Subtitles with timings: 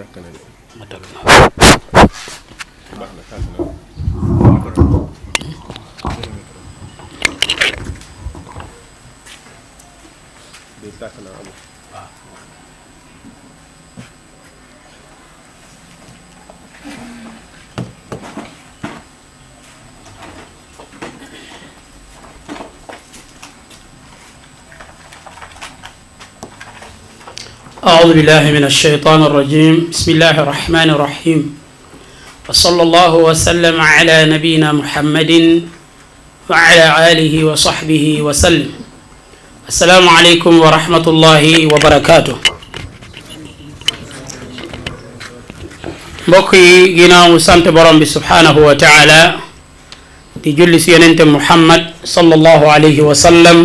[0.00, 0.28] tàkk na
[0.90, 1.32] de ma
[27.80, 31.40] أعوذ بالله من الشيطان الرجيم بسم الله الرحمن الرحيم
[32.44, 35.64] وصلى الله وسلم على نبينا محمد
[36.44, 38.68] وعلى آله وصحبه وسلم
[39.72, 42.36] السلام عليكم ورحمة الله وبركاته
[46.28, 46.66] بقي
[46.98, 49.20] جنا وسنت برم سبحانه وتعالى
[50.44, 53.58] تجلس ينت محمد صلى الله عليه وسلم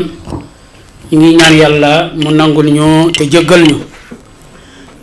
[1.12, 3.92] ينال يلا من نقول نيو تجقل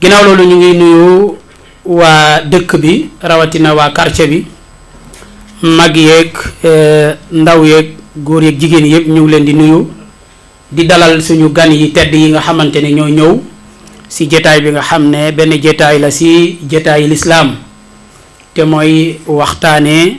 [0.03, 1.39] ginnaaw loolu ñu ngi nuyu
[1.87, 4.43] waa dëkk bi rawatina waa quartier bi
[5.63, 6.35] mag yeeg
[6.67, 9.87] eh, ndaw yeeg góor yeeg jigéen yëpp ñu leen di nuyu
[10.73, 13.41] di dalal suñu gan yi tedd yi nga xamante ne ñoo ñëw
[14.09, 17.55] si jataay bi nga xam ne benn jataay la si jataayi lislaam
[18.55, 20.19] te mooy waxtaanee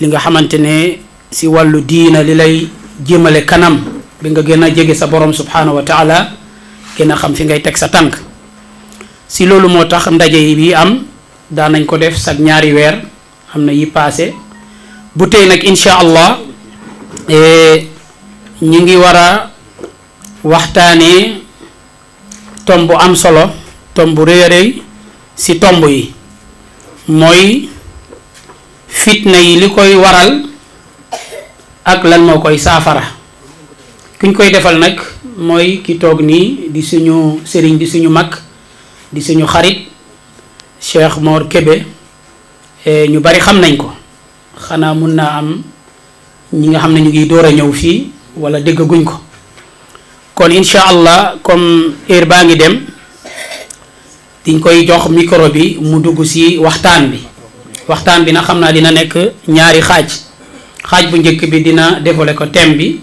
[0.00, 0.98] li nga xamante ne
[1.30, 2.66] si wàllu diina li lay
[3.06, 3.76] jëmale kanam
[4.22, 6.32] bi nga gën a jege sa borom subhanahu wa taala
[6.96, 8.24] gën a xam fi ngay teg sa tànk
[9.28, 11.06] si loolu motax ndaje bi am
[11.50, 13.02] nañ ko def sag ñaari wèr
[13.54, 14.34] amna yi passé
[15.14, 16.38] bu nak insha allah
[17.28, 17.86] e,
[18.62, 19.50] ñi ngi wara
[20.44, 21.42] waxtani
[22.64, 23.50] tombu am solo
[23.94, 24.82] tombu rëy
[25.34, 26.12] si tombu yi
[27.08, 27.68] moy
[28.88, 30.46] fitna yi likoy waral
[31.84, 33.12] ak lan mo koy safara
[34.20, 34.98] kuñ koy defal nak
[35.38, 38.10] moy ki tok ni di suñu serigne di suñu
[39.16, 39.88] di suñu xarit
[40.80, 41.84] Cheikh moor Kébé
[42.84, 43.88] e ñu bari xam nañ ko
[44.68, 45.62] xanaa mun naa am
[46.52, 49.16] ñi nga xam ne ñu ngi door a ñëw fii wala déggaguñ ko
[50.34, 52.84] kon incha allah comme heure baa ngi dem
[54.44, 57.18] diñ koy jox micro bi mu dugg ci waxtaan bi
[57.88, 59.16] waxtaan bi nag xam naa dina nekk
[59.48, 60.06] ñaari xaaj
[60.90, 63.00] xaaj bu njëkk bi dina dévoiler ko thème bi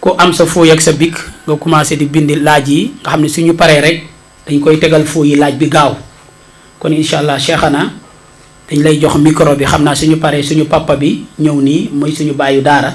[0.00, 3.22] ku am sa fooy ak sa bic nga commencé di bind laaj yi nga xam
[3.22, 4.02] ne suñu paree rek.
[4.46, 5.90] dañ koy tegal foo yi laaj bi gaaw
[6.78, 7.98] kon incha allah cheikhana
[8.70, 12.14] dañ lay jox micro bi xam naa suñu paree suñu papa bi ñëw nii mooy
[12.14, 12.94] suñu baayu daara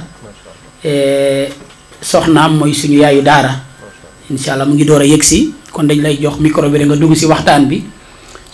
[0.83, 1.51] eh,
[1.99, 3.51] soxnaam mooy suñu yaayu daara
[4.31, 6.85] incha allah mu ngi door a yëg si kon dañ lay jox micro bi da
[6.87, 7.83] nga dugg si waxtaan bi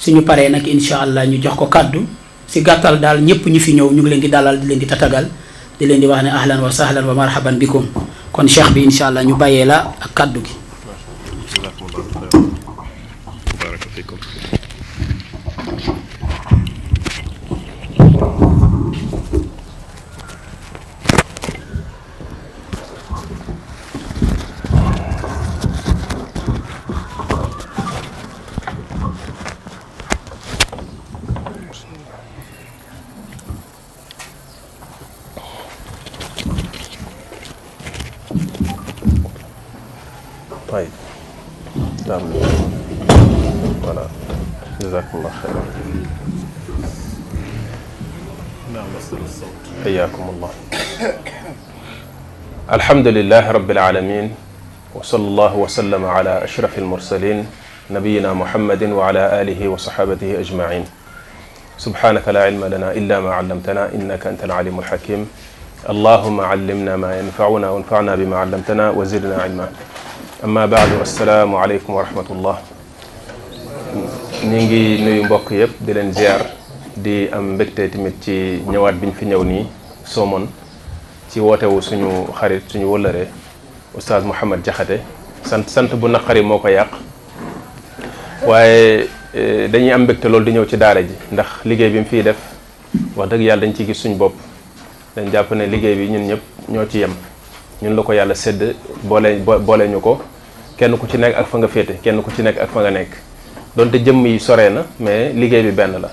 [0.02, 2.02] suñu paree nag incha allah ñu jox ko kàddu
[2.50, 4.86] si gàttal daal ñëpp ñu fi ñëw ñu ngi leen di dalal di leen di
[4.90, 5.30] tatagal
[5.78, 7.86] di leen di wax ne ahlan wa sahlan wa marhaban bikum
[8.34, 9.86] kon cheikh bi incha allah ñu bàyyee la
[10.18, 10.54] kàddu gi
[13.68, 14.18] parágrafo
[52.78, 54.26] الحمد لله رب العالمين
[54.98, 57.40] وصلى الله وسلم على أشرف المرسلين
[57.98, 60.84] نبينا محمد وعلى آله وصحابته أجمعين
[61.86, 65.22] سبحانك لا علم لنا إلا ما علمتنا إنك أنت العليم الحكيم
[65.94, 69.68] اللهم علمنا ما ينفعنا وانفعنا بما علمتنا وزدنا علما
[70.48, 72.58] أما بعد السلام عليكم ورحمة الله
[74.52, 76.42] ñu ngi nuyu mbokk yëpp di leen ziar
[77.06, 78.36] di am mbégte tamit ci
[78.72, 79.42] ñëwaat biñ fi ñëw
[81.30, 82.08] ci wootewu suñu
[82.40, 83.26] xarit suñu wëllëre
[83.96, 85.00] oustaz Mouhamed Diakhaté
[85.44, 86.88] sant sant bu naqari moo ko yàq
[88.48, 92.06] waaye e, dañuy am mbégte loolu di ñëw ci daara ji ndax liggéey bi mu
[92.06, 92.38] fiy def
[93.16, 94.34] wax dëgg yàlla dañ ci gis suñu bopp
[95.16, 97.14] dañ jàpp ne liggéey bi ñun ñëpp ñoo ci yem
[97.82, 98.74] ñun la ko yàlla sedd
[99.04, 100.22] boole boole ñu ko
[100.78, 102.90] kenn ku ci nekk ak fa nga féete kenn ku ci nekk ak fa nga
[102.92, 103.10] nekk
[103.76, 106.10] donte jëmm yi soree na mais liggéey bi benn la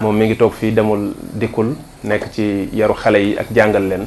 [0.00, 1.74] moom mi ngi toog fii demul dikkul
[2.04, 4.06] nekk ci yaru xale yi ak jàngal leen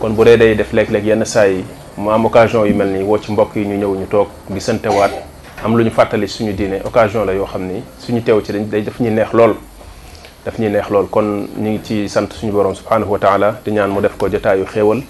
[0.00, 1.64] kon bu dee day def léeg-léeg yenn saa yi
[1.96, 4.86] mu am occasion yu mel nii woo ci mbokk yi ñu ñëw ñu toog gisante
[4.88, 5.10] waat
[5.64, 8.66] am lu ñu fàttali suñu diine occasion la yoo xam ni suñu teew ci dañ
[8.68, 9.56] day daf ñuy neex lool
[10.44, 13.70] daf ñuy neex lool kon ñu ngi ci sant suñu borom subhanahu wa taala di
[13.72, 15.02] ñaan mu def ko jataayu xéewal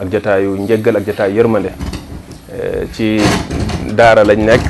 [0.00, 1.70] ak jataayu njëggal ak jataayu yërmande
[2.54, 3.20] eh, ci
[3.92, 4.62] daara lañ nekk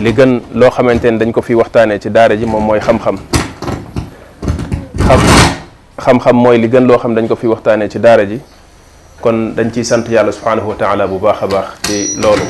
[0.00, 3.18] li gën loo xamante ni dañ ko fi waxtaanee ci daara ji moom mooy xam-xam
[6.00, 8.40] xam-xam mooy li gën loo xam dañ ko fi waxtaanee ci daara ji
[9.20, 12.44] kon dañ ciy sant yàlla subhaanahu wa taala bu baax a baax ci loolu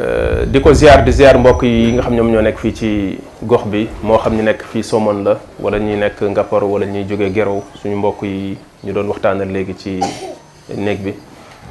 [0.00, 3.18] euh, di ko ziar di ziar mbokk yi nga xam ñoom ñoo nekk fii ci
[3.42, 7.04] gox bi moo xam ñu nekk fii Somone la wala ñuy nekk Ngaparou wala ñuy
[7.08, 9.98] jóge Guéréo suñu mbokk yi ñu doon waxtaanal léegi ci
[10.76, 11.14] néeg bi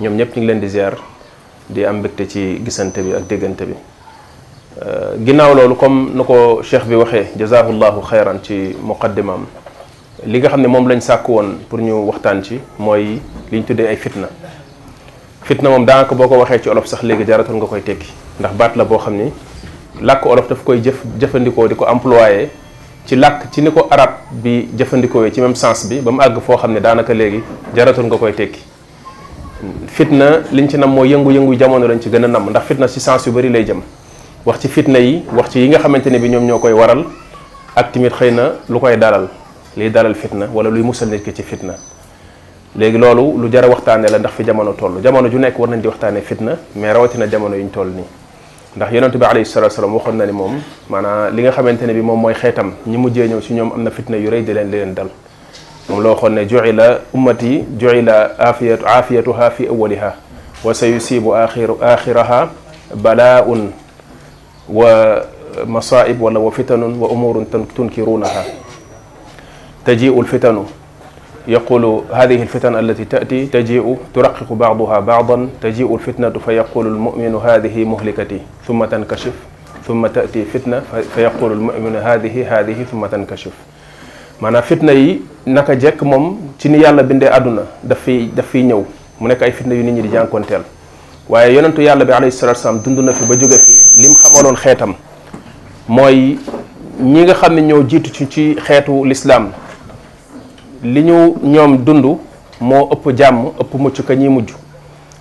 [0.01, 0.97] ñoom ñëpp ñu ngi leen di ziar
[1.69, 3.75] di am mbégte ci gisante bi ak déggante bi
[4.81, 9.43] Euh, ginnaaw loolu comme nu ko cheikh bi waxee jazahullahu xayran ci muqaddimam
[10.25, 13.19] li nga xam ne moom lañ sàkk woon pour ñu waxtaan ci mooy
[13.51, 14.29] li ñu tuddee ay fitna
[15.43, 18.07] fitna moom daanaka boo ko waxee ci olof sax léegi jaratul nga koy tekki
[18.39, 19.31] ndax baat la boo xam ni
[20.01, 22.47] làkk olof daf koy jëf jëfandikoo di ko employé
[23.05, 26.39] ci làkk ci ni ko arab bi jëfandikoo ci même sens bi ba mu àgg
[26.39, 27.41] foo xam ne daanaka léegi
[27.75, 28.61] jaratul nga koy tekki
[29.87, 33.01] fitna liñ ci nam mooy yëngu-yëngu jamono lañ ci gën a nam ndax fitna si
[33.01, 33.81] sens yu bari lay jëm
[34.49, 37.05] wax ci fitna yi wax ci yi nga xamanteni bi ñom ñokoy waral
[37.75, 39.27] ak timit xeyna lu koy dalal
[39.77, 41.73] li dalal fitna wala luy musal nit ki ci fitna
[42.75, 45.79] legi lolu lu jara waxtane la ndax fi jamono tollu jamono ju nek war nañ
[45.81, 48.01] di waxtane fitna mais rawatina jamono yuñ toll ni
[48.75, 50.59] ndax yaronte bi alayhi salatu salaam waxon na ni mom
[50.89, 54.17] mana li nga xamanteni bi mom moy xetam ñi mujjee ñëw ci ñom amna fitna
[54.17, 55.09] yu reey di len di leen dal
[55.89, 60.13] mom lo xone juila ummati juila afiyatu afiyatuha fi awaliha
[60.63, 62.49] wa sayusibu axiru akhiraha
[62.95, 63.73] balaun
[64.69, 67.35] ومصائب ولا وفتن وأمور
[67.77, 68.43] تنكرونها
[69.85, 70.55] تجيء الفتن
[71.47, 71.83] يقول
[72.13, 78.85] هذه الفتن التي تأتي تجيء ترقق بعضها بعضا تجيء الفتنة فيقول المؤمن هذه مهلكتي ثم
[78.85, 79.33] تنكشف
[79.87, 80.81] ثم تأتي فتنة
[81.15, 83.51] فيقول المؤمن هذه هذه ثم تنكشف
[84.39, 85.11] maanaam فتنة yi
[85.51, 88.79] نكا جيك موم ci ni yàlla ادونا àdduna daf fiy daf fiy ñëw
[89.19, 90.71] mu nekk ay ني
[91.29, 93.71] waaye yonentu yàlla bi alayhi salaatu salaam dund na fi ba jóge fi
[94.01, 94.95] lim xamaloon xeetam
[95.87, 96.39] mooy
[97.01, 99.51] ñi nga xam ne ñoo jiitu ci ci xeetu lislaam
[100.83, 102.05] li ñu ñoom dund
[102.61, 104.49] moo ëpp jàmm ëpp mucc ka ñiy mujj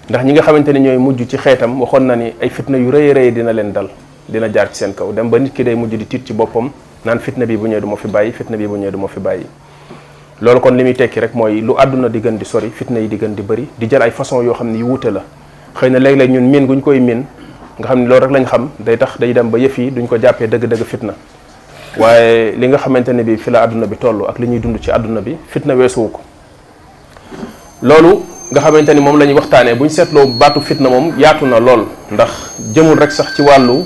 [0.08, 2.90] ndax ñi nga xamante ni ñooy mujj ci xeetam waxoon na ni ay fitna yu
[2.90, 3.88] rëy rëy dina leen dal
[4.26, 6.70] dina jaar ci seen kaw dem ba nit ki day mujj di tiit ci boppam
[7.05, 9.08] naan fitna bi bu ñëwee du ma fi bàyyi fitna bi bu ñëwee du ma
[9.08, 9.44] fi bàyyi
[10.40, 13.69] loolu kon li muy tekki rek mooy lu àdduna di sori fitna yi di bëri
[13.78, 15.22] di jël façon yoo xam ne yu wuute la
[15.75, 17.23] xëy na léeg-léeg ñun miin ñu koy miin
[17.79, 20.06] nga xam ne loolu rek lañ xam day tax day dem ba yëf yi duñ
[20.06, 21.12] ko jàppee dëgg-dëgg fitna
[21.99, 24.79] waaye li nga xamante ne bi fi la àdduna bi toll ak li ñuy dund
[24.81, 26.20] ci àdduna bi fitna weesuwu ko
[27.82, 31.47] loolu nga xamante ni moom la ñuy waxtaanee bu ñu seetloo baatu fitna moom yaatu
[31.47, 32.31] na lool ndax
[32.75, 33.85] jëmul rek sax ci wàllu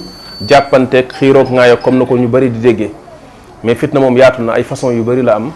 [0.48, 2.90] jàppanteeg xiiroog ŋaayo comme na ko ñu bari di déggee
[3.64, 5.50] mais fitna moom yaatu na ay façon yu bari la am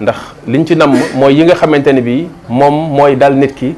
[0.00, 3.74] ndax liñ ci namm mooy yi nga xamante ne bi moom mooy dal nit ki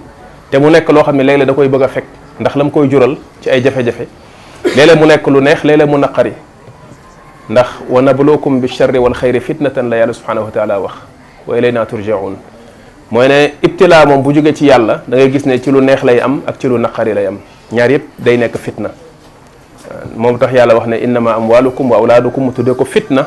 [0.51, 2.05] te mu nek lo xamné ne da koy bëgg fekk
[2.41, 4.07] ndax lam koy jural ci ay jafe-jafe
[4.77, 6.33] leeg mu nek lu neex leeg mu naqari
[7.51, 10.93] ndax wa nabluukum bi charri wal xayri fitnatan la yàlla subhanahu wa taala wax
[11.47, 12.37] wa ilayna turjaun
[13.11, 16.03] moy ne ibtila mom bu jógee ci yàlla da ngay gis ne ci lu neex
[16.03, 17.39] lay am ak ci lu naqari lay am
[17.73, 18.91] ñaar yëpp day nek fitna
[20.17, 23.27] mom tax yàlla wax ne innama amwalukum wa awlaadukum tudeku fitna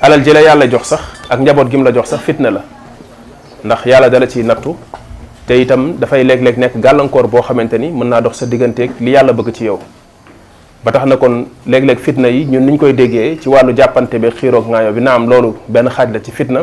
[0.00, 2.62] alal jila yàlla jox sax ak njabot gi mu la jox sax fitna la
[3.64, 4.76] ndax yàlla dala ci natou
[5.48, 9.14] te itam dafay léeg-léeg nekk gàllankoor boo xamante ni mën naa dox sa digganteeg li
[9.16, 9.78] yàlla bëgg ci yow
[10.84, 14.28] ba tax na kon léeg-léeg fitna yi ñun ñu koy déggee ci wàllu jàppante bi
[14.30, 16.60] xiiroog ŋaayo bi am loolu benn xaaj la ci fitna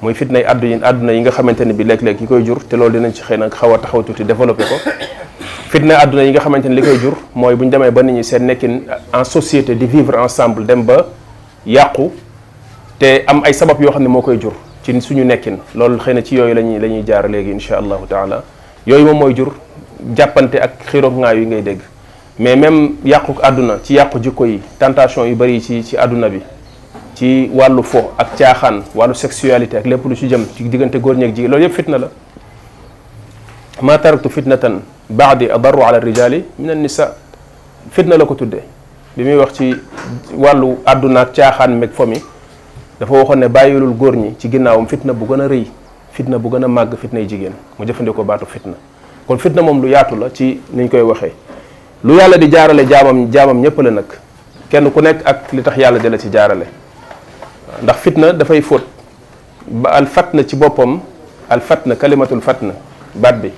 [0.00, 2.74] muy fitna yi addu àdduna yi nga xamante ni bi léeg-léeg yi koy jur te
[2.76, 4.76] loolu dinañ ci xëy na xaw a taxaw tuuti développé ko
[5.68, 8.14] fitna àdduna yi nga xamante ni li koy jur mooy bu ñu demee ba nit
[8.14, 8.80] ñi seen nekkin
[9.12, 11.04] en société di vivre ensemble dem ba
[11.66, 12.10] yàqu
[12.98, 16.14] te am ay sabab yoo xam ne moo koy jur ci suñu nekkin loolu xëy
[16.14, 18.42] na ci yooyu lañuy lañuy jaar léegi insha allahu taala
[18.86, 19.50] yooyu moom mooy jur
[20.16, 21.80] jàppante ak xiroog ngaa yu ngay dégg
[22.38, 26.40] mais même yàqu àdduna ci yàqu jikko yi tentation yu bëri ci ci àdduna bi
[27.14, 31.14] ci wàllu fo ak caaxaan wàllu sexualité ak lépp lu ci jëm ci diggante góor
[31.14, 32.08] ñeeg jigéen loolu yëpp fitna la
[33.82, 37.14] ma taraktu fitnatan baadi adarru ala rijali min an nisa
[37.92, 38.64] fitna la ko tuddee
[39.16, 39.76] bi muy wax ci
[40.34, 42.18] wàllu àdduna ak caaxaan meg fo mi
[43.02, 45.66] dafa waxoon ne bàyyilul góor ñi ci ginaawum fitna bu gëna reuy
[46.12, 48.74] fitna bu gëna mag fitna yi jigen mu jëfëndiko baatu fitna
[49.26, 51.32] kon fitna mom lu yaatu la ci niñ koy waxe
[52.04, 54.20] lu yàlla di jaarale jaamam jaamam ñëpp la nak
[54.70, 56.66] kenn ku nekk ak li tax yàlla di ci jaarale
[57.82, 58.82] ndax fitna da fay fóot
[59.66, 61.00] ba al fatna ci bopam
[61.50, 62.72] al fatna kalimatul fatna
[63.16, 63.50] bat bi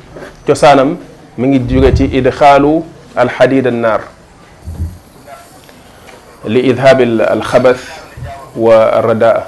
[0.46, 0.96] ciosanam
[1.36, 2.80] mi ngi jóge ci idkhalu
[3.14, 4.00] al hadid an nar
[6.46, 8.02] li idhaabi al khabath
[8.56, 9.44] wa radaa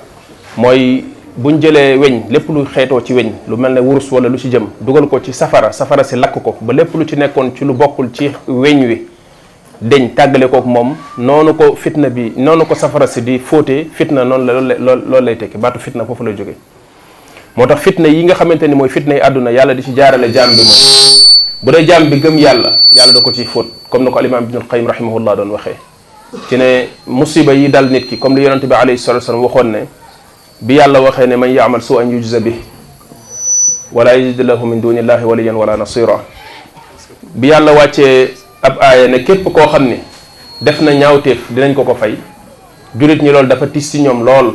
[0.57, 1.03] mooy
[1.37, 4.51] buñ jëlee weñ lépp lu xeetoo ci weñ lu mel ne wurus wala lu ci
[4.51, 7.65] jëm dugal ko ci safara safara si lakk ko ba lépp lu ci nekkoon ci
[7.65, 9.03] lu bokkul ci weñ wi
[9.81, 14.25] deñ tàggale kook moom noonu ko fitna bi noonu ko safara si di fóotee fitna
[14.25, 16.57] noonu la loolu lay tekki baatu fitna foofu lay jóge
[17.57, 20.33] moo tax fitna yi nga xamante ni mooy fitna yi àdduna yàlla di ci jaarale
[20.33, 20.79] jaam bi moom
[21.63, 24.45] bu dee jaam bi gëm yàlla yàlla da ko ci fóot comme na ko alimaam
[24.45, 25.77] ibnul qayyim rahimahullah doon waxee
[26.49, 29.71] ci ne musiba yi dal nit ki comme li yonente bi alayhi salatu wasalam waxoon
[29.71, 29.79] ne
[30.61, 32.53] bi yàlla waxee ne man yaamal su an yujza bi
[33.93, 36.19] wala yajid lahu min duni illahi waliyan wala nasira
[37.33, 39.99] bi yàlla wàccee ab aaya ne képp koo xam ni
[40.61, 42.17] def na ñaawteef dinañ ko ko fay
[42.99, 44.55] julit ñi loolu dafa tis ci ñoom lool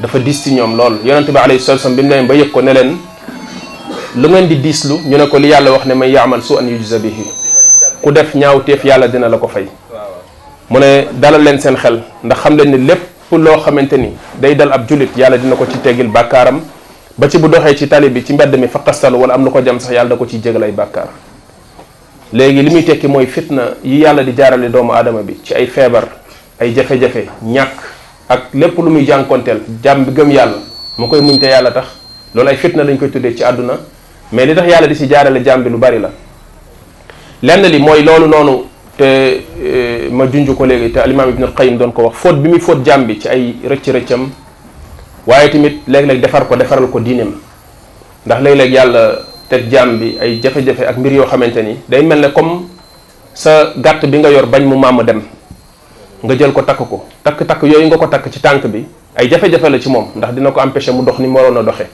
[0.00, 2.50] dafa dis ci ñoom lool yonente bi alayhi salatu wasalam bi mu ne ba yëg
[2.50, 2.96] ko ne leen
[4.16, 6.68] lu ngeen di diislu ñu ne ko li yàlla wax ne man yaamal su an
[6.68, 7.24] yujza bihi
[8.02, 9.64] ku def ñaawteef yàlla dina la ko fay
[10.70, 13.00] mune dalal len sen xel ndax xam len ni lépp
[13.32, 16.60] lo xamanteni day dal ab julit yàlla dina ko ci teggil bakaram
[17.16, 19.60] ba ci bu doxé ci talib bi ci mbedd mi faqasal wala am lu ko
[19.62, 21.08] jam sax yàlla da ko ciy jégal ay bakar
[22.34, 26.04] léegi limi tekki moy fitna yi yàlla di jaarale doomu adama bi ci ay febar
[26.60, 27.70] ay jafe-jafe ñak
[28.28, 30.56] ak lépp lu muy jankontel jam bi gëm yàlla
[30.98, 31.86] mu koy muñ te yàlla tax
[32.34, 33.72] lolay fitna lañ koy tuddé ci aduna
[34.32, 36.10] mais li tax yàlla di ci jaarale jam bi lu bari la
[37.42, 38.66] lenn li moy loolu noonu
[38.98, 42.48] te eh, ma junj ko léegi te alimaam ibn alqayim doon ko wax fóot bi
[42.50, 44.24] muy fóot jaam bi ci ay rëcc-rëccam
[45.26, 47.30] waaye tamit léeg-léeg defar ko defaral ko diineem
[48.26, 49.02] ndax léeg-léeg yàlla
[49.48, 52.66] teg jaam bi ay jafe-jafe ak mbir yoo xamante ni day mel ne comme
[53.34, 55.22] sa gàtt bi nga yor bañ mu maam dem
[56.24, 59.46] nga jël ko takk ko takk-takk yooyu nga ko takk ci tànk bi ay jafe
[59.70, 61.86] la ci moom ndax dina ko empêcher mu dox ni mu waroon a doxee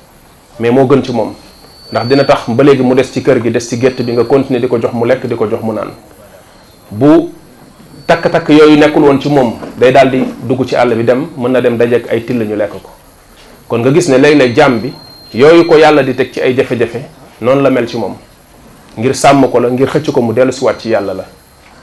[0.59, 1.35] mais moo gën ci moom
[1.93, 4.25] ndax dina tax ba léegi mu des ci kër gi des ci gétt bi nga
[4.25, 5.91] continuer di ko jox mu lekk di ko jox mu naan
[6.91, 7.33] bu
[8.07, 11.53] tak tak yooyu nekul won ci mom day daldi dugg ci Allah bi dem mën
[11.53, 12.91] na dem dajeek ay til ñu lekk ko
[13.69, 14.93] kon nga gis ne lay lay jaam bi
[15.33, 17.01] yooyu ko yàlla di tek ci ay jafe-jafe
[17.41, 18.15] non la mel ci mom
[18.99, 21.25] ngir sam ko la ngir xëc ko mu ci wat ci yàlla la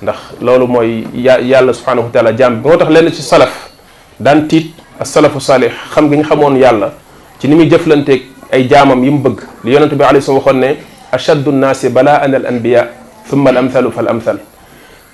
[0.02, 3.72] ndax lolu moy yàlla subhanahu wa taala jaam motax len ci salaf
[4.20, 6.94] dan tit as salafu salih xam gi ñu xamoon yàlla
[7.40, 10.78] ci ni muy jëflanteeg ay jaamam yim bëgg li yonente bi alayhi waxoon ne
[11.12, 12.88] ashaddu an-nasi balaan al anbiya
[13.28, 14.38] thumma al amthalu fal amthal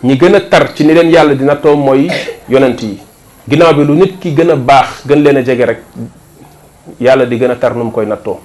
[0.03, 2.07] ñi gën a tar ci ni leen yàlla di nattoo mooy
[2.47, 2.99] yonent yi
[3.49, 5.79] ginnaaw bi lu nit ki gën a baax gën leen a jege rek
[7.01, 8.39] yàlla di gën a tar nu mu koy nattoo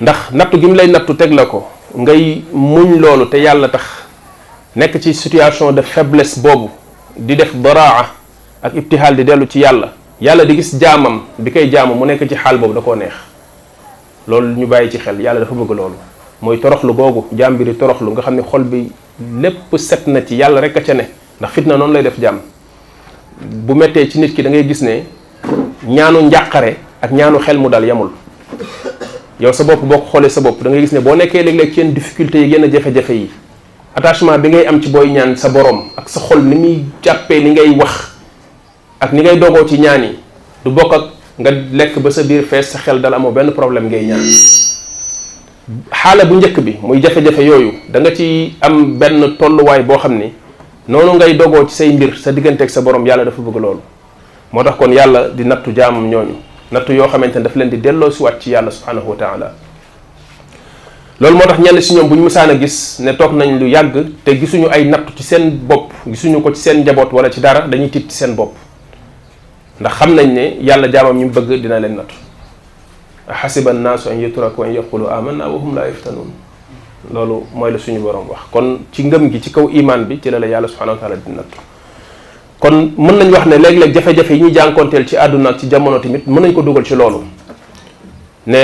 [0.00, 3.82] ndax nattu gi mu lay nattu teg la ko ngay muñ loolu te yàlla tax
[4.74, 6.70] nekk ci situation def faiblesse boobu
[7.16, 8.06] di def daraa
[8.64, 12.28] ak ibtihaal di dellu ci yàlla yàlla di gis jaamam bi koy jaamu mu nekk
[12.28, 13.14] ci xaal boobu da koo neex
[14.26, 15.94] loolu ñu bàyyi ci xel yàlla dafa bëgg loolu
[16.42, 18.64] mooy toroxlu googu jaam bi di toroxlu nga xam ne xol
[19.20, 21.04] lepp set na ci yalla rek ca ne
[21.40, 22.40] ndax fitna non lay def jam
[23.40, 25.04] bu mettee ci nit ki da ngay gis ne
[25.86, 28.10] ñaanu njaqare ak ñaanu xel mu dal yamul
[29.38, 31.72] yow sa bop bok khole sa bop da ngay gis ne bo nekké leg leg
[31.74, 33.30] ci en difficulté yi yenn jafé jafé yi
[33.94, 37.40] attachement bi ngay am ci boy ñaan sa borom ak sa xol ni mi jappé
[37.42, 38.10] ni ngay wax
[39.00, 40.14] ak ni ngay dogo ci ñaani
[40.64, 41.02] du bok ak
[41.38, 44.22] nga lek ba sa bir fess sa xel dal amo ben problème ngay ñaan
[45.92, 50.18] xaala bu njëkk bi muy jafe-jafe yooyu da nga ci am benn tolluwaay boo xam
[50.18, 50.32] ni
[50.88, 53.80] noonu ngay dogoo ci say mbir sa digganteeg sa borom yàlla dafa bëgg loolu
[54.52, 56.34] moo tax kon yàlla di nattu jaamam ñooñu
[56.72, 59.52] nattu yoo xamante ne daf leen di delloo siwaat ci yàlla subhanahu wa taala
[61.20, 64.30] loolu moo tax ñenn si ñoom mësaan a gis ne toog nañ lu yàgg te
[64.34, 67.90] gisuñu ay nattu ci seen bopp gisuñu ko ci seen njaboot wala ci dara dañuy
[67.90, 68.56] tiit seen bopp
[69.80, 72.14] ndax xam nañ ne yàlla jaamam ñu bëgg dina leen nattu
[73.40, 76.30] حسب الناس ان يتركوا ان يقولوا امنا وهم لا يفتنون
[77.14, 80.28] لولو موي لا سوني بوروم واخ كون تي نغم جي تي كو ايمان بي تي
[80.34, 81.50] لا يالا سبحانه وتعالى دي نات
[82.62, 82.74] كون
[83.06, 86.22] من نان واخ ني ليك ليك جافي جافي ني جانكونتيل تي ادنا تي جامونو تيميت
[86.34, 87.20] من نان كو دوغال تي لولو
[88.52, 88.62] ني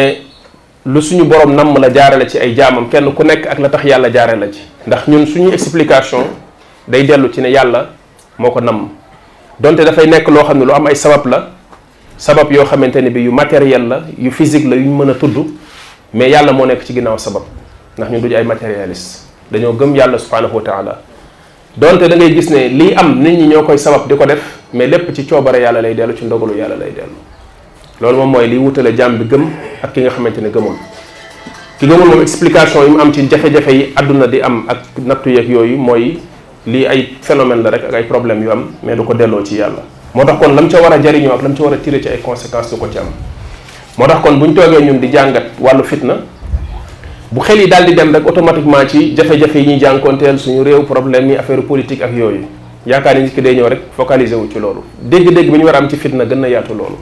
[0.93, 3.83] لو سوني بوروم نام لا جارالا تي اي جامم كين كو نيك اك لا تخ
[3.93, 6.23] يالا جارالا تي داخ نون سوني اكسبليكاسيون
[6.93, 7.83] داي ديلو تي ني يالا
[8.43, 8.79] moko nam
[9.63, 11.39] donte da fay nek lo xamni lu am ay sabab la
[12.19, 15.15] sabab yoo xamante ne bi yu matériel la yu physique la yu ñu mën a
[15.15, 15.37] tudd
[16.15, 17.43] mais yàlla moo nekk ci ginnaaw sabab
[17.99, 19.21] ndax ñu duñu ay matérialiste
[19.53, 21.01] dañoo gëm yàlla subhanahu wa taala
[21.77, 24.41] donte da ngay gis ne lii am nit ñi ñoo koy sabab di ko def
[24.73, 27.15] mais lépp ci coobare yàlla lay dellu ci ndogalu yàlla lay dellu
[28.01, 29.47] loolu moom mooy liy wutale jàmm bi gëm
[29.83, 30.75] ak ki nga xamante ne gëmul
[31.79, 35.29] ki gëmul moom explication yi mu am ci jafe-jafe yi àdduna di am ak nattu
[35.33, 36.19] yeeg yooyu mooy
[36.67, 39.57] lii ay phénomène la rek ak ay problème yu am mais du ko delloo ci
[39.57, 39.83] yàlla
[40.17, 42.77] motax kon lam ci wara jariñu ak lam ci wara tiré ci ay conséquences du
[42.81, 43.09] ko ci am
[43.99, 46.23] motax kon buñ togué ñun di jangat walu fitna
[47.31, 50.85] bu xel yi dal di dem rek automatiquement ci jafe-jafe yi ñi jankontel suñu réew
[50.85, 52.47] problème ni affaire politique ak yoyu
[52.87, 55.97] yaakaar ni nit ki day rek focaliser wu ci lolu dégg-dégg bi wara am ci
[55.99, 56.97] fitna gën na yaatu lolu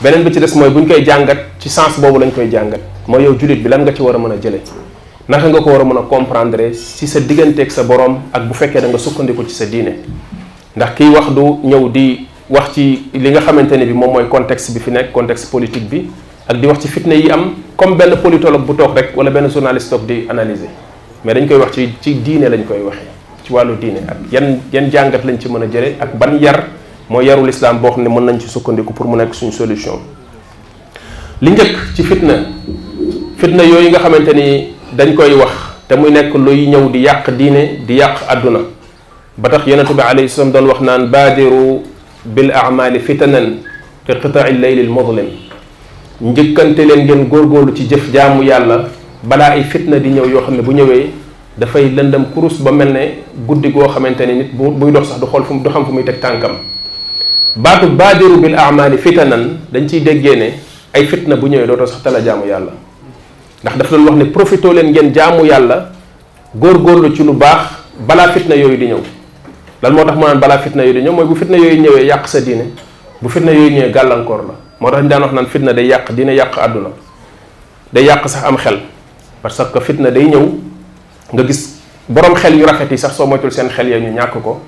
[0.00, 2.78] benen bi ci dess moy buñ koy jangat ci sens bobu lañ koy jangat
[3.08, 4.60] mo yow julit bi lan nga ci wara mëna jëlé
[5.28, 8.86] naka nga ko wara mëna comprendre ci sa ak sa borom ak bu féké da
[8.86, 9.96] nga sukkandiku ci sa diiné
[10.76, 14.28] ndax ki wax du ñew di wax ci li nga xamante ne bi moom mooy
[14.28, 16.06] contexte bi fi nekk contexte politique bi
[16.48, 19.48] ak di wax ci fitna yi am comme benn politologue bu toog rek wala benn
[19.50, 20.68] journaliste toog di analyser
[21.24, 23.08] mais dañ koy wax ci ci diine lañ koy waxee
[23.44, 26.64] ci wàllu diine ak yan yan jàngat lañ ci mën a jëlee ak ban yar
[27.10, 29.98] mooy yarul islam boo xam ne mën nañ ci sukkandiku pour mu nekk solution
[31.42, 32.34] li njëkk ci fitna
[33.36, 35.50] fitna yooyu nga xamante ni dañ koy wax
[35.86, 38.60] te muy nekk luy ñëw di yàq diine di yàq àdduna
[39.36, 41.82] ba tax yonente bi alayhi salaam doon wax naan baadiru
[42.28, 43.56] bil amali fitanan
[44.06, 45.28] te qitaai leylil muzlim
[46.20, 48.88] njëkkante leen ngeen góorgóorlu ci jëf jaamu yàlla
[49.22, 51.08] balaa ay fitna di ñëw yoo xam ne bu ñëwee
[51.56, 53.16] dafay lëndam kurus ba mel ne
[53.46, 55.92] guddi goo xamante ne nit bu buy dox sax du xool fu du xam fu
[55.92, 56.56] muy teg tànkam
[57.56, 60.52] baatu baadiru bil amali fitanan dañ ciy déggee ne
[60.92, 62.72] ay fitna bu ñëwee dootoo sax tala jaamu yàlla
[63.62, 65.90] ndax daf doon wax ne profitoo leen ngeen jaamu yàlla
[66.54, 67.64] góor góorgóorlu ci lu baax
[68.06, 69.00] balaa fitna yooyu di ñëw
[69.82, 72.26] lan motax mo nan bala fitna yoy di ñëw mooy bu fitna yoy ñewé yàq
[72.26, 72.72] sa diine
[73.22, 76.12] bu fitna yoy ñewé galankor la motax tax ñu daan wax nan fitna day yàq
[76.14, 76.88] diine yàq aduna
[77.92, 78.80] day yàq sax am xel
[79.42, 80.48] parce que fitna day ñëw
[81.32, 84.60] nga gis borom xel yu rafeti sax so moytul sen xel yee ñu ñak ko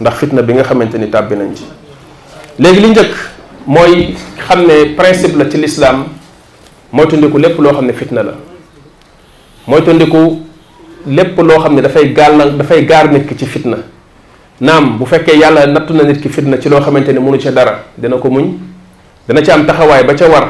[0.00, 1.64] ndax fitna bi nga xamanteni tàbbi nañ ci
[2.58, 3.12] légui li ñëk
[3.66, 4.16] moy
[4.48, 6.04] xamné principe la ci l'islam
[6.90, 8.32] moy moytandiku lépp lo xamné fitna la
[9.68, 10.40] moy moytandiku
[11.06, 13.76] lépp loo xam ne dafay gàllan dafay gaar nit ki ci fitna
[14.60, 17.50] naam bu fekkee yàlla nattu na nit ki fitna ci loo xamante ni mënu ca
[17.52, 18.54] dara dina ko muñ
[19.28, 20.48] dana ci am taxawaay ba ca war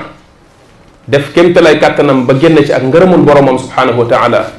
[1.06, 4.50] def kémtalay kàttanam ba génn ci ak ngërëmul boromam subhanahu wa taala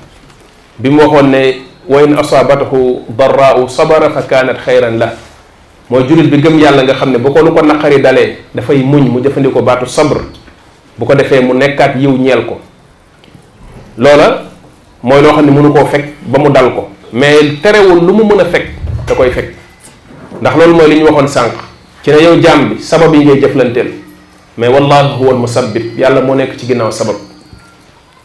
[0.77, 5.13] bi mu waxoon ne wa in asaabatahu darraau sabara fa kaanat xayran la
[5.89, 8.83] mooy jullit bi gëm yàlla nga xam ne bu ko lu ko naqari dalee dafay
[8.83, 10.19] muñ mu jëfandikoo baatu sabr
[10.97, 12.59] bu ko defee mu nekkaat yiw ñeel ko
[13.97, 14.43] loola
[15.01, 18.39] mooy loo xam ne mënu koo fekk ba mu dal ko mais terewul lu mën
[18.41, 18.78] a fekk
[19.09, 19.49] da koy fekk
[20.41, 21.51] ndax loolu moy liñ waxon sank
[22.05, 23.87] ci ne yow jaam bi sabab yi ngay jëflanteel
[24.57, 27.15] mais wallahu huwa al-musabbib yàlla mo nek ci ginnaaw sabab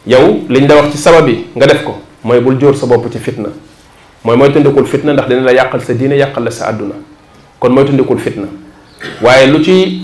[0.05, 3.17] yow liñ da wax ci sababu nga def ko moy bul jor sa bop ci
[3.19, 3.49] fitna
[4.23, 6.95] moy moy tandikul fitna ndax dina la yakal sa dina yakal la sa aduna
[7.59, 8.45] kon moy tandikul fitna
[9.23, 10.03] waye lu ci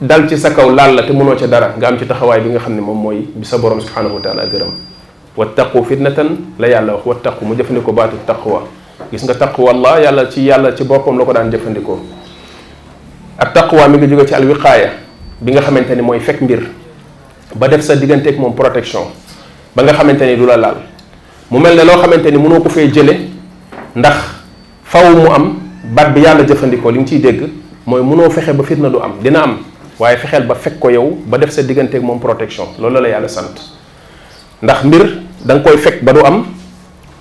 [0.00, 2.50] dal ci sa kaw lal la te mëno ci dara nga am ci taxaway bi
[2.50, 4.70] nga xamni mom moy bi sa borom subhanahu wa taala gërëm
[5.36, 8.62] wattaqu fitnatan la yàlla wax wattaqu mu jëfandikoo baatu taqwa
[9.10, 11.98] gis nga taqwallah yàlla ci yàlla ci boppam la ko daan jëfandikoo
[13.38, 14.90] ak taqwa mi ngi jóge ci alwiqaaya
[15.40, 16.68] bi nga xamante ni mooy fekk mbir
[17.56, 19.04] ba def sa digganteeg moom protection
[19.74, 20.76] ba nga xamante ni du la laal
[21.50, 23.16] mu mel ne loo xamante ni mënoo ko fee jële
[23.96, 24.16] ndax
[24.84, 25.58] faw mu am
[25.94, 27.48] baat bi yàlla jëfandikoo li nga ciy dégg
[27.86, 29.58] mooy mënoo fexe ba na du am dina am
[29.98, 33.28] waaye fexeel ba fekk ko yow ba def sa digganteeg moom protection loolu la yàlla
[33.28, 33.56] sant
[34.62, 36.04] ndax mbir da koy fekk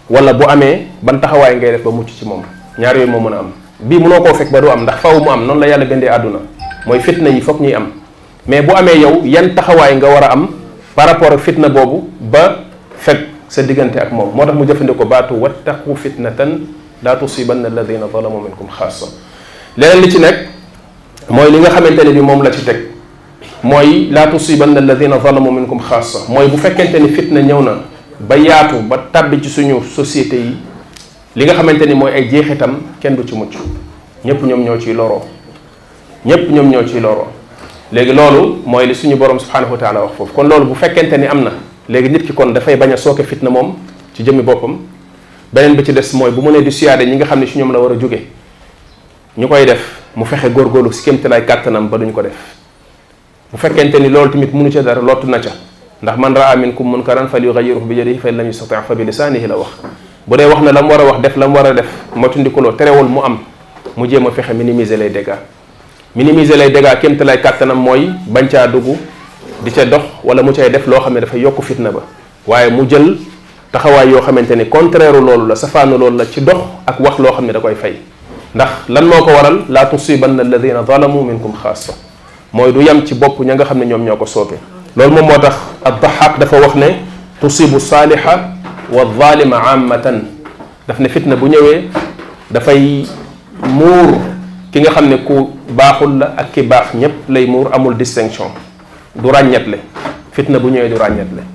[0.09, 2.41] wala bu amee ban taxawaay ngay def ba mucc ci mom
[2.79, 5.29] ñaar yoy mo meuna am bi mënoo koo fek ba du am ndax faw mu
[5.31, 6.39] am non la yàlla bëndé aduna
[6.85, 7.89] moy fitna yi foog ñuy am
[8.47, 10.47] mais bu amé yow yan taxaway nga wara am
[10.95, 12.63] par rapport ak fitna bobu ba
[12.97, 13.17] fek
[13.49, 16.61] sa digënté ak mom motax tax mu jëfandikoo batu wattaqu fitnatan
[17.03, 19.05] la tusiban alladhina zalamu minkum khassa
[19.75, 20.35] leneen li ci nek
[21.29, 22.77] moy li nga xamanteni bi mom la ci tek
[23.63, 28.97] moy la tusiban alladhina zalamu minkum khassa moy bu fekkenteni fitna ñewna ba yaatu ba
[29.13, 30.55] tàbbi ci suñu société yi
[31.35, 33.53] li nga xamante ni mooy ay itam kenn du ci mucc
[34.25, 35.23] ñëpp ñoom ñoo ciy loroo
[36.25, 37.27] ñëpp ñoom ñoo ciy loro
[37.91, 41.15] léegi loolu mooy li suñu borom subhanahu wa taala wax foofu kon loolu bu fekkente
[41.19, 41.51] ni am na
[41.87, 43.75] léegi nit ki kon dafay bañ a sooke fitna moom
[44.15, 44.77] ci jëmmi boppam
[45.53, 47.59] beneen bi ci des mooy bu mu nee di siyaade ñi nga xam ne si
[47.59, 48.25] ñoom la war a jóge
[49.37, 52.33] ñu koy def mu fexe góor góorgóorlu si kéemtalaay kàttanam ba duñu ko def
[53.53, 55.51] bu fekkente ni loolu tamit mënu ca dara lottu na ca
[56.03, 59.47] ndax man raa minkum munkaran falyughayyirhu bi yadihi fa in lam yastati' fa bi lisanihi
[59.49, 59.73] la wax
[60.29, 61.87] bu dee wax na la mu war a wax def la mu war a def
[62.15, 63.37] moytandikuloo terewul mu am
[63.97, 65.39] mu jéem a fexe minimiser les dégâts
[66.15, 68.95] minimiser les dégâts kémt lay kàttanam mooy bañ caa dugg
[69.65, 72.01] di ca dox wala mu cay def loo xam ne dafay yokk fitna ba
[72.45, 73.17] waaye mu jël
[73.71, 77.31] taxawaay yoo xamante ni contraire loolu la safaanu loolu la ci dox ak wax loo
[77.33, 77.95] xam ne da koy fay
[78.53, 81.93] ndax lan moo ko waral laa tusibanna alladina zalamu minkum xaasa
[82.53, 84.59] mooy du yam ci bopp ña nga xam ne ñoom ñoo ko soobee
[84.97, 85.55] لول موم موتاخ
[85.87, 86.89] الضحاك دا فا وخني
[87.41, 88.23] تصيب الصالح
[88.89, 90.03] والظالم عامة
[90.89, 91.93] دا فني فتنة بو نيوي
[92.49, 93.05] دا فاي
[93.77, 94.09] مور
[94.73, 98.49] كيغا خامني كو باخول لا اك كي باخ نيب لاي مور امول ديستينكسيون
[99.21, 99.79] دو راغنيت لي
[100.33, 101.45] فتنة بو نيوي دو راغنيت لي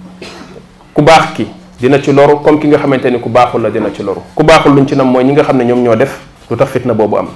[0.94, 1.50] كو باخ كي
[1.82, 4.94] دينا تي لورو كوم كيغا خامتاني كو باخول لا دينا تي لورو كو باخول لونتي
[4.94, 7.28] نام موي نيغا خامني نيوم ньо ديف لوتاخ فتنة بوبو ام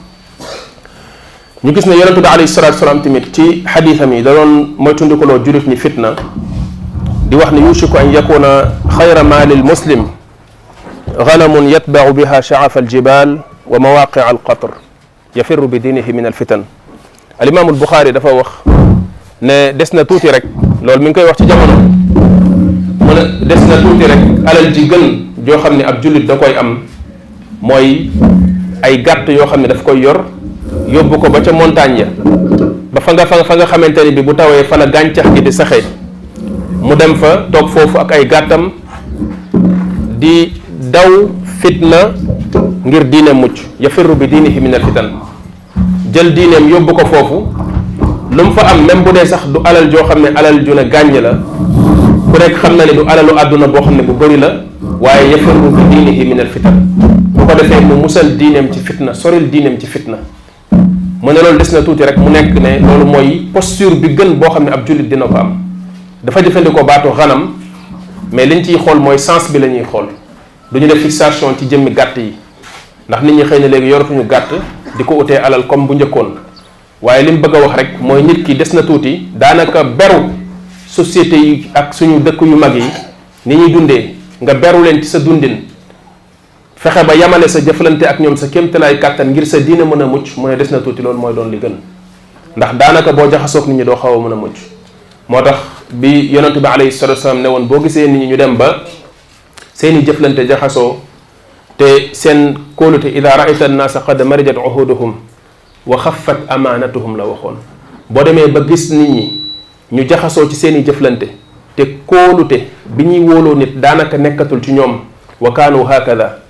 [1.66, 5.42] ñu gis ne yonente bi alayhi salatu salaam tamit ci xadisam yi da doon moytundikuloo
[5.44, 6.14] jurit ñi fitna
[7.28, 10.06] di wax ne yushiku an yakuna xayra maalil muslim
[11.16, 14.70] غنم يتبع بها شعف الجبال ومواقع القطر
[15.36, 16.62] يفر بدينه من الفتن
[17.42, 18.50] الامام البخاري دفا وخ
[19.42, 20.44] ne des na tuuti rek
[20.82, 21.74] loolu mi ngi koy wax ci jamono
[23.06, 25.04] mu ne des na tuuti rek alal ji gën
[25.46, 26.68] joo xam ne ab jullit da koy am
[27.68, 27.86] mooy
[28.86, 30.18] ay gàtt yoo xam ne daf koy yor
[30.88, 32.06] yobuko ba ca montagne
[32.94, 35.82] ba fa nga fa nga xamanteni bi bu tawé fa la gàncax gi di saxé
[36.82, 38.70] mu dem fa tok fofu ak ay gàttam
[40.18, 40.52] di
[40.92, 42.12] daw fitna
[42.84, 43.56] ngir diine mucc
[43.90, 45.10] firru bi diinihi min al fitan
[46.12, 47.46] jël diineem yobuko fofu
[48.30, 51.20] lum fa am même bu dé sax du alal jo xamné alal ju ne gàññ
[51.20, 51.34] la
[52.32, 54.54] ku rek xamna ni du alalu aduna bo xamné bu bari la
[55.02, 56.86] ya firru bi diinihi min al fitan
[57.34, 60.16] ko defé mu musal diineem ci fitna soril diineem ci fitna
[61.22, 64.34] mu ne loolu des na tuuti rek mu nekk ne loolu mooy posture bi gën
[64.38, 65.58] boo xam ne ab jullit dina ko am
[66.22, 67.50] dafa jëfandikoo baatu xanam
[68.32, 70.06] mais liñ ciy xool mooy sens bi la ñuy xool
[70.72, 72.34] du ñu def fixation ci jëmmi gàtt yi
[73.08, 74.48] ndax nit ñi xëy na léegi yoratuñu gàtt
[74.96, 76.34] di ko utee alal comme bu njëkkoon
[77.02, 80.26] waaye li bëgg a wax rek mooy nit ki des na tuuti daanaka beru
[80.86, 82.82] société yi ak suñu dëkk yu mag yi
[83.46, 85.62] ni ñuy dundee nga beru leen ci sa dundin
[86.76, 90.06] fexe ba yamale sa jëflante ak ñoom sa kéemtalaay kàttan ngir sa diine mën a
[90.06, 91.72] mucc mu ne des na tuuti loolu mooy doon li gën
[92.56, 94.54] ndax daanaka boo jaxasoog nit ñi doo xaw a mën a mucc
[95.26, 95.56] moo tax
[95.90, 98.82] bi yonente bi alayhi salatu wasalaam ne woon boo gisee nit ñi ñu dem ba
[99.72, 101.00] seeni jëflante jaxasoo
[101.78, 105.14] te seen kóolute ida raita annaasa qad marijat uhuduhum
[105.86, 107.56] wa xaffat amaanatuhum la waxoon
[108.10, 109.42] boo demee ba gis nit ñi
[109.92, 111.26] ñu jaxasoo ci seeni jëflante
[111.74, 115.00] te kóolute bi ñuy wóoloo nit daanaka nekkatul ci ñoom
[115.40, 116.44] wa kaanu hakada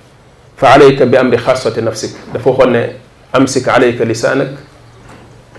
[0.59, 2.79] fa alayka bi amri xaasati nafsik dafa waxoon ne
[3.33, 4.49] amsik alayka lisaanak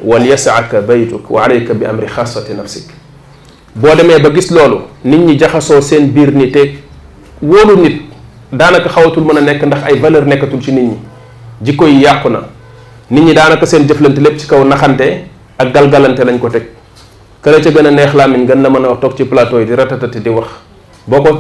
[0.03, 2.91] wal yasaaka baytuk wa alayka bi amri xaasati nafsik
[3.77, 6.79] boo demee ba gis loolu nit ñi jaxasoo seen biir ni te
[7.43, 8.03] wóolu nit
[8.53, 10.99] daanaka xawatul mën a nekk ndax ay valeur nekkatul ci nit ñi
[11.63, 12.43] jikko yi yàqu na
[13.09, 15.25] nit ñi daanaka seen jëflante lépp ci kaw naxante
[15.59, 16.67] ak galgalante lañ ko teg
[17.41, 19.75] kële ca gën a neex laamin gën la mën a toog ci plateau yi di
[19.77, 20.49] ratatati di wax
[21.09, 21.31] boo ko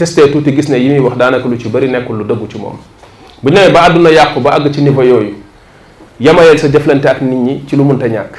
[0.00, 2.56] testé tuuti gis ne yi muy wax daanaka lu ci bëri nekkul lu dëggu ci
[2.58, 2.76] moom
[3.42, 5.34] bu ñu nee ba àdduna yàqu ba àgg ci niveau yooyu
[6.18, 8.34] yamayel sa jëflante ak nit ñi ci lu mënta ñàkk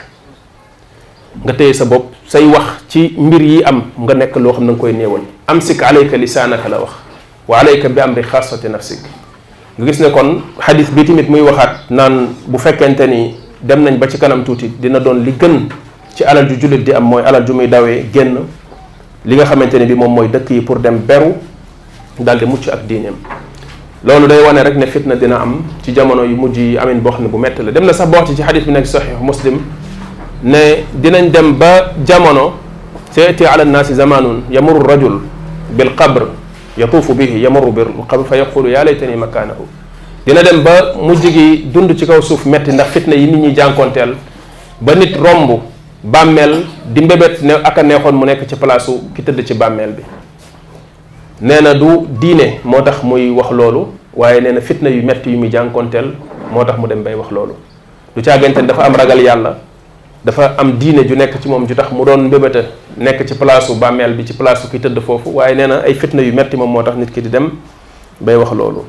[1.44, 4.72] nga téye sa bopp say wax ci mbir yi am nga nekk loo xam ne
[4.72, 5.80] nga koy néewal am sik
[6.26, 6.92] saa naka la wax
[7.48, 9.00] wa alayka bi amri xaasati nafsik
[9.78, 14.00] nga gis ne kon xadis bi tamit muy waxaat naan bu fekkente ni dem nañ
[14.00, 15.68] ba ci kanam tuuti dina doon li gën
[16.16, 18.38] ci alal ju jullit di am mooy alal ju muy dawee génn
[19.26, 21.36] li nga xamanteni bi mom moy dëkk yi pour dem beru
[22.20, 23.16] dal di mucc ak dinem
[24.04, 27.12] loolu day wone rek ne fitna dina am ci jamono yu mujj yi amin boo
[27.12, 29.62] xam ne bu metti la dem na sax bo ci hadith bi nek sahih muslim
[30.44, 32.58] ne dinañ dem ba jamono
[33.12, 35.22] sayati ala an-nas zamanun yamur rajul
[35.72, 36.28] bil qabr
[36.78, 39.64] yatuufu bihi yamuru bil qabr fa yaqulu yaa laytani makaanahu
[40.28, 43.54] dina dem ba mujj gi dund ci kaw suuf metti ndax fitna yi nit ñi
[43.56, 44.16] jànkoonteel
[44.82, 45.60] ba nit romb
[46.04, 49.92] bàmmeel di mbébét ne ak a neexoon mu nekk ci palaasu ki tëdd ci bàmmeel
[49.96, 50.02] bi
[51.42, 55.30] nee na du diine moo tax muy wax loolu waaye nee na fitna yu metti
[55.32, 56.12] yu muy jànkonteel
[56.52, 57.54] moo tax mu dem bay wax loolu
[58.16, 59.56] du caagante ne dafa am ragal yàlla
[60.26, 62.64] dafa am diine ju nekk ci moom ju tax mu doon mbébéta
[62.98, 66.22] nekk ci palaasu bàmmeel bi ci palaasu ki tëdd foofu waaye nee na ay fitna
[66.22, 67.50] yu metti moom moo tax nit ki di dem
[68.20, 68.84] bay wax loolu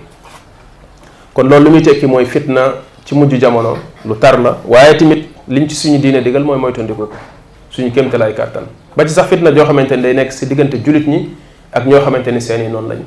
[1.32, 2.72] kon loolu lu muy tekki mooy fitna
[3.04, 7.06] ci mujj jamono lu tar la waye timit liñ ci suñu diine digal moy moytandiku
[7.06, 7.10] ko
[7.70, 8.64] suñu lay kartan
[8.96, 11.28] ba ci sax fitna jo xamante day nek ci diggante julit ñi
[11.70, 13.00] ak ño xamante ni seen i noonu lañ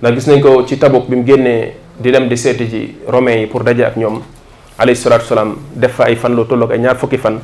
[0.00, 3.46] na gis nañ ko ci tabuk bimu génné di dem di seeti ji romain yi
[3.46, 4.20] pour daje ak ñom
[4.78, 7.40] alayhi salatu salaam def fa ay fan lu tolok ay ñaar fukki fan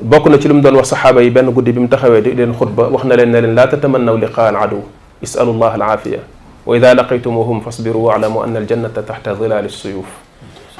[0.00, 2.54] bokku na ci lu mu doon wax sahaba yi benn guddi bimu taxawé di leen
[2.54, 4.82] khutba wax na leen ne leen la tatamannaw liqaa al aduw
[5.22, 6.18] isalu llah al aafiya
[6.64, 9.68] wa ida laqaytumuhum fasbiru waalamu anna aljannata taxta zilaali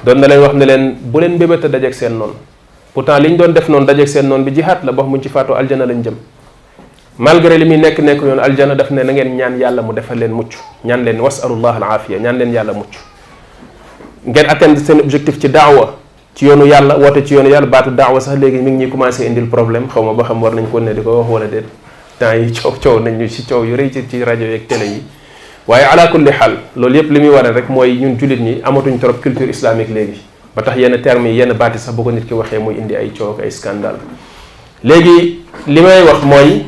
[0.05, 2.35] don na lay wax ne len bu len leen mbébéta dajeeg sen non
[2.95, 5.29] pourtant liñ don doon def noonu dajeeg sen non bi jihad la bo mu ci
[5.29, 6.15] fatu aljana lañ jëm
[7.19, 10.33] malgré limi nek nek yon aljana daf ne na ngeen ñaan yàlla mu defal len
[10.33, 12.99] muccu ñaan len wasalullah al ñaan len yàlla muccu
[14.27, 15.95] ngeen atteindre sen objectif ci da'wa
[16.35, 19.41] ci yoonu yàlla wote ci yoonu yàlla batu da'wa sax léegi mi ngi ñuy indi
[19.41, 21.65] le problème xawma ba xam war nañ ko ne diko wax wala det
[22.19, 24.85] temps yi ciow ciow nañ ñu ci ciow yu reey ci radio rajo yeeg télé
[24.87, 25.03] yi
[25.67, 28.99] waaye ala kulli xaal loolu yëpp li muy waree rek mooy ñun jullit ñi amatuñ
[28.99, 30.21] trop culture islamique léegi
[30.57, 32.97] ba tax yenn termes yi yenn baati sax bu ko nit ki waxee muy indi
[32.97, 33.99] ay coow ay scandale
[34.83, 36.67] léegi li may wax mooy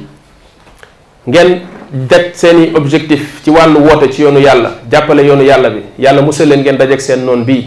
[1.26, 1.60] ngeen
[1.92, 6.46] det seeni objectif ci wàllu woote ci yoonu yàlla jàppale yoonu yàlla bi yàlla musal
[6.48, 7.66] leen ngeen dajeek seen noon bii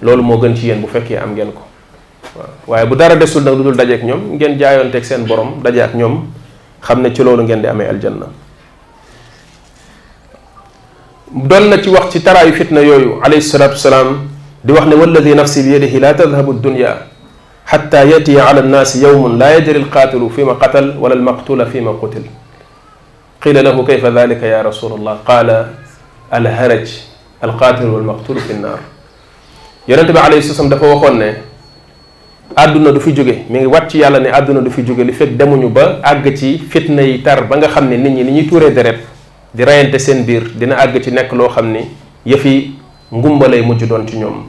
[0.00, 1.62] loolu moo gën ci yéen bu fekkee am ngeen ko
[2.66, 5.94] waaye bu dara desul nag lu dul dajeek ñoom ngeen jaayoonteeg seen borom daje ak
[5.94, 6.24] ñoom
[6.80, 8.26] xam ne ci loolu ngeen di amee aljanna
[11.34, 14.08] دون نتي وقت ترى فتنه يوي عليه الصلاه والسلام
[14.64, 16.92] دي وخني والذي نفسي بيده لا تذهب الدنيا
[17.70, 22.24] حتى ياتي على الناس يوم لا يجري القاتل فيما قتل ولا المقتول فيما قتل
[23.42, 25.48] قيل له كيف ذلك يا رسول الله قال
[26.38, 26.86] الهرج
[27.46, 28.78] القاتل والمقتول في النار
[29.90, 31.20] يرتب عليه الصلاه والسلام دا فوخون
[32.64, 35.30] aduna du fi joge mi ngi wacc yalla ne aduna du fi joge li fek
[35.40, 37.18] demuñu ba ag ci fitna yi
[39.54, 41.86] di reyante seen biir dina àgg ci nekk loo xam ni
[42.26, 42.74] yëfi
[43.14, 44.42] ngumba lay mujj doon ci ñoom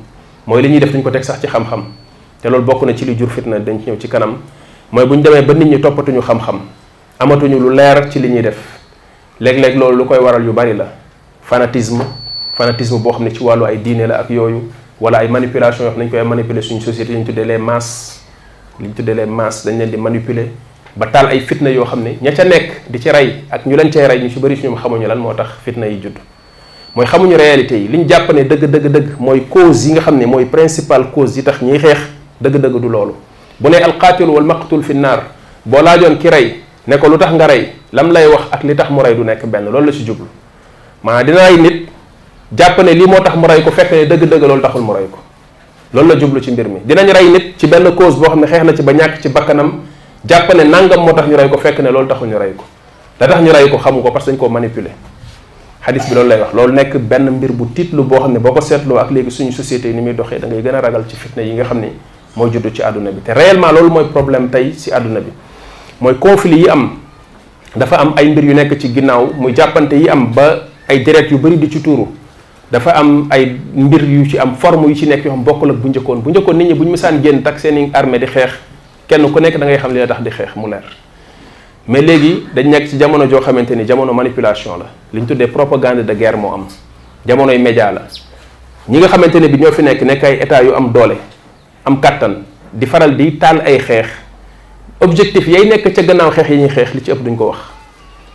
[0.47, 1.93] mooy li ñuy def duñ ko teg sax ci xam-xam
[2.41, 4.37] te loolu bokk na ci li jur fitna dañ ci ñëw ci kanam
[4.91, 6.59] mooy bu ñu demee ba nit ñi toppatuñu xam-xam
[7.19, 8.57] amatuñu lu leer ci li ñuy def
[9.39, 10.87] léeg-léeg loolu lu koy waral yu bari la
[11.43, 12.01] fanatisme
[12.57, 15.91] fanatisme boo xam ne ci wàllu ay diine la ak yooyu wala ay manipulation yoo
[15.93, 18.23] xam nañ koy manipuler suñu société ñu tuddee les masses
[18.79, 20.47] li ñu tuddee les masses dañ leen di manipuler
[20.95, 23.91] batal ay fitna yo xamne ne ña ca nekk di ci ray ak ñu lañ
[23.91, 26.15] cey ray ñu ci bari ñu xamuñu lan motax fitna yi judd
[26.95, 30.25] mooy xamuñu réalité yi liñ jàpp ne deug deug deug moy cause yi nga xamne
[30.25, 31.97] moy principal cause yi tax ñuy xex
[32.39, 33.11] deug deug du lolu
[33.59, 34.93] bu ne qatil wal maqtul fi
[35.65, 38.73] bo la joon ki ray ne ko lutax nga ray lam lay wax ak li
[38.75, 40.25] tax mu ray du nek ben lolu la ci jublu
[41.03, 41.87] ma dina ay nit
[42.55, 45.17] jàpp ne li motax mu ray ko fekk ne deug degg taxul mu ray ko
[45.93, 48.63] lolu la jublu ci mbir mi dinañ ray nit ci ben cause bo xamne xex
[48.63, 49.81] na ci ba ñak ci bakanam
[50.27, 52.63] jàpp ne nangam moo tax ñu rey ko fekk ne loolu taxul ñu rey ko
[53.19, 54.91] da tax ñu rey ko xamu ko parce que dañu koo manipuler
[55.85, 58.51] xadis bi loolu lay wax loolu nekk benn mbir bu tiitlu boo xam ne boo
[58.53, 61.15] ko seetloo ak léegi suñu société yi ni muy doxee dangay gën a ragal ci
[61.15, 61.89] fitna yi nga xam ni
[62.35, 65.31] mooy juddu ci àdduna bi te réellement loolu mooy problème tey si àdduna bi
[66.01, 66.97] mooy conflit yi am
[67.75, 71.29] dafa am ay mbir yu nekk ci ginnaaw mu jàppante yi am ba ay deret
[71.31, 72.07] yu bari di ci tuuru
[72.71, 76.29] dafa am ay mbir yu ci am nekk yoo xam bokkul ak bu njëkkoon bu
[76.31, 78.51] njëkkoon nit ñi bu ñu tak seen i armée di xeex
[79.07, 80.85] kenn ku nekk dangay xam li la tax di xeex mu neer
[81.87, 85.47] mais léegi dañ nekk ci jamono joo xamante ni jamono manipulation la li ñu tuddee
[85.47, 86.65] propagande de guerre moo am
[87.25, 88.05] jamonoy média la
[88.89, 91.17] ñi nga xamante ne bi ñoo fi nekk nekk ay état yu am doole
[91.85, 94.07] am kàttan di faral di tànn ay xeex
[95.01, 97.59] objectif yay nekk ca gannaaw xeex yi ñuy xeex li ci ëpp duñ ko wax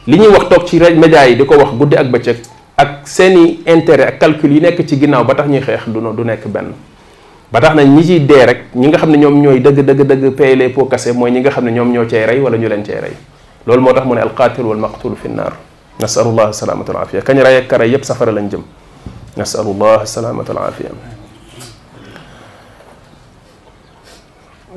[0.07, 2.37] li ñuy wax toog ci média yi di ko wax guddi ak bëccëg
[2.77, 6.23] ak seeni intérêt ak calcul yi nekk ci ginnaaw ba tax ñuy xeex du du
[6.25, 6.71] nekk benn
[7.51, 10.01] ba tax na ñi ci dé rek ñi nga xamné ñom ñoy dëg dëg dëg
[10.07, 12.57] dëgg payer les pots cassés mooy ñi nga xamné ñom ñoom ñoo cay rey wala
[12.57, 13.15] ñu leen cey ray
[13.67, 15.53] lool motax tax mu ne qatil wal maqtul fi nnaar
[15.99, 18.63] nasalullah salaamatu alafia kañ ray ak kare yeb safara lañ jëm
[19.37, 20.91] nasalullah salaamatu alafia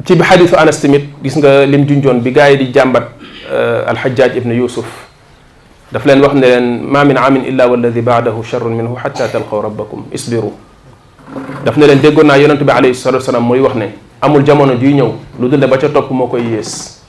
[0.05, 3.05] ci bi hadith anas timit gis nga lim junjon bi gaay di jàmbat
[3.85, 4.89] al hajjaj ibn yusuf
[5.93, 9.61] daf leen wax ne leen ma min amin illa walladi ba'dahu sharrun minhu hatta talqaw
[9.61, 10.72] rabbakum isbiru
[11.65, 13.85] daf ne leen déggoon naa yonent bi alayhi salatu wasalaam muy wax ne
[14.21, 15.09] amul jamono juy ñëw
[15.39, 16.99] lu dul ne ba ca topp moo koy yées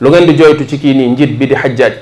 [0.00, 1.92] lu ngeen di joytu ci kii nii njiit bi di xajjaaj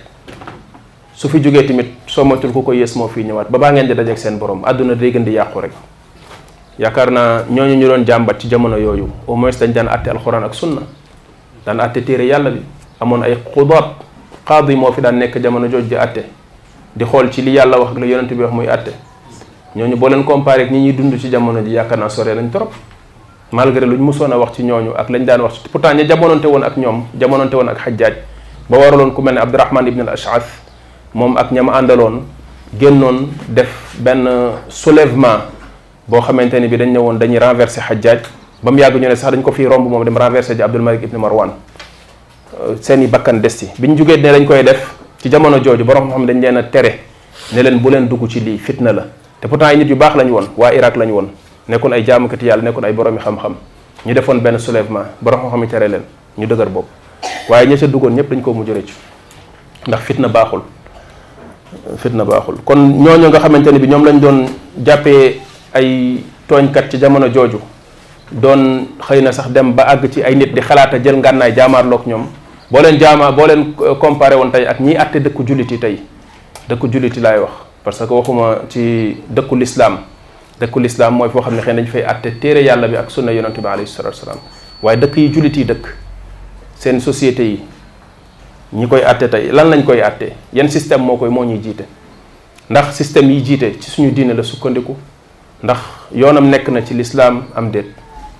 [1.14, 3.86] su fi jógee tamit soo moytul ku ko yées moo fii ñëwaat ba baa ngeen
[3.86, 5.72] di dajeeg seen borom àdduna day gën di yàqu rek
[6.78, 10.44] yaakaar naa ñoo ñu doon jàmbat ci jamono yooyu au moins dañ daan atte alxuraan
[10.44, 10.82] ak sunna
[11.66, 12.60] daan atte téere yàlla bi
[13.00, 13.88] amoon ay xudaat
[14.44, 16.24] qaadi moo fi daan nekk jamono jooj di atte
[16.96, 18.90] di xool ci li yàlla wax la yonent bi wax muy atte
[19.76, 22.72] ñoñu bo leen comparer ak ñi ñi dund ci jamono ji yakana sore lañ torop
[23.52, 26.62] malgré luñ mësona wax ci ñoñu ak lañ daan wax ci pourtant ñi jamononté won
[26.62, 28.12] ak ñom jamononté won ak hajjaj
[28.68, 30.60] ba waralon ku melni abdurrahman ibn al ashaf
[31.14, 32.22] mom ak ñama andalon
[32.78, 34.28] gennon def ben
[34.68, 35.40] soulèvement
[36.06, 38.24] bo xamanteni bi dañ ñewon woon dañuy renverser hajjaj
[38.62, 41.02] bam yag ñu ne sax dañ ko fi romb mom dem renverser ji abdul malik
[41.04, 41.48] ibn marwan
[42.60, 46.26] euh, Seni bakkan desti ci biñ ne lañ koy def ci jamono joju borom xam
[46.26, 47.00] dañ leena téré
[47.52, 49.06] tere ne len bu len dugg ci li fitna la
[49.42, 51.28] te pourtant ay nit yu baax lañu woon waa Irak lañu woon
[51.68, 53.56] nekkoon ay jaamukati yàlla nekkoon ay boroomi xam-xam
[54.06, 56.02] ñu defoon benn soulèvement borom xam-xam leen
[56.38, 56.86] ñu dëgër bopp
[57.48, 58.90] waaye ña ca duggoon ñëpp dañ koo mujj rëcc
[59.88, 60.62] ndax fitna baaxul
[61.98, 64.46] fitna baaxul kon ñooñu nga xamante ne bi ñoom lañ doon
[64.78, 65.40] jàppee
[65.74, 67.58] ay tooñkat ci jamono jooju
[68.30, 72.06] doon xëy na sax dem ba àgg ci ay nit di xalaat jël ngànnaay jaamaarloog
[72.06, 72.26] ñoom
[72.70, 75.98] boo leen jaama boo leen comparé woon tey ak ñiy àtte dëkku jullit yi tey
[76.68, 77.52] dëkku jullit yi laay wax
[77.84, 79.98] parce que waxuma ci dekkul lislaam
[80.60, 83.60] dekkul lislaam moy fo xamne xëy nañ fay àtte téré yàlla bi ak sunna yaronte
[83.60, 84.38] bi alayhi salatu wassalam
[84.82, 85.86] waye dëkk yi jullit yi dëkk
[86.78, 87.60] sen société yi
[88.74, 91.84] ñi koy àtte tay lan lañ koy àtte yeen système moo koy moo ñuy jiite
[92.70, 94.94] ndax système yi jité ci suñu diine la sukkandiku
[95.62, 95.78] ndax
[96.14, 97.86] yoonam nekk na ci l'islam am déet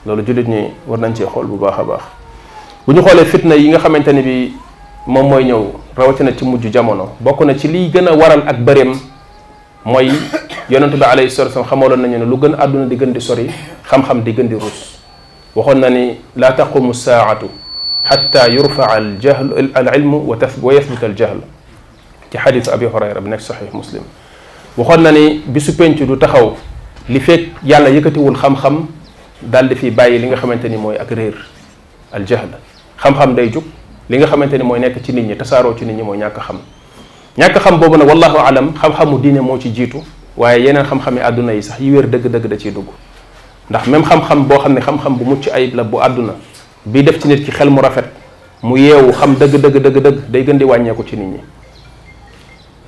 [0.07, 2.03] loolu julit ñi war nañ ci xol bu baaxa baax
[2.87, 4.53] bu ñu xoolee fitna yi nga xamante ni bi
[5.09, 5.65] moom mooy ñëw
[5.97, 8.95] rawatina ci mujj jamono bokk na ci liy gën a waral ak bëreem
[9.85, 10.11] moy
[10.71, 13.51] yonentu bi alayhi salatu wasallam xamaloon nañu lu gën aduna di gën di sori
[13.91, 14.99] xam-xam di gën di rus
[15.57, 17.51] waxon na ni la taqumu saatu
[18.05, 20.37] hatta yurfa al jahl al ilm wa
[20.73, 21.39] yathbut al jahl
[22.31, 24.03] ci hadith abi hurayra bi nek sahih muslim
[24.77, 26.55] waxon na ni bisu penc du taxaw
[27.09, 28.87] li fek yalla wul yëkkatiwul xam-xam
[29.43, 31.35] dal di fi bàyyi li nga xamanteni moy ak réer
[32.13, 32.51] al jahl
[33.03, 33.65] xam-xam day juk
[34.09, 36.61] li nga xamanteni moy nek ci nit ñi tasaro ci nit ñi moy ñaka xam
[37.39, 40.03] ñàkk xam boobu nag wallahu alam xam-xamu diine moo ci jiitu
[40.37, 42.85] waaye yeneen xam-xami àdduna yi sax yi wér dëgg-dëgg da ciy dugg
[43.71, 46.33] ndax même xam-xam boo xam ne xam-xam bu mucc ayib la bu àdduna
[46.85, 48.05] bi def ci nit ki xel mu rafet
[48.63, 51.39] mu yeewu xam dëgg dëgg dëgg day gën di wàññeeku ci nit ñi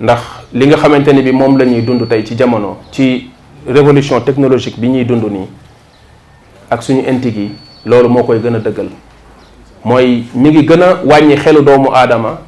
[0.02, 0.20] ndax
[0.52, 3.30] li nga xamante ni bi moom lañuy dund tey ci jamono ci
[3.66, 5.46] révolution technologique bi ñuy dund nii
[6.70, 7.52] ak suñu inti yi
[7.86, 8.88] loolu moo koy gën a dëggal
[9.84, 12.38] mooy mi ngi gën a wàññi xelu doomu aadama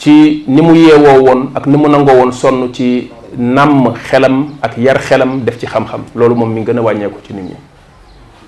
[0.00, 4.78] ci ni mu yeewoo woon ak ni mu nangoo woon sonn ci nàmm xelam ak
[4.78, 7.54] yar xelam def ci xam-xam loolu moom mi ngi gën a wàññeeku ci nit ñi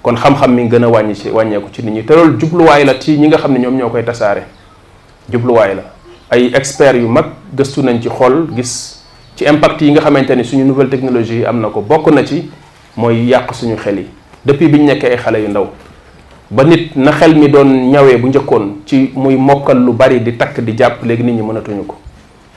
[0.03, 2.85] kon xam-xam mi ngi gën a wàññi ci wàññeeku ci nit ñi te loolu jubluwaay
[2.87, 4.45] la ci ñi nga xam ne ñoom ñoo koy tasaare
[5.31, 5.83] jubluwaay la
[6.31, 9.05] ay experts yu mag gëstu nañ ci xool gis
[9.37, 12.25] ci impact yi nga xamante ni suñu nouvelle technologie yi am na ko bokk na
[12.25, 12.51] ci
[12.97, 14.07] mooy yàq suñu xel yi
[14.43, 15.69] depuis bi ñu nekkee ay xale yu ndaw
[16.53, 20.35] ba nit na xel mi doon ñawee bu njëkkoon ci muy mokkal lu bari di
[20.37, 21.97] takk di jàpp léegi nit ñi mënatuñu ko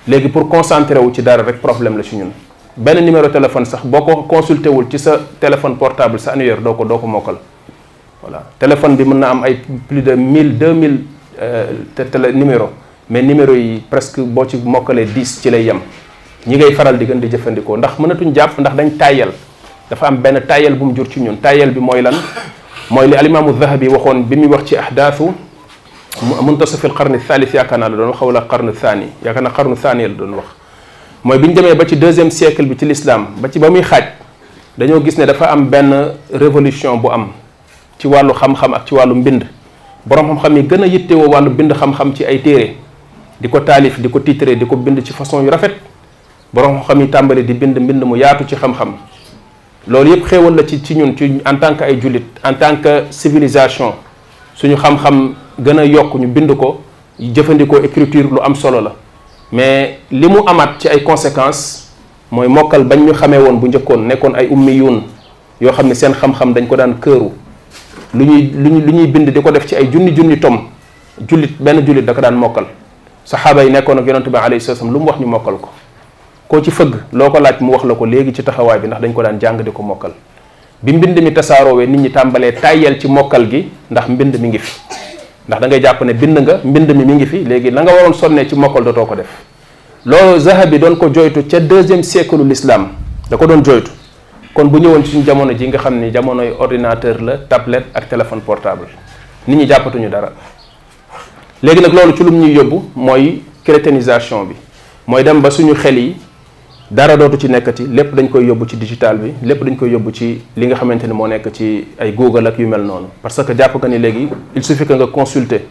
[0.10, 2.32] léegi pour concentrer wu ci dara rek problème la ci ñun
[2.76, 6.74] benn numéro téléphone sax boo ko consulté wul ci sa téléphone portable sa annuaire doo
[6.74, 7.36] ko doo ko mokkal
[8.22, 11.00] voilà téléphone bi mën na am ay plus de mille deux mille
[11.42, 12.72] euh, te télé numéro
[13.10, 15.80] mais numéro yi presque boo ci mokkalee dix ci lay yem
[16.46, 19.30] ñi ngay faral di gën di jëfandikoo ndax mënatuñ jàpp ndax dañ tàyyal
[19.90, 22.14] dafa am benn tàyyal bu mu jur ci ñun tàyyal bi mooy lan
[22.90, 25.34] mooy li alimaamu Dahabi waxoon bi muy wax ci ahdaasu
[26.44, 30.04] muntasafil qarni thalith yaakaar naa la doon wax wala qarnu thani yaakaar naa qarnu thani
[30.04, 30.46] la doon wax
[31.24, 33.82] mooy bi ñu demee ba ci deuxième siècle bi ci l'islam ba ci ba muy
[33.82, 34.06] xaaj
[34.78, 37.28] dañoo gis ne dafa am benn révolution bu am
[37.98, 39.46] ci wàllu xam-xam ak ci wàllu mbind
[40.06, 42.76] borom xam-xam yi gën a yittewoo wàllu bind xam-xam ci ay téere
[43.42, 45.74] di ko taalif di ko titré di ko bind ci façon yu rafet
[46.54, 48.94] borom xam-xam yi tàmbali di bind mbind mu yaatu ci xam-xam
[49.88, 52.76] loolu yëpp xéewal la ci ci ñun ci en tant que ay jullit en tant
[52.82, 53.94] que civilisation
[54.56, 56.82] suñu xam-xam gën a yokk ñu bind ko
[57.20, 58.96] jëfandikoo écriture lu am solo la
[59.52, 61.92] mais li mu amaat ci ay conséquences
[62.32, 65.04] mooy mokkal bañ ñu xamee woon bu njëkkoon nekkoon ay ummiyuun
[65.62, 67.30] yoo xam ne seen xam-xam dañ ko daan këru
[68.16, 70.62] lu ñuy lu ñuy lu ñuy bind di ko def ci ay junni junni tom
[71.28, 72.66] jullit benn jullit da ko daan mokkal
[73.24, 75.70] saxaaba yi nekkoon ak yonente bi alayhi salaam lu mu wax ñu mokkal ko
[76.48, 79.02] koo ci fëgg loo ko laaj mu wax la ko léegi ci taxawaay bi ndax
[79.02, 80.12] dañ ko daan jàng di ko mokkal
[80.82, 84.58] bi mbind mi tasaaroowee nit ñi tàmbalee tàyyal ci mokkal gi ndax mbind mi ngi
[84.60, 84.80] fi
[85.48, 87.92] ndax da ngay jàpp ne bind nga mbind mi mi ngi fi léegi la nga
[87.94, 89.28] waroon sonnee ci mokkal dootoo ko def
[90.06, 92.90] loolu Zahabi doon ko jooytu ca deuxième siècle l'islam
[93.30, 93.92] da ko doon jooytu
[94.54, 98.08] kon bu ñëwoon ci suñu jamono ji nga xam ni jamonoy ordinateur la tablette ak
[98.10, 98.86] téléphone portable
[99.48, 100.30] nit ñi jàppatuñu dara
[101.64, 104.56] léegi nag loolu ci lum ñuy yóbbu mooy crétinisation bi
[105.08, 106.16] mooy dem ba suñu xel yi
[106.92, 110.12] dara dootu ci nekkati lépp dañ koy yóbbu ci digital bi lépp dañ koy yóbbu
[110.12, 113.42] ci li nga xamante ni moo nekk ci ay Google ak yu mel noonu parce
[113.44, 115.62] que jàpp nga ni léegi il suffit que nga consulter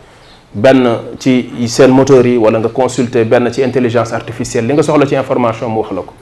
[0.53, 0.85] benn
[1.21, 5.15] ci seen moteur yi wala nga consulter benn ci intelligence artificielle li nga soxla ci
[5.15, 6.13] information mu wax la ko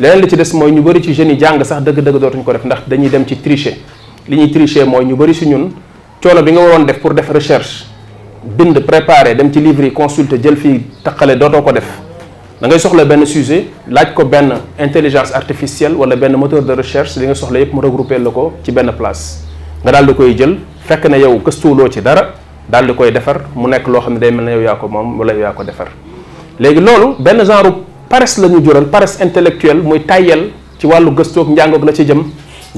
[0.00, 2.52] leneen li ci des mooy ñu bëri ci jeunes yi jàng sax dëgg-dëgg dootuñ ko
[2.52, 3.76] def ndax dañuy dem ci tricher
[4.26, 5.70] li ñuy tricher mooy ñu bëri si ñun
[6.20, 7.84] coono bi nga waroon def pour def recherche
[8.42, 12.00] bind préparer dem ci livre yi consulter jël fii taqale dootoo ko def
[12.62, 17.16] da ngay soxla ben sujet laaj ko ben intelligence artificielle wala ben moteur de recherche
[17.18, 19.42] li nga soxla yépp mu regrouper la ko ci ben place
[19.82, 20.54] nga dal di koy jël
[20.86, 22.34] fekk na yow gëstuwuloo ci dara
[22.70, 24.86] dal di koy defar mu nekk loo xam ne day mel ne yow yaa ko
[24.86, 25.88] moom wala yow yaa ko defar
[26.60, 27.74] léegi loolu benn genre
[28.08, 32.22] paresse la ñu jural paresse intellectuelle muy tàyyel ci wàllu gëstoog njàngoog la ci jëm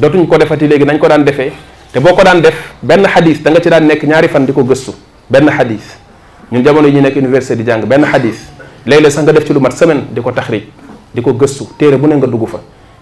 [0.00, 1.52] dootuñ ko defati léegi nañ ko daan defee
[1.92, 4.52] te boo ko daan def benn xadis da nga ci daan nekk ñaari fan di
[4.54, 4.92] ko gëstu
[5.28, 5.98] benn xadis
[6.50, 8.53] ñun jamono yi ñu nekk université di jàng benn xadis
[8.86, 10.64] léeg sax nga def ci lu mat semaine di ko tax taxrij
[11.14, 12.58] di ko gëstu téere bu ne nga dugg fa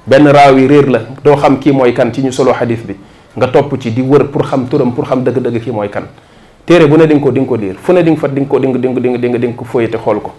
[0.07, 2.95] benn raaw yi réer la doo xam kii mooy kan ci ñu solo xadis bi
[3.37, 6.05] nga topp ci di wër pour xam turam pour xam dëgg-dëgg kii mooy kan
[6.65, 8.27] téere bu ne di nga ko di nga ko liir fu ne di nga fa
[8.29, 10.33] di nga ko di nga di ko fooyate xool ko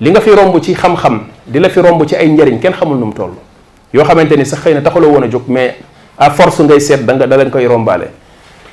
[0.00, 2.98] li nga fi romb ci xam-xam di la fi romb ci ay njëriñ kenn xamul
[2.98, 3.32] nu mu toll
[3.92, 5.74] yoo xamante ni sax xëy na taxuloo woon a jóg mais
[6.18, 8.06] à force ngay seet da nga da leen koy rombaale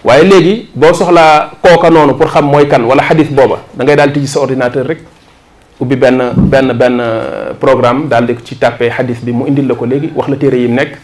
[0.03, 3.95] waaye léegi boo soxlaa kooka noonu pour xam mooy kan wala xadis booba da ngay
[3.95, 5.01] daal tijji sa ordinateur rek
[5.81, 9.73] ubbi benn benn benn euh, programme daal di ci tàppee xadis bi mu indil la
[9.73, 10.97] ko léegi wax la téere yi nekk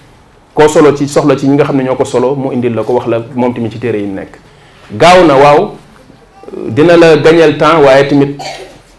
[0.54, 2.84] koo solo ci soxla ci ñi nga xam ne ñoo ko solo mu indil la
[2.84, 4.38] ko wax la moom tamit ci téere yi nekk
[4.92, 5.72] gaaw na waaw
[6.70, 8.38] dina la gañeel temps waaye tamit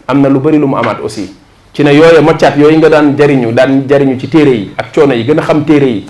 [0.05, 1.31] am na lu bari lu mu amaat aussi
[1.71, 5.13] ci ne yooyu moccaat yooyu nga daan jariñu daan jariñu ci téere yi ak coono
[5.13, 6.05] yi gën a xam téere yi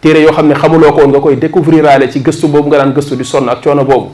[0.00, 2.92] téere yoo xam ne xamuloo ko woon nga koy découvrir ci gëstu boobu nga daan
[2.92, 4.08] gëstu di sonn ak coono boobu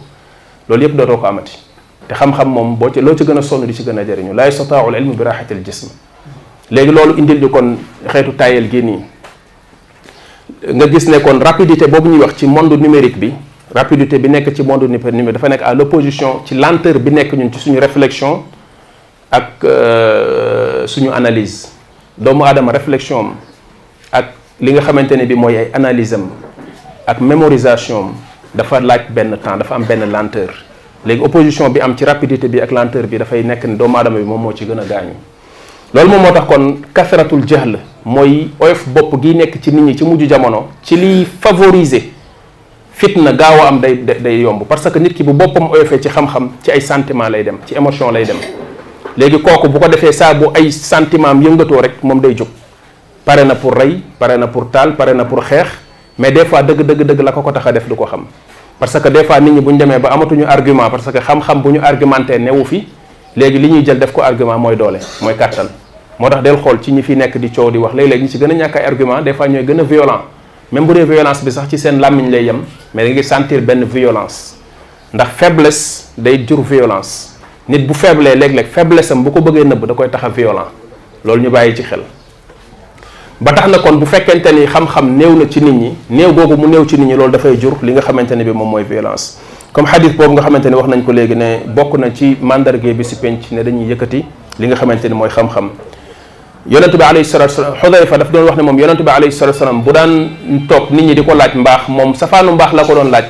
[0.68, 1.67] loolu yëpp dootoo ko amati
[2.09, 4.32] te xam-xam moom boo ci loo ci gën a sonn di ci gën a jëriñu
[4.34, 5.88] laa yastataau ilmu bi raaxatil jism
[6.70, 7.76] léegi loolu indil ñu kon
[8.09, 9.00] xeetu tayel gi nii
[10.72, 13.32] nga gis ne kon rapidité boobu ñuy wax ci monde numérique bi
[13.74, 17.52] rapidité bi nekk ci monde numérique dafa nekk à l'opposition ci lenteur bi nekk ñun
[17.52, 18.42] ci suñu réflexion
[19.30, 19.61] ak
[20.86, 21.68] suñu analyse
[22.16, 23.36] doomu aadama réflexion am
[24.12, 26.30] ak li nga xamante ne bi mooy ay analyse am
[27.06, 28.14] ak mémorisation am
[28.54, 30.66] dafa laaj benn temps dafa am benn lenteur
[31.09, 34.14] léegi opposition bi am ci rapidité bi ak lenteur bi dafay nek ni doom adam
[34.14, 35.14] bi mom mo ci gëna gañu
[35.94, 40.04] gaañu mom motax kon kasratul jahl moy oyof bop gi nek ci nit ñi ci
[40.04, 42.02] muju jamono ci li favoriser
[42.92, 46.50] fitna gaaw am day day yomb parce que nit ki bu bopam oyofee ci xam-xam
[46.62, 48.36] ci ay sentiment lay dem ci émotion lay dem
[49.16, 52.48] léegi koku bu ko défé sa bu ay sentiment yëngato rek mom day jóg
[53.24, 55.68] pare na pour ray pare na pour tal pare na pour xex
[56.18, 58.26] mais des fois deug deug deug la ko ko taxa def du ko xam
[58.79, 61.62] parce que des fois nit ñi bu ñu demee ba amatuñu argument parce que xam-xam
[61.62, 62.87] bu ñu argumenté newu fi
[63.37, 65.66] léegi li ñuy jël def ko argument mooy doole mooy kàttan
[66.18, 68.29] moo tax del xool ci ñi fi nekk di coow di wax léeg léegi ñu
[68.29, 70.20] si gën a ñàkk ay argument des fois ñooy gën a violent
[70.70, 72.61] même bu dee violence bi sax ci seen làmmiñ lay yem
[72.95, 74.55] mais da ngay sentir benn violence
[75.12, 77.37] ndax faiblesse day jur violence
[77.68, 80.70] nit bu faible léeg-léeg faiblesse am bu ko bëggee nëbb da koy tax a violent
[81.24, 82.03] loolu ñu bàyyi ci xel
[83.41, 86.57] ba tax na kon bu fekente ni xam-xam néew na ci nit ñi néew googu
[86.57, 89.39] mu néew ci nit ñi da fay jur li nga xamante bi mom moy violence
[89.72, 93.05] comme hadith bobu nga xamante wax nañ ko léegi ne bokku na ci mandarge bi
[93.05, 94.24] ci penc ne dañuy yëkëti
[94.59, 95.70] li nga xamante moy xam-xam
[96.68, 99.59] yaronte bi alayhi salatu salaam hudhayfa daf doon wax ne mom yaronte bi alayhi salatu
[99.61, 100.30] salaam bu daan
[100.68, 103.24] toog nit ñi diko laaj mbax mom safanu mbax la ko doon laaj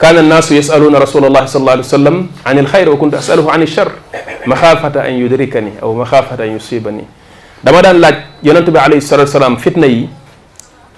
[0.00, 2.16] كان الناس يسألون رسول الله صلى الله عليه وسلم
[2.46, 3.88] عن الخير وكنت أسأله عن الشر
[4.46, 7.04] مخافة أن يدركني أو مخافة أن يصيبني
[7.62, 10.08] dama daan laaj yonent bi alayhi salaatu salaam fitna yi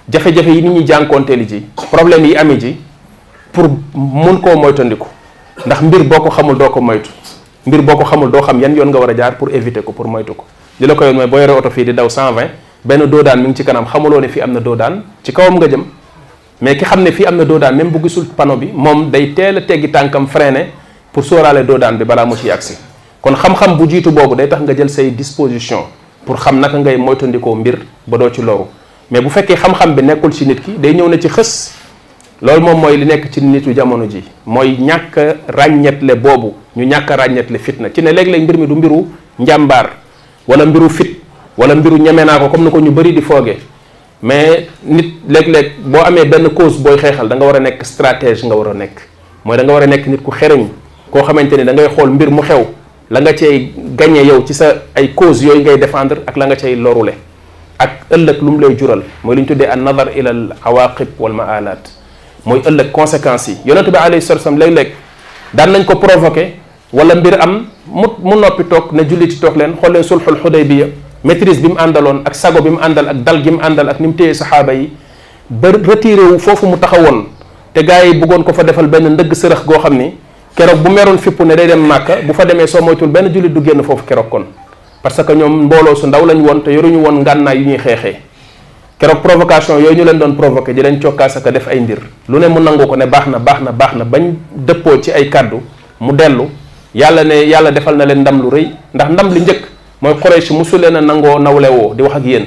[0.09, 1.61] jafe-jafe yi nit ñi jànkoonteeli ji
[1.91, 2.77] problème yi amee ji
[3.51, 5.07] pour mun koo moytandiku
[5.65, 7.09] ndax mbir boo ko xamul doo ko moytu
[7.67, 9.91] mbir boo ko xamul doo xam yan yoon nga war a jaar pour éviter ko
[9.91, 10.45] pour moytu ko
[10.79, 12.47] li la ko yoon mooy boo yore oto fii di daw 120
[12.85, 15.31] benn doo daan mi ngi ci kanam xamuloo ne fi am na doo daan ci
[15.33, 15.83] kawam nga jëm
[16.61, 19.09] mais ki xam ne fii am na doo daan même bu gisul pano bi moom
[19.11, 20.67] day teel a teggi tànkam freiné
[21.11, 22.51] pour sóoraale doo daan balaa mu ciy
[23.21, 25.83] kon xam-xam bu jiitu boobu day tax nga jël say disposition
[26.25, 28.65] pour xam naka ngay moytandikoo mbir ba doo ci loru
[29.11, 31.73] mais bu fekkee xam-xam bi nekkul ci nit ki day ñëw na ci xës
[32.41, 36.85] loolu moom mooy li nekk ci nitu jamono ji mooy ñàkk a ràññetle boobu ñu
[36.85, 39.07] ñàkk a ràññetle fitna ci ne léeg-léeg mbir mi du mbiru
[39.37, 39.89] njàmbaar
[40.47, 41.19] wala mbiru fit
[41.57, 43.57] wala mbiru ñeme naa ko comme ni ko ñu bëri di fooge
[44.21, 48.45] mais nit léeg-léeg boo amee benn cose booy xeexal da nga war a nekk stratège
[48.45, 49.01] nga war a nekk
[49.43, 50.67] mooy da nga war a nekk nit ku xereñ
[51.11, 52.65] koo xamante ni da xool mbir mu xew
[53.11, 56.55] la nga cay gagné yow ci sa ay cause yooyu ngay defendre ak la nga
[56.55, 57.13] cay lorule
[57.79, 61.19] ak ëllëg lu mu lay jural mooy li ñu tuddee an nadar ila al awaqib
[61.19, 61.83] wal ma maalat
[62.45, 64.93] mooy ëllëg conséquences yi yonent bi alayhi salatu wasallam léeg-léeg
[65.53, 66.53] daan nañ ko provoqué
[66.93, 70.87] wala mbir am mu mu noppi toog ne julli ci toog leen xoolee sulxul xudaybiya
[71.23, 73.99] maitrise bi mu àndaloon ak sago bi mu àndal ak dal gi mu àndal ak
[73.99, 74.91] ni mu téye saxaaba yi
[75.49, 77.25] ba retiré foofu mu taxawoon
[77.73, 80.11] te gars yi bëggoon ko fa defal benn ndëgg sërëx goo xam ni
[80.53, 83.49] keroog bu meroon fippu ne day dem màkk bu fa demee soo moytul benn jullit
[83.53, 84.45] du génn foofu keroog kon
[85.01, 88.17] parce que ñoom mbooloo su ndaw lañu woon te yoruñu woon ngànnaay yu ñuy xeexee
[88.99, 91.99] keroog provocation yooyu ñu leen doon provoqué di leen cokkaas ak def ay mbir
[92.29, 94.33] lu ne mu nangu ko ne baax na baax na baax na bañ
[94.67, 95.57] dëppoo ci ay kàddu
[95.99, 96.45] mu dellu
[96.93, 99.61] yàlla ne yàlla defal na leen ndam lu rëy ndax ndam li njëkk
[100.01, 102.45] mooy Quraysh mosu leen a nangoo nawle di wax ak yéen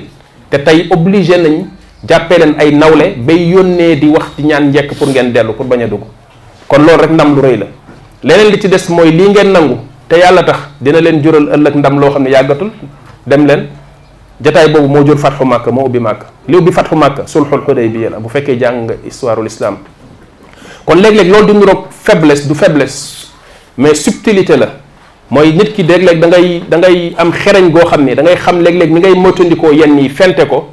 [0.49, 1.65] te tey obligé nañ
[2.07, 5.83] jàppee leen ay nawle bay yónnee di wax ñaan njekk pour ngeen dellu pour bañ
[5.83, 6.03] a dugg
[6.69, 7.67] kon loolu rek ndam lu rëy la
[8.23, 9.77] leneen li ci des mooy lii ngeen nangu
[10.09, 12.71] te yàlla tax dina leen jural ëllëg ndam loo xam ne yàggatul
[13.27, 13.67] dem leen
[14.43, 18.11] jataay boobu moo jur fatxu màkka moo ubbi màkka li ubbi fatxu màkka sulxul xudaybiya
[18.11, 19.77] la bu fekkee jàng nga histoireul islam
[20.85, 23.27] kon léeg-léeg loolu du niroog faiblesse du faiblesse
[23.77, 24.69] mais subtilité la
[25.31, 28.37] mooy nit ki léeg-léeg da ngay da ngay am xereñ goo xam ne da ngay
[28.37, 30.73] xam léeg-léeg mi ngay moytandikoo yenn yi fente ko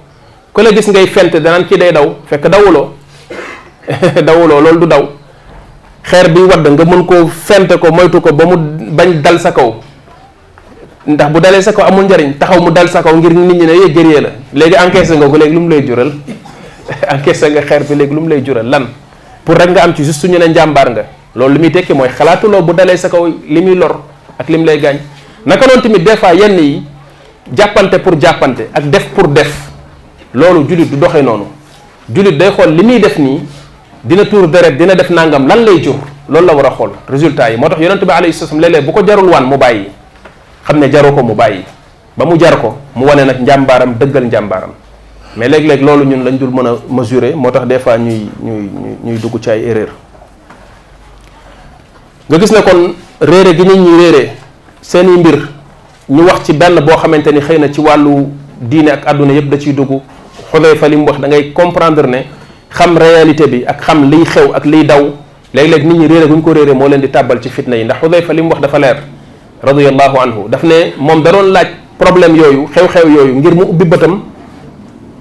[0.54, 2.94] ku la gis ngay fente danaan kii day daw fekk dawuloo
[4.26, 5.08] dawuloo loolu du daw
[6.04, 8.58] xeer bi wadd nga mën koo fente ko moytu ko ba mu
[8.92, 9.74] bañ dal sa kaw
[11.08, 13.66] ndax bu dalee sa kaw amul njariñ taxaw mu dal sa kaw ngir nit ñi
[13.66, 16.12] ne yee guerrier la léegi encaissé nga ko léegi lu mu lay jural
[17.14, 18.86] encaissé nga xeer bi léegi lu mu lay jural lan
[19.46, 22.10] pour rek nga am ci juste ñu ne njàmbaar nga loolu li muy tekki mooy
[22.10, 24.00] xalaatuloo bu dalee sa kaw li muy lor
[24.38, 24.98] ak li mu lay gaañ
[25.46, 26.84] naka noonu tamit des fois yenn yi
[27.56, 29.54] jàppante pour jàppante ak def pour def
[30.34, 31.46] loolu jullit du doxee noonu
[32.14, 33.40] jullit day xool li muy def nii
[34.04, 35.96] dina tuur deret dina def nangam lan lay jur
[36.28, 38.92] loolu la war a xool résultat yi moo tax yonent bi alayhi salaam léeg-léeg bu
[38.92, 39.88] ko jarul waan mu bàyyi
[40.68, 41.64] xam ne jaru ko mu bàyyi
[42.18, 44.72] ba mu jar ko mu wane nag njàmbaaram dëggal njàmbaaram
[45.38, 48.98] mais léeg-léeg loolu ñun lañ dul mën a mesurer moo tax des fois ñuy ñuy
[49.06, 49.90] ñuy dugg ci ay erreur
[52.30, 54.32] nga gis ne kon réere gi nit ñi réere
[54.82, 55.48] seen i mbir
[56.10, 58.28] ñu wax ci benn boo xamante ni xëy na ci wàllu
[58.60, 60.02] diine ak àdduna yépp da ciy dugg
[60.52, 62.26] xodee fa li mu wax da comprendre ne
[62.74, 65.14] xam réalité bi ak xam liy xew ak liy daw
[65.54, 67.98] léeg-léeg nit ñi réere guñ ko réere moo leen di tàbbal ci fitna yi ndax
[68.02, 68.98] xudayfa li mu wax dafa leer
[69.62, 71.68] radiallahu anhu daf ne moom da doon laaj
[72.00, 74.22] problème yooyu xew-xew yooyu ngir mu ubbi bëtam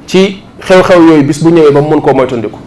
[0.06, 2.58] ci xew-xew yooyu bis bu ñëwee ba mu mun koo moytandiku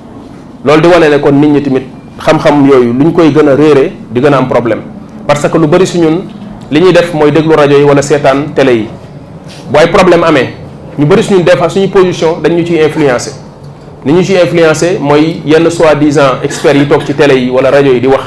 [0.63, 1.85] loolu di wane ne kon nit ñi tamit
[2.23, 4.81] xam-xam yooyu luñ koy gën a réere di gën a am problème
[5.27, 6.21] parce que lu bëri su ñun
[6.69, 8.87] li ñuy def mooy déglu rajo yi wala seetaan télé yi
[9.71, 10.49] bu ay problème amee
[10.99, 13.44] ñu bëri suñu des fois suñu position dañ ñu ciy influencer
[14.05, 17.91] ni ñu ci influencer moy yenn soi-disant expert yi tok ci télé yi wala radio
[17.91, 18.21] yi di wax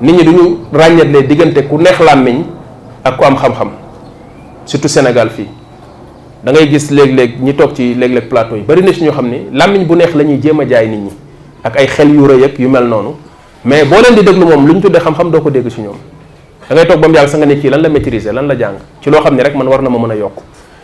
[0.00, 2.44] nit ñi duñu ràññatle digënté ku neex làmmiñ
[3.02, 3.70] ak ku am xam-xam
[4.66, 5.48] surtout Sénégal fi
[6.44, 9.02] da ngay gis lég lég ñi tok ci lég lég plateau yi bari na ci
[9.02, 11.10] ñu xamni ni bu neex lañuy ñuy jaay nit ñi
[11.64, 13.08] ak ay xel yu rëy yu mel nonu
[13.64, 15.96] mais bo leen di déglu moom lu ñu xam-xam do ko dégg ci ñoom
[16.70, 19.18] da ngay tok bam sa nga ne lan la maîtriser lan la jang ci lo
[19.22, 20.34] xamni rek man war na ma mëna yok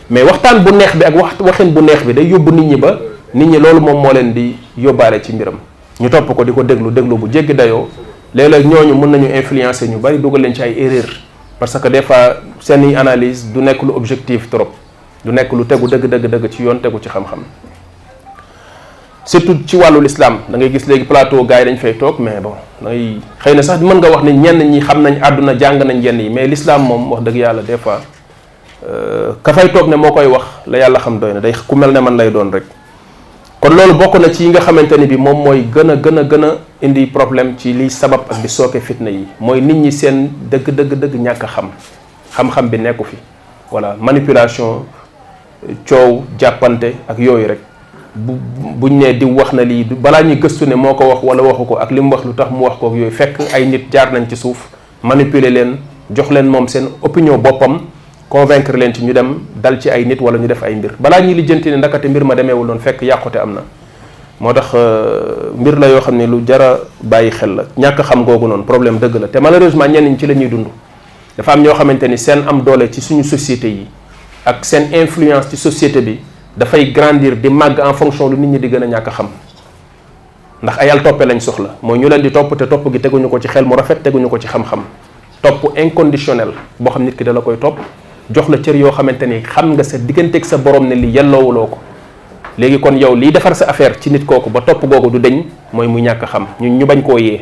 [0.09, 2.99] mais waxtaan bu neex bi ak waxin bu neex bi day yobbu nit ñi ba
[3.35, 5.57] nit ñi loolu moom moo leen di yóbbaale ci mbiram
[5.99, 7.87] ñu topp ko di ko déglu déglu bu jéggi dayoo
[8.33, 11.03] léeg-léeg ñooñu mën nañu influencer ñu bari dugal leen ci ay erreur
[11.59, 14.69] parce que des fois seeni analyse du nekk lu objectif trop
[15.23, 17.39] du nekk lu tegu dëgg dëgg dëgg ci yoon tegu ci xam-xam
[19.25, 22.53] surtout ci wàllu l'islam dangay gis léegi plateau gars yi dañ fay toog mais bon
[22.81, 26.01] ngay xëy na sax mën nga wax ni ñenn ñi xam nañ àdduna jàng nañ
[26.01, 27.99] jenn yi mais l'islam moom wax dëgg yàlla des fois
[28.89, 31.91] euh, ka fay toog ne moo koy wax la yàlla xam doy na ku mel
[31.91, 32.63] ne man lay doon rek
[33.65, 36.19] kon loolu bokk na ci yi nga xamante ni bi moom mooy gën a gën
[36.19, 36.49] a gën a
[36.85, 40.69] indi problème ci liy sabab ak di sooke fitna yi mooy nit ñi seen dëgg
[40.69, 41.71] dëgg dëgg ñàkk xam
[42.35, 43.17] xam-xam bi nekku fi
[43.71, 44.85] voilà manipulation
[45.89, 47.61] coow jàppante ak yooyu rek
[48.13, 48.37] bu
[48.77, 51.65] buñ ne di wax na lii balaa ñuy gëstu ne moo ko wax wala waxu
[51.65, 54.13] ko ak li mu wax lu tax mu wax kook yooyu fekk ay nit jaar
[54.13, 54.69] nañ ci suuf
[55.01, 55.77] manipuler leen
[56.13, 57.81] jox leen moom seen opinion boppam
[58.35, 61.21] convaincre leen ci ñu dem dal ci ay nit wala ñu def ay mbir balaa
[61.23, 63.61] ñuy lijjanti ne ndakate mbir ma demeewul noonu fekk yàqute am na
[64.41, 68.25] moo tax euh, mbir la yoo xam ne lu jara bàyyi xel la ñàkk xam
[68.25, 70.67] googu noonu problème dëgg la te malheureusement ñenn ñi ci la ñuy dund
[71.37, 73.87] dafa am ñoo xamante ni seen am doole ci suñu société yi
[74.45, 76.19] ak seen influence ci société bi
[76.57, 79.27] dafay grandir di màgg en fonction lu nit ñi di gën a ñàkk xam
[80.61, 83.47] ndax ayal toppe lañ soxla mooy ñu leen di topp topp gi teguñu ko ci
[83.47, 84.63] xel mu rafet ko ci xam
[85.41, 87.77] topp inconditionnel boo xam nit ki da la koy topp
[88.33, 91.67] jox la cër yoo xamante ni xam nga sa digganteeg sa borom ne li yelloowuloo
[91.69, 91.77] ko
[92.57, 95.43] léegi kon yow liy defar sa affaire ci nit kooku ba topp googu du deñ
[95.71, 97.41] mooy mu ñàkk xam ñun ñu bañ koo yee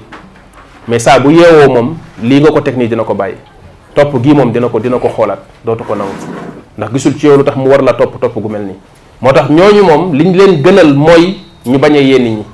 [0.88, 3.36] mais saa bu yeewoo moom lii nga ko teg nii dina ko bàyyi
[3.96, 6.12] topp gii moom dina ko dina ko xoolaat dootu ko nangu
[6.78, 8.76] ndax gisul ci yow lu tax mu war la topp topp gu mel nii
[9.22, 12.46] moo tax ñooñu moom li ñu leen gënal mooy ñu bañ a yee nit ñi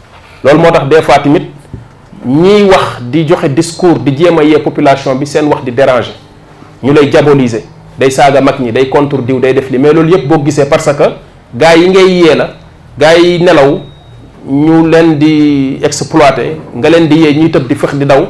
[0.44, 1.48] loolu moo tax des fois tamit
[2.28, 6.14] ñiy wax di joxe discours di jéem a yee population bi seen wax di déranger
[6.84, 7.62] ñu lay diaboliser
[8.00, 10.66] day saaga mag ñi day contre diw day def li mais loolu yëpp boo gisee
[10.66, 11.06] parce que
[11.54, 12.56] gars yi ngay yee la
[12.98, 13.82] gars yi nelaw
[14.48, 18.24] ñu leen di exploité nga leen di yee ñuy tëb di fex di daw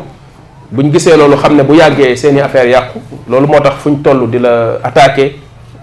[0.71, 2.97] bu buñ gisee loolu xam ne bu yàggee seen i affaire yàqu
[3.29, 5.35] loolu moo tax fuñ toll di la attaqué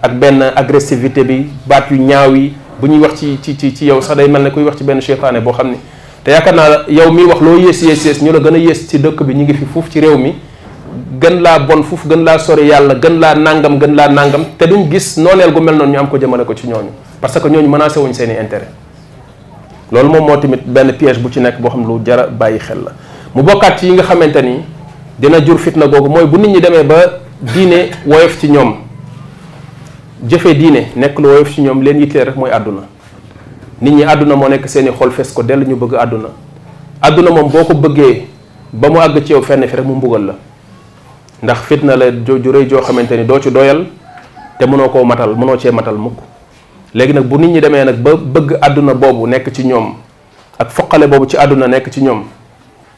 [0.03, 4.01] ak benn agressivité bi baat yu ñaaw yi bu ñuy wax ci ci ci yaw
[4.01, 5.77] sax day mel ne kuy wax ci benn seytaane boo xam ne
[6.25, 8.75] te yaakaar naa yow mi wax loo yées yées yées ñu la gën a yées
[8.89, 10.35] ci dëkk bi ñu ngi fi fuuf ci réew mi
[11.19, 14.65] gën laa bon fuuf gën laa sori yàlla gën laa nangam gën laa nangam te
[14.67, 16.89] duñ gis nooneel gu mel noonu ñu am ko jëmale ko ci ñooñu
[17.21, 18.67] parce que ñooñu menacé wuñ seen i intérêt
[19.91, 22.77] loolu moom moo tamit benn piège bu ci nekk boo xam lu jara bàyyi xel
[22.85, 22.91] la
[23.33, 24.61] mu bokkaat ci yi nga xamante ni
[25.17, 26.95] dina jur fitna googu mooy bu nit ñi demee ba
[27.41, 28.75] diine woyof ci ñoom
[30.27, 32.81] jëfe diine nekk lu woyof ci ñoom leen yitteel rek mooy àdduna
[33.81, 36.29] nit ñi àdduna moo nekk seen i xol fees ko dell ñu bëgg àdduna
[37.01, 38.25] àdduna moom boo ko bëggee
[38.73, 40.33] ba mu àgg ci yow fenn fi rek mu la
[41.43, 43.85] ndax fitna la ju reey jo xamanteni do ci doyal
[44.59, 46.17] te mënoo matal mëno ci matal mukk
[46.93, 49.93] legi nak bu nit ñi démé nak bëgg aduna bobu nek ci ñom
[50.57, 52.23] ak fokalé bobu ci aduna nek ci ñom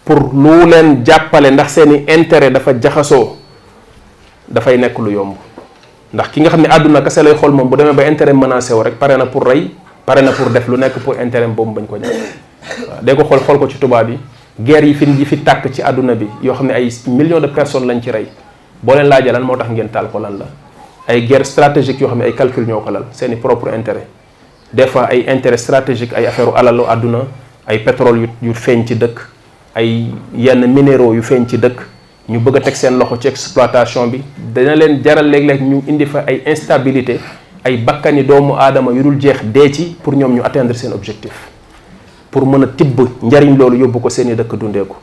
[0.06, 2.74] pour lu leen jappalé ndax seeni intérêt dafa
[4.48, 5.36] da fay nek lu yomb
[6.14, 8.82] ndax ki nga xamni aduna kasse lay xol mom bu démé ba intérêt menacé wo
[8.84, 9.70] rek pare na pour rey
[10.06, 13.40] pare na pour def lu nek pour intérêt bobu bañ ko jàpp waaw ko xol
[13.44, 14.18] xol ko ci tuba bi
[14.60, 17.48] guerre yi fi yi fi tàkk ci àdduna bi yoo xam ne ay millions de
[17.48, 18.28] personnes lañ ci rey
[18.84, 20.46] boo leen laajee lan moo tax ngeen taal ko lan la
[21.08, 24.06] ay guerre stratégique yoo xam ne ay calcul ñoo ko lal seeni propre intérêt
[24.74, 27.20] des fois ay intérêt stratégique ay affaire alalu àdduna
[27.68, 29.20] ay pétrole yu feeñ ci dëkk
[29.76, 31.80] ay yenn minéraux yu feeñ ci dëkk
[32.28, 36.06] ñu bëgg a teg seen loxo ci exploitation bi dina leen jaral léeg-léeg ñu indi
[36.06, 37.18] fa ay instabilité
[37.64, 41.32] ay bakkani doomu aadama yu dul jeex dee ci pour ñoom ñu atteindre seen objectif
[42.32, 44.96] pour mën tib tibb njariñ loolu yóbbu ko seen dëkk dundee ko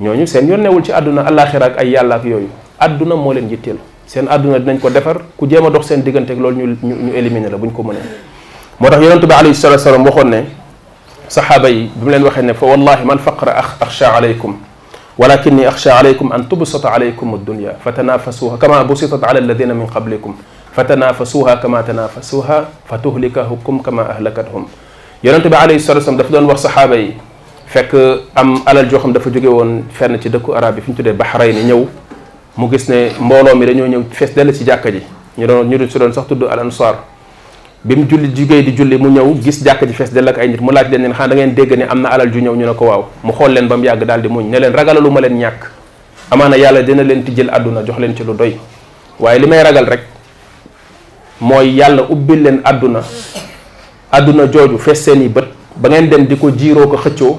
[0.00, 2.48] ñooñu seen yoon newul ci àdduna àllaaxira ak ay yàlla ak yoyu
[2.78, 6.40] aduna mo leen jittel seen aduna dinañ ko defar ku jema dox seen digënté ak
[6.40, 8.04] loolu ñu ñu éliminer la buñ ko mënee.
[8.78, 10.40] motax tax yonent bi alayhi salatu salaam waxon ne
[11.28, 14.54] sahaba yi bi mu leen waxe ne fa wallahi man faqra akhsha alaykum
[15.20, 20.32] ولكني اخشى عليكم ان تبسط عليكم الدنيا فتنافسوها كما بسطت على الذين من قبلكم
[20.72, 22.58] فتنافسوها كما تنافسوها
[22.88, 24.62] فتهلكهم كما اهلكتهم
[25.22, 27.12] yonente bi alayhi salatu wasallam dafa doon wax saxaaba yi
[27.68, 27.92] fekk
[28.34, 31.12] am alal joo xam dafa jóge woon fenn ci dëkku arab yi fi ñu tuddee
[31.12, 31.84] baxray ni ñëw
[32.56, 35.02] mu gis ne mbooloo mi dañoo ñëw fees dell ci jàkka ji
[35.36, 36.96] ñu doon ñu si doon sax tudd al ansar
[37.84, 40.48] bi mu julli jugee di julli mu ñëw gis jàkka ji fees dell ak ay
[40.48, 42.56] nit mu laaj leen ne xanaa da ngeen dégg ne am na alal ju ñëw
[42.56, 44.72] ñu ne ko waaw mu xool leen ba mu yàgg daal di muñ ne leen
[44.72, 45.68] ragalalu ma leen ñàkk
[46.30, 48.56] amaana yàlla dina leen tijjal àdduna jox leen ci lu doy
[49.18, 50.00] waaye li may ragal rek
[51.42, 53.02] mooy yàlla ubbil leen àdduna
[54.12, 55.44] aduna joju fesseni seen bët
[55.78, 57.38] ba ngeen dem diko jiro ko xecio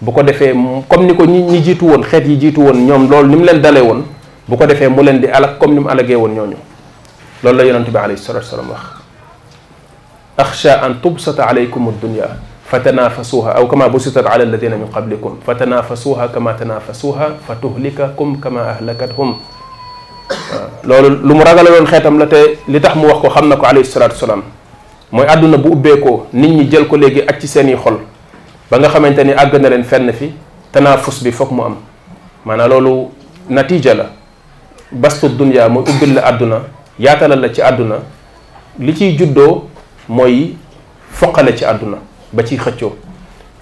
[0.00, 0.52] bu ko defee
[0.88, 3.60] comme ni ko ñi ñi jiitu woon xeet yi jitu won ñom lool nim leen
[3.60, 4.04] dalé won
[4.48, 6.56] bu ko defee mu leen di alak comme nim alagé won ñoñu
[7.42, 8.84] lool la yonente bi alayhi salatu wasalam wax
[10.38, 12.28] axsha an tubsata alaykum addunya
[12.66, 18.36] fa tanafasuha aw kama busitat ala alladina min qablikum fa tanafasuha kama tanafasuha fa tuhlikakum
[18.36, 19.36] kama ahlakathum
[20.28, 23.28] waaw loolu lu mu ragaloon xeetam la te li كو
[23.64, 24.59] عليه الصلاه والسلام
[25.12, 27.98] mooy àdduna bu ubbeekoo nit ñi jël ko léegi ak ci seeni xol
[28.70, 30.30] ba nga xamante ni àgg na leen fenn fi
[30.72, 31.76] tanaafus bi foog mu am
[32.44, 33.08] maanaam loolu
[33.48, 34.06] natiija la
[34.92, 36.56] bastu dunya mooy ubbil la àdduna
[36.98, 37.96] yaatalal la ci àdduna
[38.78, 39.64] li ciy juddoo
[40.08, 40.54] mooy
[41.12, 41.98] foqale ci àdduna
[42.32, 42.94] ba ciy xëccoo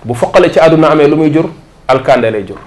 [0.05, 1.49] bu foqale ci àdduna amee lu muy jur
[1.89, 2.59] alkande lay jur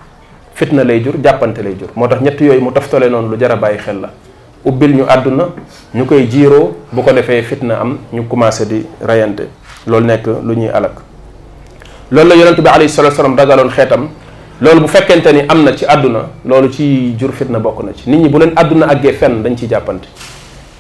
[0.56, 3.52] fitna lay jur jàppante lay jur moo tax ñett yooyu mu taftale noonu lu jar
[3.52, 4.10] a bàyyi xel la
[4.66, 5.50] ubbil ñu àdduna
[5.96, 9.50] ñu koy jiiroo bu ko defee fitna am ñu commencé di reyante
[9.88, 11.02] loolu nekk lu ñuy alak
[12.12, 14.08] loolu la yonent bi alayhi salatu salaam ragaloon xeetam
[14.62, 18.10] loolu bu fekkente ni am na ci àdduna loolu ci jur fitna bokk na ci
[18.10, 20.08] nit ñi bu leen àdduna àggee fenn dañ ciy jàppante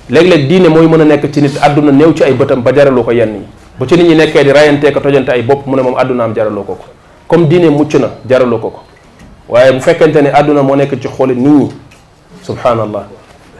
[0.10, 3.04] léeg-léeg diine mooy mën a nekk ci nit àdduna néew ci ay bëtam ba jaralu
[3.04, 3.42] ko yenn yi
[3.80, 6.24] bu ci nit ñi nekkee di rayantee ko tojante ay bopp mu ne moom àdduna
[6.26, 6.86] am jaraloo ko ko
[7.28, 8.80] comme diine mucc na jaraloo ko ko
[9.50, 11.70] waaye bu fekkente ni àdduna moo nekk ci xooli nit ñi
[12.44, 13.04] subhaanallah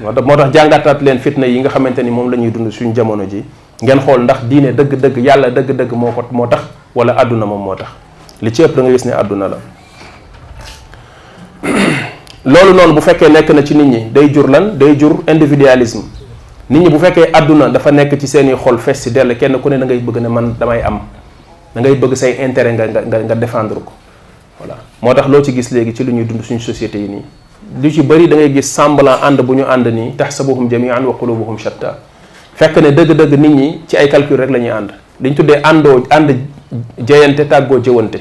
[0.04, 3.44] moo tax jàngataat leen fitna yi nga xamante ni moom lañuy dund suñu jamono ji
[3.84, 6.62] ngeen xool ndax diine dëgg-dëgg yàlla dëgg-dëgg moo ko moo tax
[6.96, 7.90] wala àdduna moom moo tax
[8.42, 9.58] li ci ëpp da nga gis ne àdduna la
[12.52, 16.02] loolu noonu bu fekkee nekk na ci nit ñi day jur lan day jur individualism
[16.70, 19.70] nit ñi bu fekkee àdduna dafa nekk ci seeni xol fees si dell kenn ku
[19.70, 21.00] ne da ngay bëgg ne man damay am
[21.76, 23.92] da ngay bëgg say intérêt nga nga nga defendre ko
[24.60, 27.24] voilà moo tax loo ci gis léegi ci lu ñuy dund suñu société yi nii
[27.80, 30.70] lu ci bëri da ngay gis semblant ànd bu ñu ànd nii tax sa taxsabuhum
[30.70, 31.98] jamian wa qulubuhum shatta
[32.56, 34.92] fekk ne dëgg-dëgg nit ñi ci ay calcul rek la ñuy ànd
[35.22, 36.36] li ñu tuddee àndoo ànd
[37.00, 38.20] jeyante tàggoo jëwante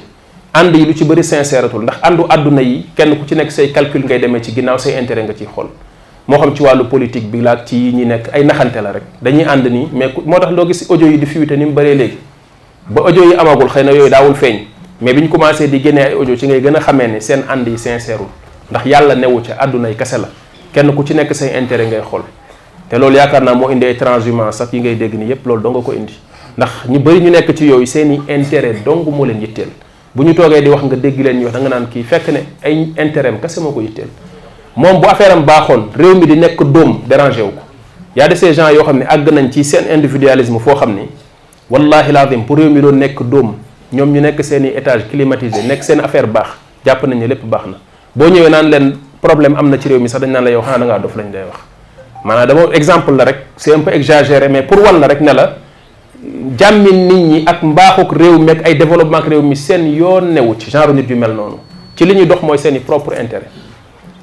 [0.55, 3.71] ànd yi lu ci bëri sincèretul ndax àndu àdduna yi kenn ku ci nekk say
[3.73, 5.67] calcul ngay demee ci ginnaaw say intérêt nga ciy xool
[6.29, 9.03] moo xam ci wàllu politique bi laak ci yi ñi nekk ay naxante la rek
[9.21, 11.95] dañuy ànd nii mais moo tax loo gis audio yi di fuité ni mu bëree
[11.97, 12.19] léegi
[12.89, 14.59] ba audio yi amagul xëy na yooyu daawul feeñ
[15.01, 17.67] mais bi commencé di génnee ay audio ci ngay gën a xamee ne seen ànd
[17.67, 17.77] yi
[18.71, 20.29] ndax yàlla newu ca àddunay kese la
[20.73, 22.23] kenn ku ci nekk say intérêt ngay xool
[22.89, 25.63] te loolu yaakaar naa moo indi ay transhumance sax yi ngay dégg ni yépp loolu
[25.63, 26.15] doo ko indi
[26.57, 29.69] ndax ñu bëri ñu nekk ci yooyu seeni intérêt dong moo leen yitteel
[30.15, 32.29] bu ñu toogee di wax nga dégg leen ñi wax da nga naan kii fekk
[32.29, 34.09] ne ay intérêt am kese moo ko yitteel
[34.77, 37.63] moom bu affaire am baaxoon réew mi di nekk doom dérangé wu ko
[38.15, 41.03] yaa a de ces yoo xam ne àgg nañ ci seen individualisme foo xam ni
[41.71, 43.55] wallahi lazim pour mi doon nekk dóom
[43.93, 46.47] ñoom ñu seen i étage climatisé nekk seen affaire baax
[46.87, 47.77] jàpp nañ ne lépp baax na
[48.17, 50.63] boo ñëwee naan leen problème am na ci réew mi sax dañ naan la yow
[50.63, 51.59] xanaa da ngaa dof lañ lay wax
[52.25, 55.57] maanaam dama exemple la rek seen un peu mais pour wan la rek ne la
[56.59, 60.23] jàmmi nit ñi ak mbaaxuk réew mi ak ay développement ak réew mi seen yoon
[60.25, 61.59] newu ci genre nit yu mel noonu
[61.97, 63.49] ci li ñuy dox mooy seen i propre intérêt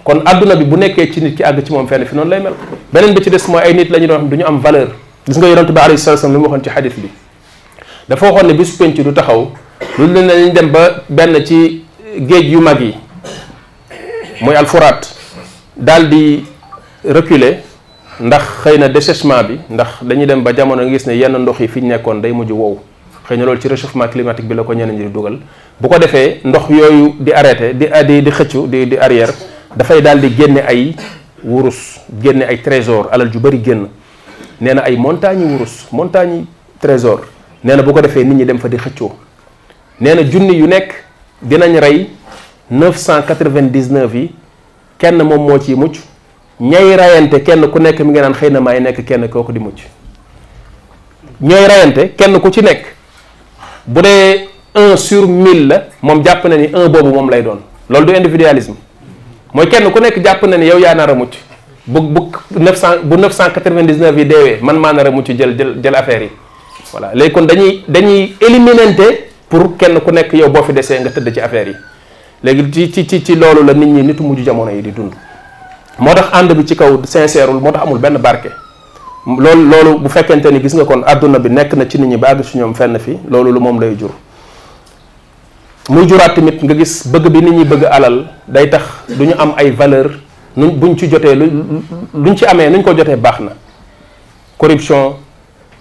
[0.03, 2.39] kon adduna bi bu nekkee ci nit ki àgg ci moom fenn fi noonu lay
[2.41, 2.53] mel
[2.91, 4.87] beneen bi ci des mooy ay nit la ñu doon xam du ñu am valeur
[5.25, 7.09] gis nga yonent bi alayhi salaam li mu waxoon ci xadis bi
[8.09, 9.51] dafa waxoon ne bisu penc taxaw
[9.97, 11.83] lu leen lañ dem ba benn ci
[12.19, 12.93] géej yu mag yi
[14.41, 15.01] mooy alfuraat
[15.75, 16.45] daal di
[17.05, 17.57] reculer
[18.19, 21.59] ndax xëy na dessèchement bi ndax dañuy dem ba jamono nga gis ne yenn ndox
[21.59, 22.77] yi fi ñu nekkoon day mujj wow
[23.27, 25.39] xëy na loolu ci réchauffement climatique bi la ko ñeneen ñi di dugal
[25.79, 29.33] bu ko defee ndox yooyu di arrêté di di di xëccu di di arrière
[29.75, 30.95] dafay daal di génne ay
[31.43, 33.87] wurus génne ay trésor alal ju bëri génn
[34.61, 36.45] nee na ay montagne wurus montagne
[36.79, 37.21] trésor
[37.63, 39.15] nee na bu ko defee nit ñi dem fa di xëccoo
[40.01, 40.93] nee na junni yu nekk
[41.41, 42.09] dinañ rey
[42.71, 44.31] 999 yi
[44.99, 45.95] kenn mom mo ci mucc
[46.59, 49.79] ñay rayante kenn ku nekk mi ngi naan xeyna may nekk kenn koku di mucc
[51.39, 52.83] ñooy rayante kenn ku ci nekk
[53.85, 57.59] bu dé 1 sur 1000 la moom jàpp na ni 1 bobu mom lay doon
[57.89, 58.75] loolu du individualisme
[59.53, 61.33] moy kenn ku nekk japp na ni yow yaa nar mucc
[61.85, 66.23] bu bu 900 bu 999 yi deewee man maa nar mucc jël jël jël affaire
[66.23, 66.29] yi
[66.91, 71.09] voilà léegi kon dañuy dañuy éliminante pour kenn ku nekk yow boo fi desee nga
[71.11, 71.75] tëdd ci affaire yi.
[72.43, 75.13] léegi ci ci ci loolu la nit ñi nitu mujj jamono yi di dund
[75.99, 78.49] moo tax ànd bi ci kaw sincèreul moo tax amul benn barke
[79.37, 82.17] loolu loolu bu fekkente ni gis nga kon àdduna bi nekk na ci nit ñi
[82.17, 84.11] bàgg àgg si ñoom fenn fi loolu lu moom lay jur
[85.89, 89.33] muy juraat tamit nga gis bëgg bi nit ñi bëgg alal day tax du ñu
[89.37, 90.19] am ay valeur
[90.55, 91.51] nuñ buñ ci jotee lu
[92.13, 93.51] luñ ci amee nuñ ko jotee baax na
[94.59, 95.13] corruption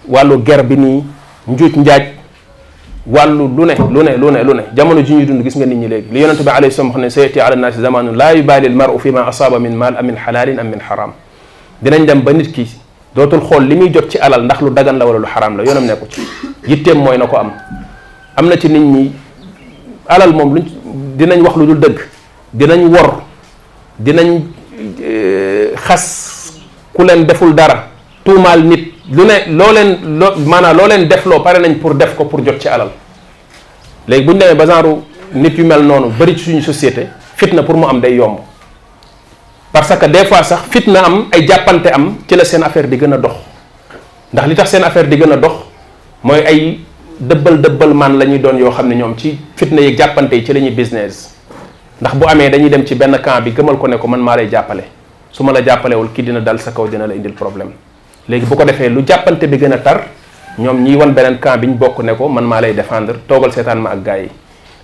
[0.07, 1.03] wàllu ger bi nii
[1.49, 2.16] njuuj njaaj
[3.09, 5.65] walu lu ne lu ne lu ne lu ne jamono ji ñu dund gis nga
[5.65, 8.31] nit ñi léegi li yonente bi alayhi salam wax ne sayati ala nas zamanun la
[8.33, 11.11] yubaali almaru fi ma asaaba min maal amin halalin am min xaraam
[11.81, 12.67] dinañ dem ba nit ki
[13.15, 15.85] dootul xol limi jot ci alal ndax lu dagan la wala lu haram la yonam
[15.85, 16.21] neeku ci
[16.67, 17.51] yittem moy nako am
[18.35, 19.11] amna ci nit ñi
[20.09, 20.65] alal mom luñ
[21.17, 21.99] dinañ wax lu dul deug
[22.53, 23.21] dinañ wor
[23.97, 24.41] dinañ
[25.79, 26.59] xas
[26.93, 27.87] ku len deful dara
[28.25, 32.15] tumal nit lu ne loo leen loo maanaa loo leen defloo pare nañ pour def
[32.15, 32.89] ko pour jot ci alal
[34.07, 34.99] léegi bu ñu demee ba genre
[35.33, 37.03] nit yu mel noonu bëri ci suñu société
[37.37, 38.39] fitna pour mu am day yomb
[39.71, 42.97] parce que des fois sax fitna am ay jàppante am ci la seen affaire di
[42.97, 43.31] gën a dox
[44.33, 45.53] ndax li tax seen affaire di gën a dox
[46.23, 46.79] mooy ay
[47.17, 50.43] dëbbal dëbbal man la ñuy doon yoo xam ne ñoom ci fitna yeeg jàppante yi
[50.43, 51.33] ci la ñuy business
[52.01, 54.35] ndax bu amee dañuy dem ci benn camp bi gëmal ko ne ko man maa
[54.35, 54.83] lay jàppale
[55.31, 57.71] su ma la jàppalewul kii dina dal sa kaw dina la indil problème.
[58.29, 60.03] léegi bu ko defee lu jàppante bi gën a tar
[60.59, 63.51] ñoom ñiy wan beneen camp bi ñu bokk ne ko man maa lay défendre toogal
[63.53, 64.29] seetaan ma ak gars yi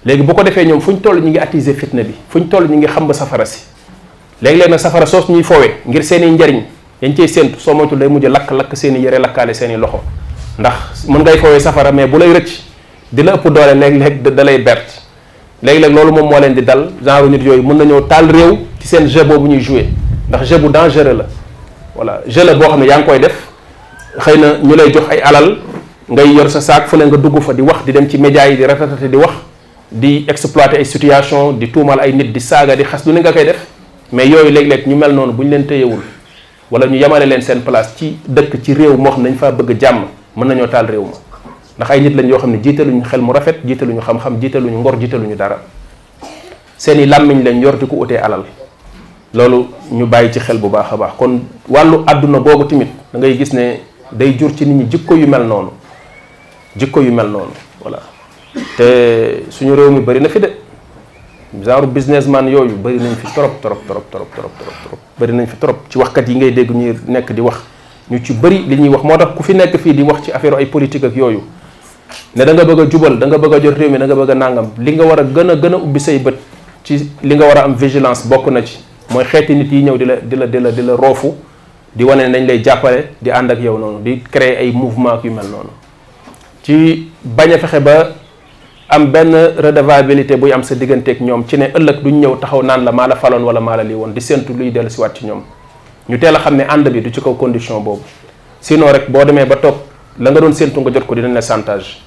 [0.06, 2.48] léegi bu ko defee ñoom fu ñu toll ñu ngi attiser fitna bi fu ñu
[2.48, 3.62] toll ñu ngi xam ba safara si
[4.42, 6.64] léegi-léeg nag safara su ñuy foowee ngir seen i njariñ
[7.02, 10.00] dañ cey séentu soo moytul day mujj lakk-lakk seen i yëre lakkaale seeni loxo
[10.60, 12.62] ndax mën ngay foowee safara mais bu lay rëcc
[13.12, 14.86] di la ëpp doole léeg-léeg da lay bert
[15.64, 19.08] léegi-léeg loolu moom moo leen di dal genre yooyu mën nañoo taal réew ci seen
[19.10, 19.86] jeu boobu ñuy jouer
[20.30, 21.26] ndax jeu bu dangereux la
[22.04, 23.36] voilà jeu la boo xam ne yaa ngi koy def
[24.20, 25.56] xëy na ñu lay jox ay alal
[26.10, 28.46] ngay yor sa sac fu ne nga dugg fa di wax di dem ci média
[28.48, 29.32] yi di ratatate di wax
[29.90, 33.32] di exploiter ay situation di tuumal ay nit di saga di xas lu ne nga
[33.32, 33.66] koy def
[34.12, 36.02] mais yooyu léeg-léeg ñu mel non buñ ñu leen téyewul
[36.70, 39.52] wala ñu yemale leen seen place ci dëkk ci réew moo xam ne dañ faa
[39.52, 40.04] bëgg jàmm
[40.36, 41.18] mën nañoo taal réew ma
[41.78, 44.98] ndax ay nit lañ yoo xam ne jiitaluñu xel mu rafet jiitaluñu xam-xam jiitaluñu ngor
[45.00, 45.60] jiitaluñu dara
[46.78, 48.44] seen i làmmiñ lañ yor ko alal
[49.34, 53.20] loolu ñu bàyyi ci xel bu baax a baax kon wàllu àdduna boobu tamit da
[53.20, 53.80] ngay gis ne
[54.12, 55.70] day jur ci nit ñi jikko yu mel noonu
[56.78, 58.00] jikko yu mel noonu voilà
[58.78, 60.50] te suñu réew mi bari na fi de
[61.64, 64.52] genre businessman yooyu bëri nañ fi trop trop trop trop trop
[65.20, 67.58] bari bëri fi trop ci waxkat yi ngay dégg ñuy nekk di wax
[68.12, 70.32] ñu ci bëri li ñuy wax moo tax ku fi nekk fii di wax ci
[70.32, 71.42] affaire ay politique ak yooyu
[72.36, 74.14] ne da nga bëgg a jubal da nga bëgg a jot réew mi da nga
[74.16, 76.36] bëgg a nàngam li nga war a gën a gën a ubbi say bët
[76.84, 78.78] ci li nga war a am vigilance bokk na ci
[79.10, 81.36] mooy xeeti nit yi ñëw di la di la di la di la roofu
[81.96, 85.32] di wane nañ lay jàppale di ànd ak yow noonu di créer ay mouvement yu
[85.32, 85.70] mel noonu
[86.64, 88.10] ci bañ a fexe ba
[88.90, 92.84] am benn redevabilité buy am sa digganteeg ñoom ci ne ëllëg duñ ñëw taxaw naan
[92.84, 95.26] la maa la faloon wala maa la lii woon di séntu luy dellu siwaat ci
[95.26, 95.42] ñoom
[96.10, 98.04] ñu teel a xam ne ànd bi du ci kaw condition boobu
[98.62, 99.76] sinon rek boo demee ba toog
[100.20, 102.02] la nga doon séntu nga jot ko di dinañ la chantage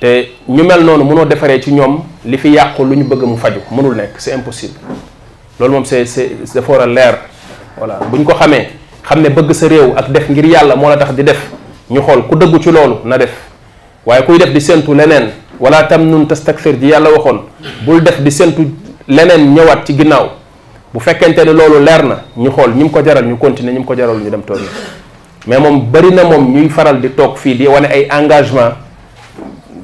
[0.00, 3.36] te ñu mel noonu mënoo defaree ci ñoom li fi yàqu lu ñu bëgg mu
[3.36, 4.78] faju mënul nekk c'est impossible
[5.58, 7.14] loolu moom c'est c'est dafa war a leer
[7.78, 8.68] voilà bu ñu ko xamee
[9.02, 11.50] xam ne bëgg sa réew ak def ngir yàlla moo la tax di def
[11.90, 13.30] ñu xool ku dëggu ci loolu na def
[14.04, 17.40] waaye kuy def di séntu leneen wala tam nun tastakfir ji yàlla waxoon
[17.86, 18.68] bul def di séntu
[19.08, 20.28] leneen ñëwaat ci ginnaaw
[20.92, 23.78] bu fekkente ne loolu leer na ñu xool ñu mu ko jaral ñu continuer ñu
[23.80, 24.60] mu ko jaral ñu dem toog
[25.46, 28.74] mais moom bëri na moom ñuy faral di toog fii di wane ay engagement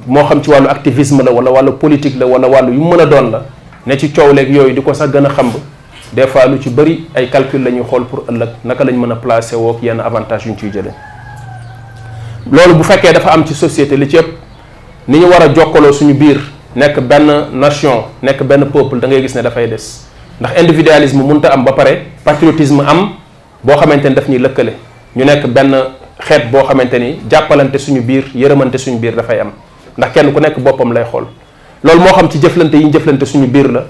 [0.07, 3.07] moo xam ci wàllu activisme la wala wàllu politique la wala wàllu yu mën a
[3.07, 3.45] doon la
[3.87, 5.53] ne ci coow leeg yooyu di ko sax gën a xamb
[6.13, 9.13] des fois lu ci bëri ay calcul la ñuy xool pour ëllëg naka lañ mën
[9.13, 10.93] a placer wook yenn avantage yu ñu ciy jëlee
[12.51, 14.29] loolu bu fekkee dafa am ci société li ci ëpp
[15.09, 16.39] ni ñu war a jokkaloo suñu biir
[16.77, 20.05] nekk benn nation nekk benn peuple da ngay gis ne dafay des
[20.41, 23.15] ndax individualisme mënta am ba pare patriotisme am
[23.65, 24.73] boo xamante ni daf ñuy lëkkale
[25.17, 25.77] ñu nekk benn
[26.21, 29.51] xeet boo xamante ni jàppalante suñu biir yërëmante suñu biir dafay am
[29.99, 31.27] ndax kenn ku nekk boppam lay xool
[31.85, 33.85] loolu moo xam ci jëflante yi ñu jëflante suñu biir la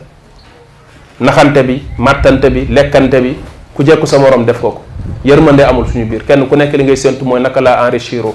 [1.21, 3.37] naxante bi mattante bi lekkante bi
[3.75, 4.81] ku jekku sa moroom def ko ko
[5.25, 8.35] yërmande amul suñu biir kenn ku nekk li ngay séntu mooy naka laa enrichiro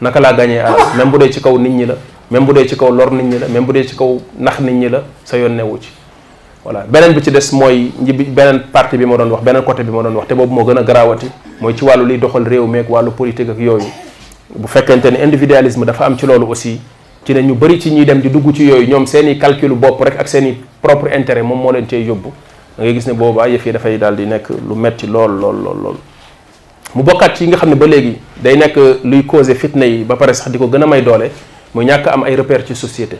[0.00, 1.94] naka laa gagné àll même bu dee ci kaw nit ñi la
[2.28, 4.58] même bu dee ci kaw lor nit ñi la même bu dee ci kaw nax
[4.58, 5.88] nit ñi la sa yoon newu ci
[6.64, 9.62] voilà beneen bi ci des mooy ñi bi beneen partie bi ma doon wax beneen
[9.62, 11.30] côté bi ma doon wax te boobu moo gën a garaawati
[11.60, 13.86] mooy ci wàllu liy doxal meek wàllu politique ak yooyu
[14.56, 16.80] bu fekkente ne individualisme dafa am ci loolu aussi
[17.26, 19.74] ci ne ñu bëri ci ñuy dem di dugg ci yooyu ñoom seeni i calculu
[19.74, 22.32] bopp rek ak seeni i propre intérêt moom moo leen cee yóbbu
[22.78, 25.56] da gis ne boobu ay yëf yi dafay daal di nekk lu metti lool lool
[25.58, 25.96] lool lool
[26.94, 30.14] mu bokkaat yi nga xam ne ba léegi day nekk luy causé fitna yi ba
[30.14, 31.30] pare sax di ko gën a may doole
[31.74, 33.18] mu ñàkk am ay repères ci société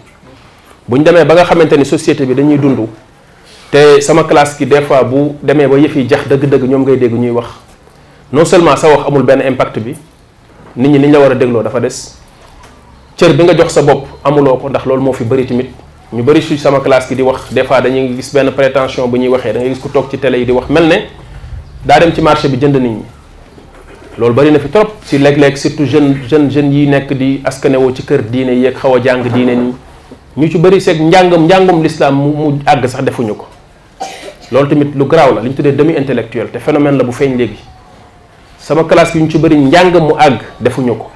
[0.86, 2.86] bu ñu demee ba nga xamante ni société bi dañuy dundu
[3.72, 6.96] te sama classe ki des fois bu demee ba yëf yi jax dëgg-dëgg ñoom ngay
[6.96, 7.48] dégg ñuy wax
[8.32, 9.96] non seulement sa wax amul benn impact bi
[10.76, 12.24] nit ñi ni la war a dégloo dafa des
[13.16, 15.70] cër bi nga jox sa bopp amuloo ko ndax loolu moo fi bëri tamit
[16.12, 19.16] ñu bëri su sama classe gi di wax des fois dañuy gis benn prétention bu
[19.18, 21.08] ñuy waxee da gis ku toog ci télé yi di wax mel ne
[21.82, 23.02] daa dem ci marché bi jënd nit ñi
[24.18, 27.90] loolu bëri na fi trop si léeg-léeg surtout jeune jeune jeunes yi nekk di askanewoo
[27.94, 29.72] ci kër diine yeeg xaw a jàng diine nii
[30.36, 33.46] ñu ci bëri seek njàngam njàngum l'islam mu mu àgg sax defuñu ko
[34.52, 37.34] loolu tamit lu garaaw la li ñu tuddee demi intellectuel te phénomène la bu feeñ
[37.38, 37.58] léegi
[38.58, 41.10] sama classe gi ñu ci bëri njàngam mu àgg defuñu ko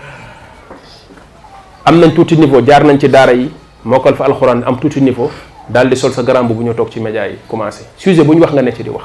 [1.90, 3.50] am nañ tuuti niveau jaar nañ ci daara yi
[3.84, 5.28] mokkal fa alxuraan am tuuti niveau
[5.68, 8.40] daal di sol sa garamb bu ñu toog ci média yi commencé sujet bu ñu
[8.42, 9.04] wax nga ne ci di wax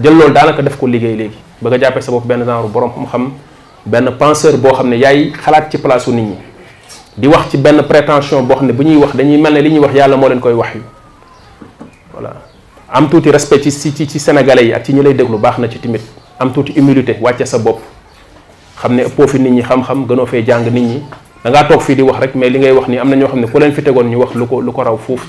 [0.00, 2.90] jël loolu daanaka def ko liggéey léegi ba nga jàppee sa bopp benn genre borom
[2.92, 3.30] xam-xam
[3.84, 6.36] benn penseur boo xam ne yaay xalaat ci place nit ñi
[7.16, 9.70] di wax ci benn prétention boo xam ne bu ñuy wax dañuy mel ne li
[9.72, 10.82] ñuy wax yàlla moo leen koy wax yu
[12.14, 12.32] voilà
[12.92, 15.68] am tuuti respect ci ci ci sénégalais yi ak ci ñi lay déglu baax na
[15.68, 16.02] ci timit
[16.38, 17.80] am tuuti humilité wàcce sa bopp
[18.78, 21.02] xam ne ëppoo nit ñi xam-xam fee jàng nit ñi
[21.44, 23.28] da ngaa toog fii di wax rek mais li ngay wax nii am na ñoo
[23.28, 25.28] xam ne ku leen fi tegoon ñu wax lu ko lu ko raw foofu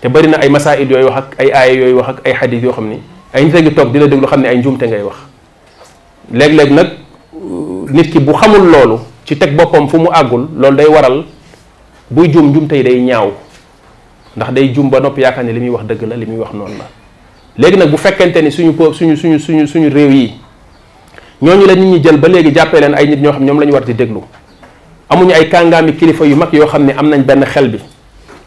[0.00, 2.62] te bëri na ay masail yooyu wax ak ay aaya yooyu wax ak ay xadis
[2.64, 2.96] yoo xam ni
[3.34, 5.16] ay nit a ngi toog di la déglu xam ne ay njuumte ngay wax
[6.32, 6.86] léeg-léeg nag
[7.92, 11.24] nit ki bu xamul loolu ci teg boppam fu mu àggul loolu day waral
[12.10, 13.30] buy juum njuumte yi day ñaaw
[14.34, 16.52] ndax day juum ba noppi yaakaar ne li muy wax dëgg la li muy wax
[16.54, 16.84] noonu la
[17.58, 20.32] léegi nag bu fekkente ni suñu suñu suñu suñu suñu réew yi
[21.42, 23.66] ñooñu la nit ñi jël ba léegi jàppee leen ay nit ñoo xam ñoom la
[23.66, 24.22] ñu war di déglu
[25.08, 27.78] amuñu ay kàngaami kilifa yu mag yoo xam am nañ benn xel bi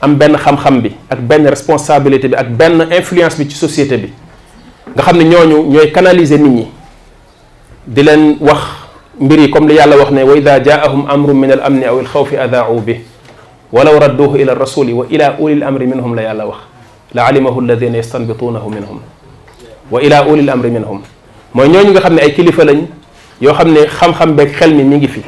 [0.01, 4.09] am benn xam-xam bi ak ben responsabilité bi ak ben influence bi ci société bi
[4.95, 6.67] nga xam ne ñooñu ñooy canaliser nit ñi
[7.87, 8.61] di leen wax
[9.19, 12.05] mbir comme li yàlla wax ne wa ida jaahum amrun min al amni aw al
[12.07, 12.95] xawfi adaau bi
[13.71, 16.57] walaw radduuhu ila rasuli wa ila ulil amri minhum la yàlla wax
[17.13, 18.99] la alimahu alladina yastanbituunahu minhum
[19.91, 21.01] wa ila ulil amri minhum
[21.53, 22.85] mooy ñooñu nga xam ne ay kilifa lañ
[23.41, 25.21] yoo xam xam-xam beeg xel mi ngi fi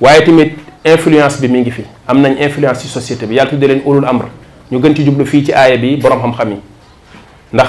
[0.00, 3.66] waaye tamit influence bi mi ngi fi am nañ influence ci société bi yàlla tudde
[3.66, 4.26] leen ulul amr
[4.70, 6.56] ñu gën ci jublu fii ci aaya bi borom xam-xam yi
[7.52, 7.68] ndax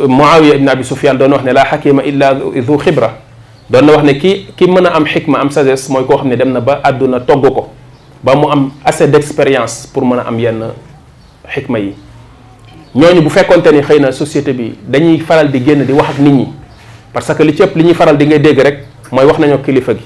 [0.00, 3.18] euh, Muawiya ibn Abi Sufyan doon wax ne laa xakima illa du xibra
[3.70, 6.28] doon na wax ne ki ki mën a am xikma am sagesse mooy koo xam
[6.28, 7.68] ne dem na ba àdduna togg ko
[8.24, 10.62] ba mu am assez d'expérience pour mën a am yenn
[11.52, 11.92] xikma yi
[12.94, 16.18] ñooñu bu fekkonte ni xëy na société bi dañuy faral di génn di wax ak
[16.18, 16.48] nit ñi
[17.12, 18.78] parce que li ci li ñuy faral di ngay dégg rek
[19.10, 20.04] mooy wax nañoo kilifa gi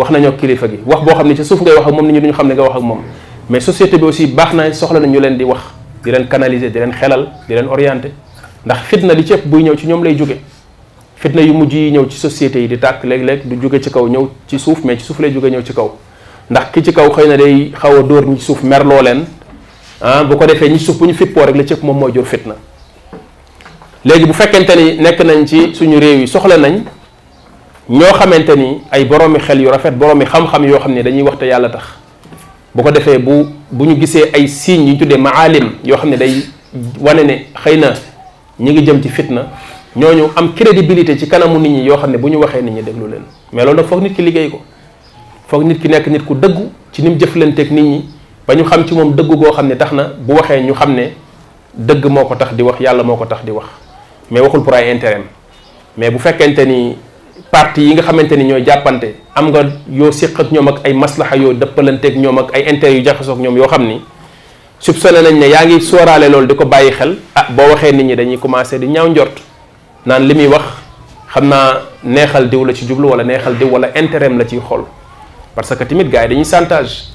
[0.00, 2.12] wax nañoo kilifa gi wax boo xam ne ci suuf ngay wax ak moom nit
[2.14, 2.98] ñi duñu xam ne nga wax ak moom
[3.50, 5.58] mais société bi aussi baax na soxla na ñu leen di wax
[6.02, 8.10] di leen canaliser di leen xelal di leen orienter
[8.64, 10.36] ndax fitna li ci ëpp buy ñëw ci ñoom lay jóge
[11.16, 14.08] fitna yu mujj yi ñëw ci société yi di tàkk léeg-léeg du jóge ci kaw
[14.08, 15.90] ñëw ci suuf mais ci suuf lay jóge ñëw ci kaw
[16.50, 19.24] ndax ki ci kaw xëy na day xaw a dóor ñi suuf suuf loo leen
[20.00, 21.98] ah bu ko defee ñi ci suuf bu ñu fippoo rek la ci ëpp moom
[21.98, 22.54] mooy jur fitna
[24.04, 26.84] léegi bu fekkente ni nekk nañ ci suñu réew yi soxla nañ
[27.90, 31.82] ñoo xamanteni ay boromi xel yu rafet boromi xam-xam yo xam dañuy waxta yàlla tax
[32.74, 36.42] bu ko defé bu buñu gisé ay signe yu tuddé maalim yo xam day
[37.00, 37.94] wane ne xeyna
[38.60, 39.42] ñi ngi jëm ci fitna
[39.96, 43.22] ñoñu am crédibilité ci kanamu nit ñi yo xam buñu waxé nit ñi déglu leen
[43.52, 44.60] mais loolu nag foog nit ki liggéey ko
[45.48, 48.04] fokk nit ki nekk nit ku dëggu ci nim mu ak nit ñi
[48.46, 50.94] ba ñu xam ci moom dëgg goo xam ne tax na bu waxee ñu xam
[50.94, 51.12] ne
[51.74, 53.66] dëgg moo ko tax di wax yàlla moo ko tax di wax
[54.30, 55.22] mais waxul pour ay intérêt
[55.98, 56.96] mais bu fekkente ni
[57.48, 60.92] parti yi nga xamante ni ñooy jàppante am nga yoo séq ak ñoom ak ay
[60.92, 64.00] maslaha yoo dëppalanteeg ñoom ak ay intérêt yu jaxasoo ñoom yoo xam ni
[64.78, 67.92] soupçonné nañ ne yaa ngi sóoraale loolu di ko bàyyi xel a ah boo waxee
[67.92, 69.40] nit ñi dañuy commencé di ñaaw njort
[70.04, 70.62] naan li muy wax
[71.34, 74.60] xam naa neexal diw la ci jublu wala neexal diw wala intérêt am la ciy
[74.60, 74.82] xool
[75.54, 77.08] parce que tamit gars dañuy chantage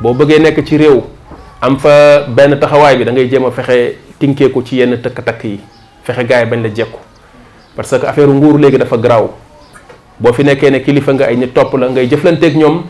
[0.00, 1.00] boo bëggee nekk ci réew
[1.60, 5.60] am fa benn taxawaay bi da ngay jéem a fexe tinkeeku ci yenn tëkk yi
[6.04, 6.98] fexe gars yi bañ la jekku
[7.74, 9.30] parce que affaire nguur léegi dafa garaaw
[10.22, 12.82] boo fi nekkee ne kilifa nga ay ni topp la ngay jëflanteeg ñoom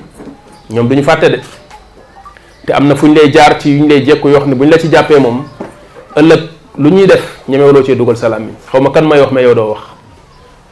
[0.71, 1.39] ñoom du ñu fàtte de
[2.67, 4.55] te am na fu ñu lay jaar ci yu ñu lay jekku yoo xam ne
[4.55, 5.43] bu ñu la ci jàppee moom
[6.15, 6.41] ëllëg
[6.79, 9.55] lu ñuy def ñemewuloo cee dugal salaam yi xaw ma kan ma wax mais yow
[9.71, 9.81] wax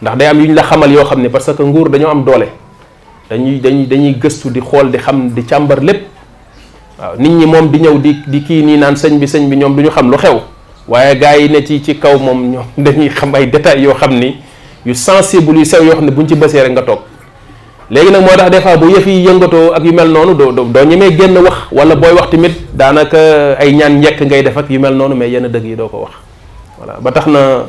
[0.02, 2.24] ndax day am yu ñu la xamal yoo xam ne parce que nguur dañoo am
[2.24, 2.48] doole
[3.30, 6.02] dañuy dañuy dañuy gëstu di xool di xam di càmbar lépp
[6.98, 9.56] waaw nit ñi moom di ñëw di di kii nii naan sëñ bi sëñ bi
[9.56, 10.36] ñoom du ñu xam lu xew
[10.88, 14.12] waaye gars yi ne ci ci kaw moom ñoom dañuy xam ay détails yoo xam
[14.18, 14.36] ni
[14.86, 17.00] yu sensible yu sew yoo xam ne buñ ci bësee rek nga toog
[17.90, 20.52] léegi nag moo tax des fois bu yëf yi yëngatoo ak yu mel noonu doo
[20.52, 24.70] doo ñemee génn wax wala booy wax tamit daanaka ay ñaan njekk ngay def ak
[24.70, 26.12] yu mel noonu may yenn dëgg yi doo ko wax
[26.80, 27.66] voilà ba tax na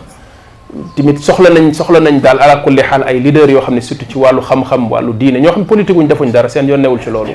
[0.95, 4.07] tamit soxla nañ soxla nañ daal ala kulli xaal ay leader yoo xam ne surtout
[4.09, 7.31] ci wàllu xam-xam wàllu diine ñoo xam ne politique dara seen yoon newul ci loolu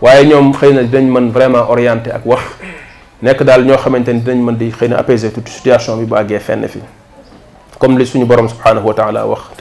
[0.00, 2.40] waaye ñoom xëy na dinañ mën vraiment orienté ak wax
[3.22, 6.16] nekk daal ñoo xamante ni dinañ mën di xëy na apaiser toute situation bi bu
[6.16, 6.80] àggee fenn fi
[7.80, 9.60] كم لسني برام سبحانه وتعالى وقت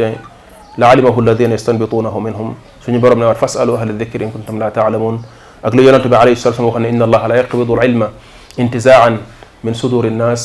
[0.80, 2.50] لعلمه الذين يستنبطونه منهم
[2.86, 5.22] سني برام نوار فاسألوا أهل الذكر إن كنتم لا تعلمون
[5.66, 8.08] أقل ينتبع عليه الصلاة والسلام إن الله لا يقبض العلم
[8.60, 9.18] انتزاعا
[9.64, 10.42] من صدور الناس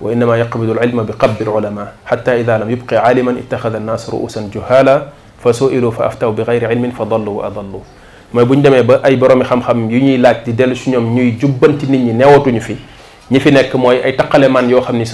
[0.00, 5.02] وإنما يقبض العلم بقب العلماء حتى إذا لم يبقي عالما اتخذ الناس رؤوسا جهالا
[5.44, 7.80] فسئلوا فأفتوا بغير علم فضلوا وأضلوا
[8.34, 12.74] ما بون دمي اي بروم خام خام يي ني لاج دي دلو سنيوم ني في
[13.30, 15.04] ني في نيك اي تاخالي مان يو خامني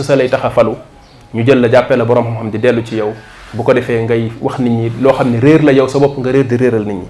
[1.34, 3.12] ñu jël la jàppee la borom xam-xam di dellu ci yow
[3.52, 6.18] bu ko defee ngay wax nit ñi loo xam ne réer la yow sa bopp
[6.18, 7.06] nga réer di réeral nit ñi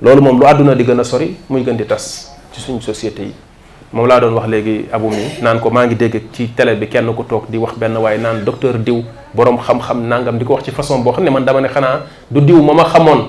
[0.00, 3.22] loolu moom lu àdduna di gën a sori muy gën di tas ci suñu société
[3.22, 3.34] yi
[3.92, 6.88] moom laa doon wax léegi abu mi naan ko maa ngi dégg ci télé bi
[6.88, 9.02] kenn ku toog di wax benn waaye naan docteur diw
[9.34, 12.00] borom xam-xam nangam di ko wax ci façon boo xam ne man dama ne xanaa
[12.30, 13.28] du diw ma ma xamoon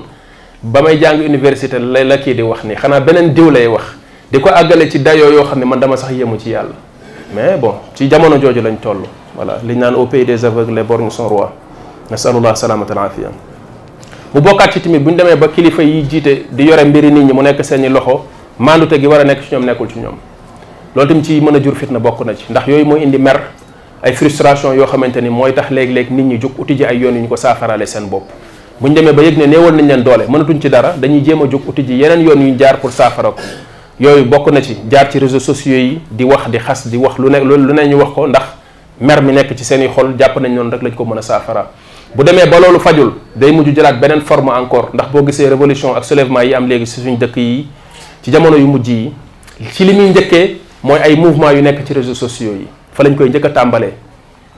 [0.63, 3.83] ba may jàng université lay la kii di wax ni xanaa beneen diw lay wax
[4.31, 6.75] di àggale ci dayoo yoo xam ne man dama sax yemu ci yàlla
[7.33, 9.03] mais bon ci jamono jooju lañ toll
[9.43, 11.53] voilà li ñu naan au pays des aveugles les borgnes sont rois
[12.11, 13.29] nasalullah salaamata al afia
[14.35, 17.23] mu bokkaat ci tamit bu ñu demee ba kilifa yi jiite di yore mbiri nit
[17.23, 18.25] ñi mu nekk seen i loxo
[18.59, 20.15] maandute gi war a nekk ci ñoom nekkul ci ñoom
[20.93, 23.39] loolu tamit ci mën a jur fitna bokk na ci ndax yooyu mooy indi mer
[24.03, 27.21] ay frustration yoo xamante ni mooy tax léeg-léeg nit ñi jug uti ay yoon yu
[27.21, 28.23] ñu ko saafaraale seen bopp
[28.81, 31.07] bu ñu demee ba yëg ne néewal nañ leen doole mënatuñ ci dara a
[31.49, 31.93] jug uti
[37.17, 38.37] lu ne lu
[39.01, 41.21] mer mi nekk ci seen i xol jàpp nañ noonu rek lañ ko mën a
[41.21, 41.71] saafara
[42.15, 45.95] bu demee ba loolu fajul day mujj jëlaat beneen forme encore ndax boo gisee révolution
[45.95, 47.67] ak soulèvement yi am léegi si suñ dëkk yi
[48.21, 49.13] ci jamono yu mujj yi
[49.73, 53.15] ci li muy njëkkee mooy ay mouvement yu nekk ci réseau sociaux yi fa lañ
[53.15, 53.93] koy njëkk a tàmbalee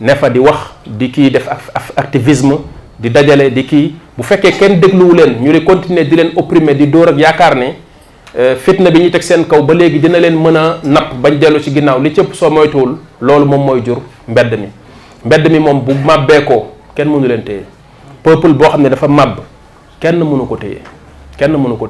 [0.01, 1.47] ne fa di wax di kii def
[1.95, 2.55] activisme
[2.97, 6.75] di dajale di kii bu fekkee kenn dégluwu leen ñu di continuer di leen opprimer
[6.75, 7.75] di dóor ak yaakaar ne
[8.37, 11.37] euh, fitna bi ñu teg seen kaw ba léegi dina leen mën a napp bañ
[11.37, 14.01] dellu ci ginnaaw li cëpp soo moytuwul loolu moom mooy jur
[14.31, 14.67] mbedd mi
[15.27, 16.57] mbedd mi moom bu màbbee ko
[16.95, 17.63] kenn mënu leen téye
[18.23, 19.39] peuple boo xam ne dafa màbb
[20.01, 20.81] kenn mënu ko téye
[21.37, 21.89] kenn mënu ko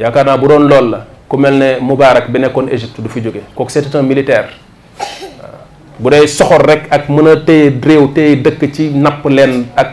[0.00, 3.20] yaakaar naa bu doon loolu la ku mel ne Moubarak bi nekkoon Égypte du fi
[3.22, 4.48] jóge kooku c'était un militaire
[5.98, 9.92] bu dee soxor rek ak mën a téye réew téye dëkk ci napp leen ak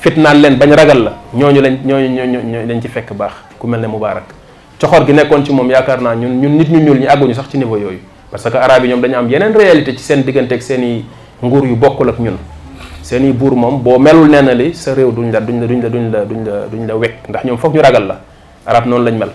[0.00, 2.08] fitnaal leen bañ ragal la ñoo lañ ñooñu
[2.42, 4.24] ñoo lañ ci fekk baax ku mel ne Moubarak
[4.80, 7.48] coxor gi nekkoon ci moom yaakaar naa ñun ñun nit ñu ñuul ñi àgguñu sax
[7.50, 7.98] ci niveau yooyu
[8.32, 11.02] parce que arab yi ñoom dañu am yeneen réalité ci seen diggante ak seen
[11.42, 12.38] nguur yu bokkul ak ñun
[13.02, 15.80] seeni buur moom boo melul nee na li sa réew duñ la duñ la duñ
[15.82, 18.20] la duñ la duñ la duñ la wekk ndax ñoom foog ñu ragal la
[18.66, 19.28] arab noonu lañ mel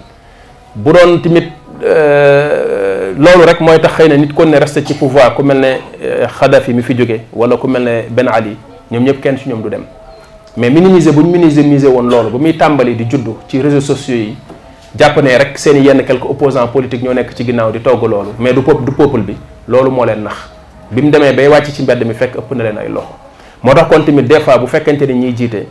[0.76, 1.46] bu doon tamit
[1.86, 5.60] euh, loolu rek mooy tax xëy na nit kon ne resté ci pouvoir ku mel
[5.60, 8.58] ne xadaf euh, Xadafi mi fi jóge wala ku mel ne Ben Ali
[8.90, 9.84] ñoom ñëpp kenn si ñoom du dem
[10.58, 14.36] mais minimiser buñ minimiser woon loolu bu muy tàmbali di juddu ci réseaux sociaux yi
[14.96, 18.30] jàpp ne rek seen yenn quelques opposants politiques ñoo nekk ci ginnaaw di togg loolu
[18.40, 19.36] mais du peuple du peuple bi
[19.68, 20.36] loolu moo leen nax
[20.90, 23.14] bi mu demee bay wàcc ci mbedd mi fekk ëpp na leen ay loxo
[23.64, 25.68] moo tax kon tamit des fois bu fekkente ni ñuy jiite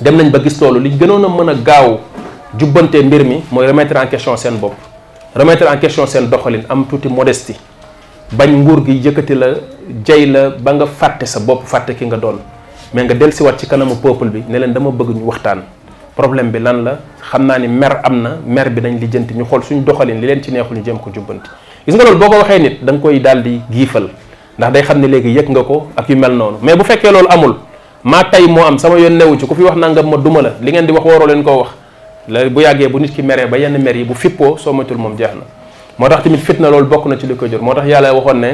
[0.00, 1.98] dem nañ ba gis loolu li gënoon a mën a gaaw
[2.58, 4.72] jubbante mbir mi mooy remettre en question seen bopp
[5.34, 7.56] remettre en question seen doxalin am tuuti modestie
[8.34, 9.46] bañ nguur gi yëkkati la
[10.04, 12.38] jay la ba nga fàtte sa bopp fàtte ki nga doon
[12.94, 15.62] mais nga dellusiwaat ci kanamu peuple bi ne leen dama bëgg ñu waxtaan.
[16.18, 19.62] problème bi lan la xam ni mer am na mer bi nañ lijjanti ñu xool
[19.62, 21.46] suñ doxalin li leen ci neexul ñu jëm ko jubbanti
[21.86, 24.10] gis nga loolu boo ko waxee nit da nga koy daal di giifal
[24.58, 27.12] ndax day xam ne léegi yëg nga ko ak yu mel noonu mais bu fekkee
[27.14, 27.54] loolu amul
[28.02, 30.50] ma tay moo am sama yoon newu ci ku fi wax nangam ma duma la
[30.60, 31.68] li ngeen di wax waroo leen ko wax
[32.28, 34.98] la bu yàggee bu nit ki meree ba yenn mer yi bu fippoo soo matul
[34.98, 35.44] moom jeex na
[35.98, 38.40] moo tax tamit fitna loolu bokk na ci li koy jur moo tax yàlla waxoon
[38.40, 38.48] ne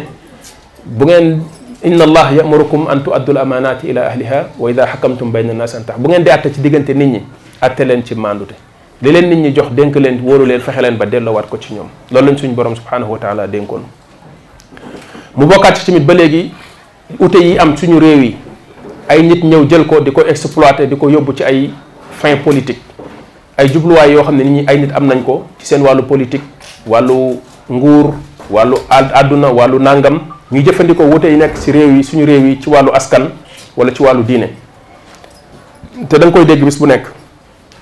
[0.84, 1.40] bu ngeen
[1.84, 6.00] إن الله يأمركم أن تؤدوا الأمانات إلى أهلها وإذا حكمتم بين الناس أن تحكموا an
[6.00, 7.28] tax bu ngeen di àtte
[7.64, 8.54] atte leen ci mandute
[9.02, 11.74] li leen nit ñi jox dénk leen wóoru leen fexe leen ba waat ko ci
[11.74, 13.82] ñoom loolu lañ suñu borom subhanahu wa taala dénkoon
[15.36, 16.50] mu bokkaat ci tamit ba léegi
[17.18, 18.36] ute yi am suñu réew yi
[19.08, 21.70] ay nit ñëw jël ko di ko exploité di ko yóbbu ci ay
[22.20, 22.80] fin politique
[23.56, 26.02] ay jubluwaay yoo xam ne nit ñi ay nit am nañ ko ci seen wàllu
[26.02, 26.44] politique
[26.86, 27.38] wàllu
[27.70, 28.14] nguur
[28.50, 30.20] wàllu àdduna wàllu nàngam
[30.52, 33.28] ñu jëfandikoo wute yi nekk ci réew yi suñu réew yi ci wàllu askan
[33.76, 34.48] wala ci wàllu diine
[36.08, 36.44] te da nga koy
[36.86, 37.04] nekk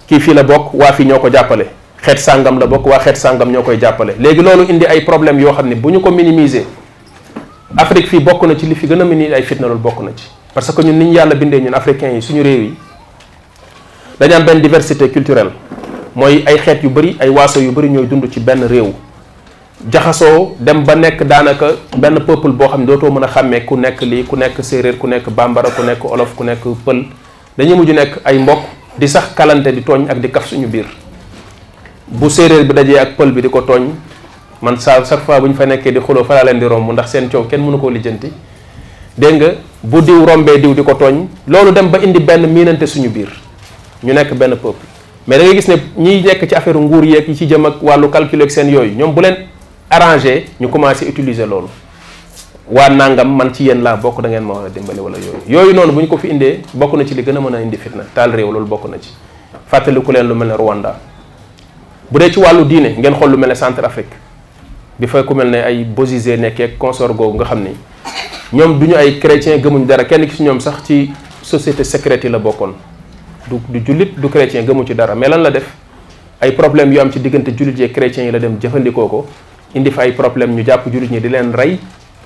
[0.06, 1.66] kii fii la bokk waa fii ñoo ko jàppale
[2.04, 5.40] xeet sàngam la bokk waa xeet sàngam ñoo koy jàppale léegi loolu indi ay problème
[5.40, 6.62] yoo xam ne bu ñu ko minimiser
[7.76, 10.10] Afrique fii bokk na ci li fi gën a mini ay fitna loolu bokk na
[10.16, 10.24] ci
[10.54, 12.74] parce que ñun ni ñu yàlla bindee ñun africains yi suñu réew yi
[14.20, 15.52] dañu benn diversité culturelle
[16.14, 18.92] mooy ay xeet yu bëri ay waaso yu bëri ñooy dund ci benn réew
[19.92, 23.76] jaxasoo dem ba nekk daanaka benn peuple boo xam ne dootoo mën a xàmmee ku
[23.76, 27.04] nekk lii ku nekk séeréer ku nekk bambara ku nekk olof ku nekk pël
[27.58, 28.60] dañuy mujj nekk ay mbokk
[28.98, 30.84] di sax kalante di tooñ ak di kaf suñu biir
[32.12, 33.88] bu séeréer bi dajee ak pël bi di ko tooñ
[34.60, 36.92] man saa chaque fois bu ñu fa nekkee di xuloo fa laa leen di romb
[36.92, 38.30] ndax seen coow kenn mënu koo lijjanti
[39.16, 39.48] dégg nga
[39.82, 43.32] bu diw rombee diw di ko tooñ loolu dem ba indi benn miinante suñu biir
[44.04, 44.84] ñu nekk benn peuple
[45.26, 48.10] mais da gis ne ñiy nekk ci affaire nguur yeeg yi ci jëm ak wàllu
[48.10, 49.36] calcul ak seen yooyu ñoom bu leen
[49.88, 51.68] arrangé ñu commencé utiliser loolu
[52.72, 55.74] wa nangam man ci yéen la bokku da ngeen ma wara dimbali wala yoy yoy
[55.74, 58.50] non buñ ko fi indé bokku na ci li gëna mëna indi fitna tal rew
[58.50, 59.10] lool bokku na ci
[60.02, 60.96] ku leen lu melni rwanda
[62.10, 64.14] bu walu ci walu diiné ngeen xol lu melni centre afrique
[64.98, 67.76] bi fa ku melni ne ay bosisé nekkee consort go nga xamni
[68.54, 71.10] ñom duñu ay chrétien gëmuñ dara kenn ci ñom sax ci
[71.42, 72.72] société secrète la bokkon
[73.50, 75.66] du du julit du chrétien gëmu ci dara mais lan la def
[76.40, 79.26] ay problème yu am ci digënté julit yeeg chrétien yi la dem jëfëndiko ko
[79.76, 81.78] indi fa ay problème ñu japp julit ñi di leen ray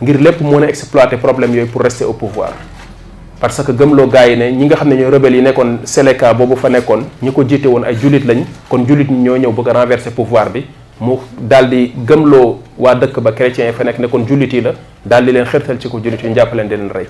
[0.03, 2.53] ngir lépp moo ne exploiter problème yooyu pour rester au pouvoir
[3.41, 6.35] parce que gëmloo gars yi ne ñi nga xam ne ñoo rebelles yi nekkoon Seleka
[6.35, 9.53] boobu fa nekkoon ñi ko jiite woon ay jullit lañ kon jullit ñi ñoo ñëw
[9.53, 10.67] bëgg a renverser pouvoir bi
[11.01, 14.61] mu daal di gëmloo waa dëkk ba chrétiens yi fa nekk ne kon jullit yi
[14.61, 14.73] la
[15.03, 17.07] daal di leen xërtal ci ko jullit yi ñu jàpp leen di leen rey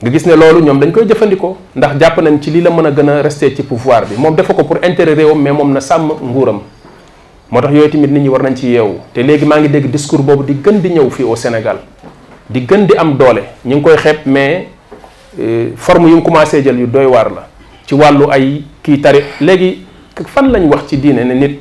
[0.00, 2.86] nga gis ne loolu ñoom dañ koy jëfandikoo ndax jàpp nañ ci lii la mën
[2.86, 5.72] a gën a rester ci pouvoir bi moom defa ko pour intérêt réewam mais moom
[5.72, 6.60] na sàmm nguuram
[7.50, 9.90] moo tax yooyu tamit nit ñi war nañ ci yeewu te léegi maa ngi dégg
[9.90, 11.78] discours boobu di gën di ñëw fii au Sénégal
[12.48, 14.66] di gën di am doole ñu ngi koy xeeb mais
[15.40, 17.48] euh, forme yu mu commencé jël yu doy waar la
[17.86, 19.84] ci wàllu ay kii tari léegi
[20.26, 21.60] fan lañu wax ci diine ne nit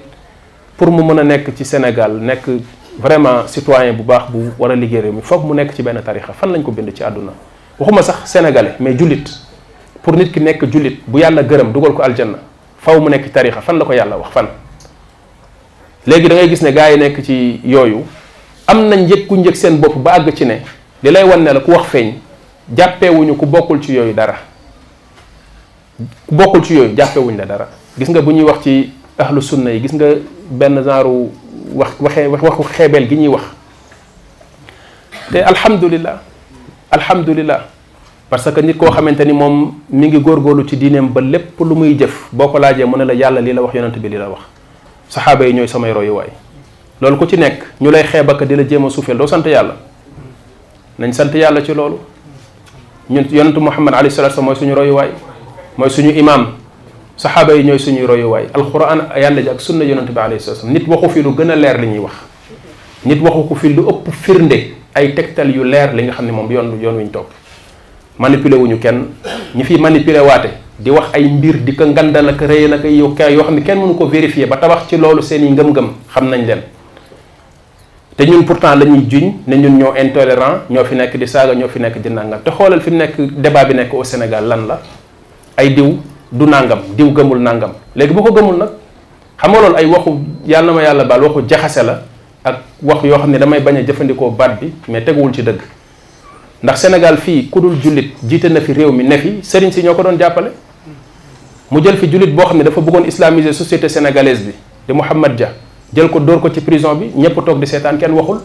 [0.75, 2.45] pour mu mën a nekk ci Sénégal nekk
[2.99, 6.01] vraiment citoyen bu baax bu war a liggéey réew mi foog mu nekk ci benn
[6.03, 7.31] tarixa fan lañ ko bind ci àdduna
[7.79, 9.23] waxuma sax sénégalais mais jullit
[10.03, 12.39] pour nit ki nekk jullit bu yàlla gërëm dugal ko aljanna
[12.79, 14.47] faw mu nekk tarixa fan la ko yàlla wax fan
[16.07, 17.99] légui da ngay gis ne gaay yi nekk ci yooyu
[18.65, 20.61] am nañ ku njëkk seen bop ba ag ci ne
[21.03, 22.13] li lay wone la ku wax feñ
[22.75, 24.35] jappé wuñu ku bokul ci yooyu dara
[26.27, 28.89] ku bokul ci jappé wuñu la dara gis nga bu ñuy wax ci
[29.19, 30.05] ahlus sunna yi gis nga
[30.49, 31.27] ben genre
[31.73, 33.43] wax waxee waxu xébel gi ñuy wax
[35.29, 36.21] te alhamdullilah
[36.89, 37.67] alhamdullilah
[38.29, 41.95] parce que nit ko xamanteni mom mi ngi góorgóorlu ci diineem ba lépp lu muy
[41.95, 44.29] def boko laaje laajee mu ne la yàlla li la wax yonent bi li la
[44.29, 44.39] wax
[45.09, 46.27] sahaba yi ñoy samay way
[47.01, 49.75] loolu ku ci nek ñu lay xeeb ak di la jéem a suufeel yàlla
[50.99, 51.99] nañ sante yàlla ci loolu
[53.09, 55.09] ñun yonentu muhammad ali sallallahu alayhi wasallam moy suñu way
[55.77, 56.47] moy suñu imam
[57.15, 60.73] sahaba yi ñoy suñu suñuy way alquran yàlla ji ak sunna yonent bi alayhi wasallam
[60.73, 62.13] nit waxu fi lu gëna leer li ñi wax
[63.05, 66.51] nit waxu ko fi lu upp firnde ay tektal yu leer li nga xamni mom
[66.51, 67.33] yoon yoon wiñ top topp
[68.19, 69.05] manipuler wuñu kenn
[69.55, 73.15] ñi fi manipuler waté di wax ay mbir di ko ngandal ak rëyal ak yow
[73.17, 76.29] yoo xam ne kenn mënu ko vérifier ba tabax ci loolu seen i ngëm-ngëm xam
[76.29, 76.61] nañ leen
[78.15, 81.53] te ñun pourtant la ñuy juñ ne ñun ñoo intolérant ñoo fi nekk di saaga
[81.55, 84.45] ñoo fi nekk di nangam te xoolal fi mu nekk débat bi nekk au Sénégal
[84.45, 84.79] lan la
[85.57, 85.97] ay diw
[86.31, 88.69] du nangam diw gëmul nangam léegi bu ko gëmul nag
[89.41, 90.11] xam nga loolu ay waxu
[90.45, 92.01] yàlla na ma yàlla baal waxu jaxase la
[92.45, 95.57] ak wax yoo xam ne damay bañ a jëfandikoo baat bi mais teguwul ci dëgg
[96.61, 98.13] ndax Sénégal fii ku dul jullit
[98.51, 100.65] na fi réew mi ne fi sëriñ ñoo ko doon jàppale.
[101.69, 104.53] mu jël fi julit bo xamne dafa bëggoon islamiser société sénégalaise bi
[104.87, 105.53] di mohammed Dia
[105.93, 108.39] jël ko dóor ko ci prison bi ñëpp tok di sétane kenn waxul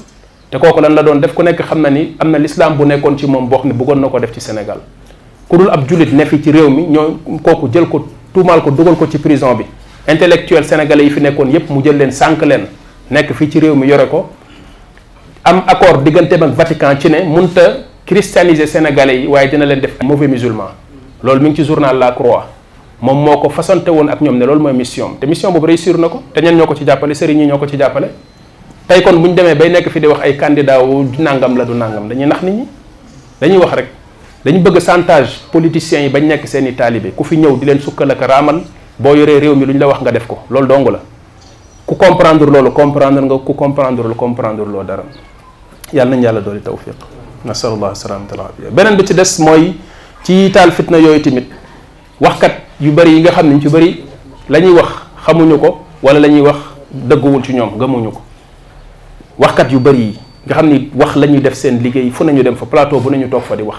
[0.50, 3.26] te koku lan la doon def ku nekk xamna ni amna l'islam bu nekkon ci
[3.26, 4.78] mom bo xamne ne bëggoon na def ci Sénégal
[5.48, 8.70] ku dul ab julit ne fi ci réew mi ñoo koku jël ko tumal ko
[8.70, 9.64] dugal ko ci prison bi
[10.08, 12.64] intellectuel sénégalais yi fi nekkon yépp mu jël leen sank leen
[13.10, 14.26] nekk fi ci réew mi yore ko
[15.44, 17.60] am accord digënté ak Vatican ci ne munta
[18.04, 20.70] christianiser sénégalais yi waye dina leen def mauvais musulman
[21.22, 22.46] loolu mi ngi ci journal La Croix
[23.02, 25.98] moom moo ko fasante woon ak ñoom ne loolu mooy mission te mission boobu réussir
[25.98, 28.08] na ko te ñen ñoo ko ci jàppale sëriñ ñi ñoo ko ci jàppale
[28.86, 31.64] tey kon bu ñu demee bay nekk fi di wax ay candidat wu nangam la
[31.64, 32.64] du nangam dañuy nax nit ñi
[33.40, 33.88] dañuy wax rek
[34.44, 37.80] dañu bëgg chantage politiciens yi bañ nekk seen i taalibe ku fi ñëw di leen
[37.80, 38.62] sukkal ak raamal
[38.96, 41.00] boo yoree réew mi lu ñu la wax nga def ko loolu dong la
[41.84, 45.02] ku comprendre loolu comprendre nga ku comprendre lu comprendre loo dara
[45.92, 46.94] yàlla nañu yàlla dooli tawfiq
[47.44, 48.36] nasalullah salaamata
[48.70, 49.74] beneen bi ci des mooy
[50.22, 51.50] ci taal fitna yooyu tamit
[52.20, 54.00] waxkat yu bëri yi nga xam ne ñu ci bëri
[54.50, 54.90] la ñuy wax
[55.24, 56.56] xamuñu ko wala la ñuy wax
[56.90, 58.20] dëgguwul ci ñoom gëmuñu ko
[59.38, 62.24] wax waxkat yu bëri yi nga xam ni wax la ñuy def seen liggéey fu
[62.24, 63.76] nañu dem fa plateau bu nañu toog fa di wax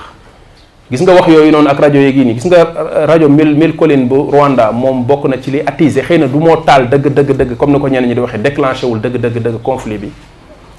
[0.89, 3.55] gis nga wax yooyu noonu ak rajo yeeg yi nii gis nga euh, rajo mil
[3.57, 6.87] mil colline bu Rwanda moom bokk na ci li attisé xëy na du moo taal
[6.89, 9.61] dëgg dëgg dëgg comme ni ko ñenn ñi di waxee déclenché wul dëgg dëgg dëgg
[9.61, 10.09] conflit bi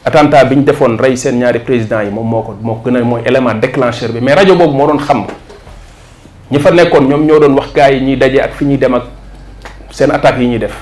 [0.03, 3.21] attentat bi ñu defoon rey seen ñaari président yi moom moo ko moo gën mooy
[3.27, 5.27] élément déclencheur bi mais rajo boobu moo doon xam
[6.51, 8.95] ñi fa nekkoon ñoom ñoo doon wax gars yi ñuy daje ak fi ñuy dem
[8.95, 9.05] ak
[9.91, 10.75] seen attaques yi ñuy def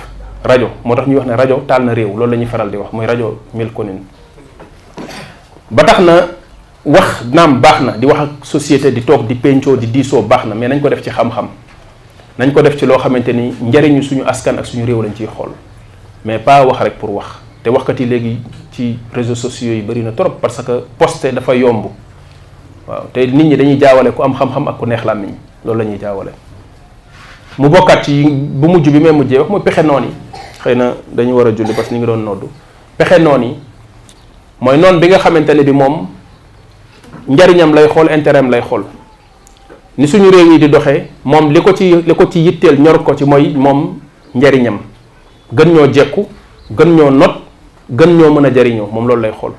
[0.43, 2.76] rajo moo tax ñuy wax ne rajo taal na réew loolu la ñuy faral di
[2.76, 4.02] wax mooy rajo ko konin
[5.70, 6.14] ba tax na
[6.84, 10.47] wax naam baax na di wax ak société di toog di pencoo di diisoo baax
[10.47, 11.47] na mais nañ ko def ci xam-xam
[12.39, 15.26] nañ ko def ci loo xamante ni njariñu suñu askan ak suñu réew lañ ciy
[15.30, 15.51] xool
[16.24, 18.39] mais pas wax rek pour wax te waxkat yi léegi
[18.72, 21.86] ci réseau sociaux yi bëri na trop parce que poste dafa yomb
[22.89, 25.34] waaw te nit ñi dañuy jaawale ku am xam ak ku neex làmmiñ
[25.64, 26.30] loolu la ñuy jaawale
[27.59, 30.10] mu bokkaat yi bu mujj bi may mujjee wax mooy pexe noon yi
[30.62, 32.47] xëy na dañu war a julli parce que ñu ngi doon noddu
[32.98, 33.56] pexe noon yi
[34.60, 36.06] mooy noon bi nga xamante ne bi moom
[37.28, 38.84] njariñam lay xool intérêt lay xool
[39.98, 43.02] ni suñu réew yi di doxee moom li ko ci li ko ci yitteel ñor
[43.05, 43.98] ko ci mooy moom
[44.34, 44.78] njariñam
[45.55, 46.26] gën ñoo jekku
[46.76, 47.34] gën ñoo not
[47.90, 49.52] gën ñoo mën a jariñoo moom loolu lay xool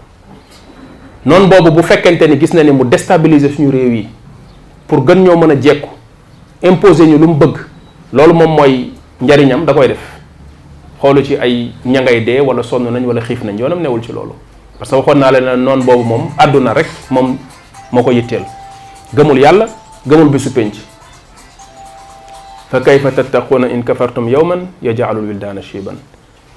[1.25, 4.07] noonu boobu bu fekkente ni gis na ni mu déstabiliser suñu réew yi
[4.88, 5.89] pour gën ñoo mën a jekku
[6.64, 7.56] imposer ñu lu bëgg
[8.14, 8.91] loolu moom mooy
[9.22, 9.99] njariñam da koy def
[11.02, 14.31] xoolu ci ay ñangay dee wala sonn nañ wala xiif nañ yoonam newul ci loolu
[14.80, 17.35] parce que waxoon naa leen ne noonu boobu moom àdduna rek moom
[17.91, 18.45] moo ko yitteel
[19.14, 19.65] gëmul yàlla
[20.07, 20.73] gëmul bisu penc
[22.72, 25.95] fa kayfa tattaquna in kafartum yawman yaj'alu wildaana shiiban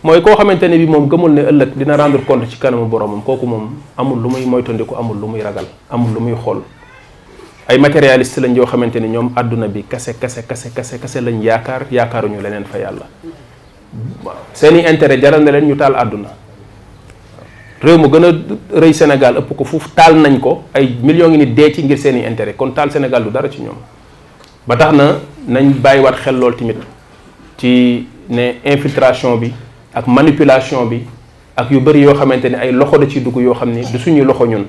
[0.05, 3.23] mooy koo xamante ne bi moom gëmul ne ëllëg dina rendre compte ci kanamu boromam
[3.23, 6.63] kooku moom amul lu muy moytandiku amul lu muy ragal amul lu muy xool
[7.69, 11.43] ay matérialiste lañ yoo xamante ni ñoom àdduna bi kase kase kase kase kase lañ
[11.43, 13.07] yaakaar yaakaaruñu leneen fa yàlla
[14.55, 16.31] seeni intérêt jaral na leen ñu taal àdduna
[17.83, 18.31] réew mu gën a
[18.79, 21.99] rëy Sénégal ëpp ko foofu taal nañ ko ay millions ngi ni dee ci ngir
[21.99, 23.77] seeni intérêt kon taal Sénégal du dara ci ñoom
[24.65, 25.19] ba tax na
[25.49, 26.77] nañ bàyyiwaat xel lool tamit
[27.59, 29.53] ci ne infiltration bi
[29.93, 31.03] ak manipulation bi
[31.57, 33.99] ak yu bëri yoo xamante ne ay loxo da ci dugg yoo xam ni du
[33.99, 34.65] suñu loxo ñun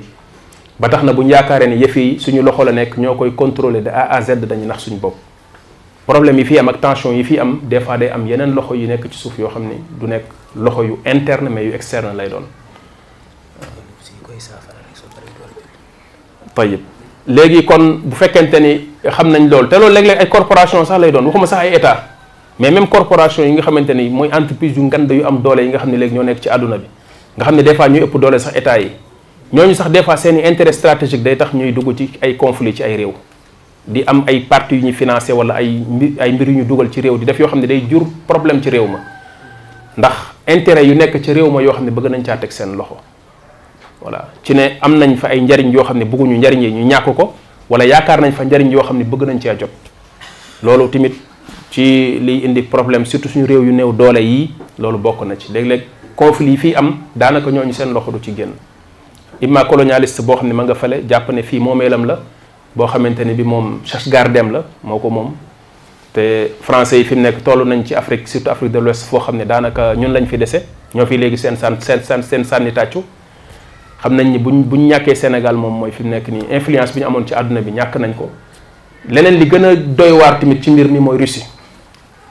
[0.79, 3.31] ba taxna na yaakaare ñu yaakaaree ne yëf yi suñu loxo la nekk ñoo koy
[3.33, 5.15] contrôler de A à Z dañu nax suñu bopp
[6.05, 8.75] problème yi fii am ak tension yi fii am des fois day am yeneen loxo
[8.75, 10.23] yu nekk ci suuf yoo xam ni du nekk
[10.55, 12.43] loxo yu interne mais yu externe lay doon.
[16.53, 16.81] tayib
[17.27, 21.11] léegi kon bu fekkente ni xam nañ loolu te loolu léeg-léeg ay corporation sax lay
[21.11, 22.03] doon waxuma sax ay état
[22.59, 25.69] mais même corporation yi nga xamante ni mooy entreprise yu ngand yu am doole yi
[25.69, 26.85] nga xam ne léegi ñoo nekk ci àdduna bi
[27.35, 28.91] nga xam ne des fois ñu ëpp doole sax état yi.
[29.53, 32.83] ñooñu sax des fois seen i stratégique day tax ñuy dugg ci ay conflit ci
[32.83, 33.13] ay réew
[33.87, 35.79] di am ay parti yu ñu financé wala ay
[36.19, 38.61] ay mbir yu ñu dugal ci réew di def yoo xam ne day jur problème
[38.61, 38.99] ci réew ma
[39.97, 40.13] ndax
[40.47, 42.97] intérêt yu nekk ci réew ma yoo xam ne bëgg nañ caa teg seen loxo
[44.01, 46.85] voilà ci ne am nañ fa ay njariñ yoo xam ne bëgguñu njariñ yi ñu
[46.85, 47.33] ñàkk ko
[47.69, 49.69] wala yaakaar nañ fa njariñ yoo xam ne bëgg nañ cee jot
[50.61, 51.13] loolu tamit
[51.71, 55.53] ci liy indi problème surtout suñu réew yu néew doole yi loolu bokk na ci
[55.53, 55.83] léeg-léeg
[56.17, 58.51] conflit yi fii am daanaka ñooñu seen loxo du ci génn
[59.41, 62.19] imma colonialiste boo xam ne ma nga fale jàpp ne fii moomeelam la
[62.75, 65.31] boo xamante ne bi moom Château-Gardem la moo ko moom
[66.11, 69.19] te français yi fi mu nekk toll nañ ci Afrique surtout Afrique de l'Ouest foo
[69.19, 72.43] xam ne daanaka ñun lañ fi dese ñoo fi léegi seen san seen san seen
[72.45, 73.03] sànni tàccu
[74.01, 77.01] xam nañ ni buñ buñ ñàkkee Sénégal moom mooy fi mu nekk nii influence bi
[77.01, 78.29] ñu amoon ci àdduna bi ñàkk nañ ko
[79.07, 81.45] leneen li gën a doy waar tamit ci mbir mi mooy Russie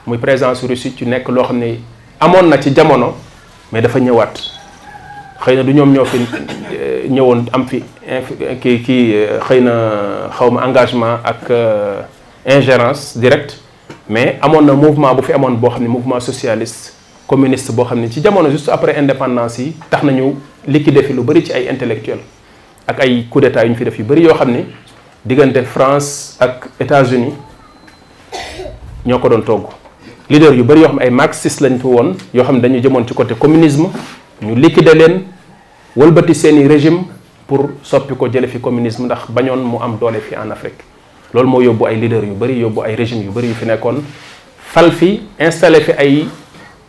[0.05, 1.77] muy présence Russie ci nekk loo xam ne
[2.19, 3.15] amoon na ci jamono
[3.71, 4.56] mais dafa ñëwaat
[5.43, 6.17] xëy na du ñoom ñoo fi
[6.73, 7.83] euh, ñëwoon am fi
[8.61, 9.73] kii kii euh, xëy na
[10.37, 12.01] xaw ma engagement ak euh,
[12.47, 13.53] ingérence directe
[14.09, 16.93] mais amoon na mouvement bu fi amoon boo xam ne mouvement socialiste
[17.27, 20.35] communiste boo xam ne ci jamono juste après indépendance yi tax nañu
[20.67, 22.19] liquider fi lu bari ci ay intellectuels
[22.87, 24.65] ak ay coup d'état yu ñu fi def yu bëri yoo xam ni
[25.25, 27.33] diggante France ak États-Unis
[29.05, 29.65] ñoo ko doon togg
[30.29, 32.81] leader yu bari yoo xam ne ay marxistes lañ fi woon yoo xam ne dañu
[32.81, 33.89] jëmoon ci côté communisme
[34.41, 35.23] ñu liquider leen
[35.95, 37.09] wëlbati seeni régime
[37.47, 40.83] pour soppi ko jële fi communisme ndax bañoon mu am doole fi en Afrique
[41.33, 44.01] loolu moo yóbbu ay leader yu bëri yóbbu ay régime yu bëri yu fi nekkoon
[44.59, 46.27] fal fi installé fi ay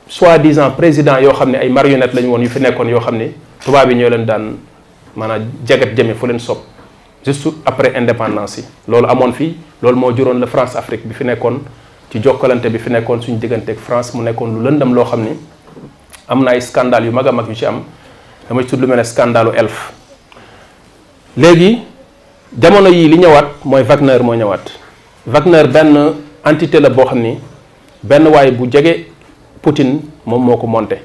[0.07, 3.31] soi-disant président yoo xam ne ay marionnettes lañu woon yu fi nekkoon yoo xam ne
[3.65, 4.57] tubaab yi ñoo leen daan
[5.21, 6.59] a jagat jëme fu leen sopp
[7.25, 11.25] juste après indépendance yi loolu amoon fii loolu moo juróon la France Afrique bi fi
[11.25, 11.59] nekkoon
[12.13, 15.31] ci jokkalante bi fi nekkoon suñu digganteeg France mu nekkoon lu lëndam loo xam ni
[16.29, 17.83] am na ay scandale yu mag a mag yu ci am
[18.49, 19.93] dama ci lu mel ne scandalu elf
[21.37, 21.81] léegi
[22.53, 24.67] jamono yii li ñëwaat mooy Wagner moo ñëwaat
[25.27, 25.97] Wagner benn
[26.45, 27.39] entité la boo xam ni
[28.03, 29.07] benn waay bu jege
[29.63, 30.99] Poutine moom moo ko monté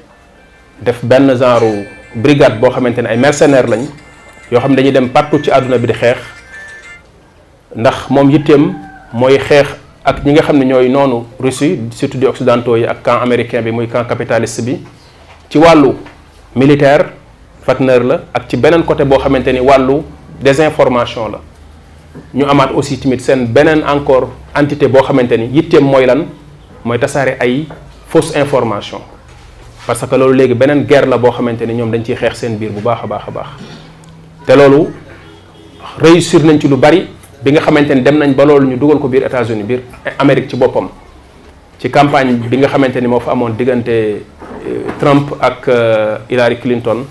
[0.80, 3.82] def benn genre brigade boo xamante ne ay mercenaires lañ
[4.52, 6.18] yoo xam ne dañuy dem partout ci àdduna bi di xeex
[7.76, 8.74] ndax moom yitteem
[9.12, 9.68] mooy xeex
[10.04, 13.62] ak ñi nga xam ne ñooy noonu Russie surtout di occidentaux yi ak camp américain
[13.62, 14.78] bi muy camp capitaliste bi
[15.54, 15.94] ci walu
[16.58, 17.14] militaire
[17.62, 20.02] fatneur la ak ci benen côté bo xamanteni walu
[20.42, 21.38] désinformation la
[22.34, 26.26] ñu amat aussi timit sen benen encore entité bo xamanteni yitté moy lan
[26.84, 27.68] moy tassaré ay
[28.08, 28.98] fausse information
[29.86, 32.70] parce que lolu légui benen guerre la bo xamanteni ñom dañ ci xex sen bir
[32.72, 33.46] bu baaxa baaxa baax
[34.46, 34.90] té lolu
[36.02, 37.06] réussir nañ ci lu bari
[37.44, 39.82] bi nga xamanteni dem nañ ba lolu ñu duggal ko bir états unis bir
[40.18, 40.88] amérique ci bopam
[41.78, 44.22] ci campagne bi nga xamanteni mo fa amone diganté
[44.98, 47.04] Trump ak euh, Hillary Clinton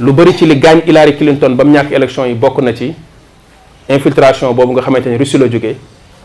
[0.00, 2.94] lu bëri ci li gaañ Hillary Clinton ba mu ñàkk élection yi bokk na ci
[3.88, 5.76] infiltration boobu nga xamante ni Russie la jógee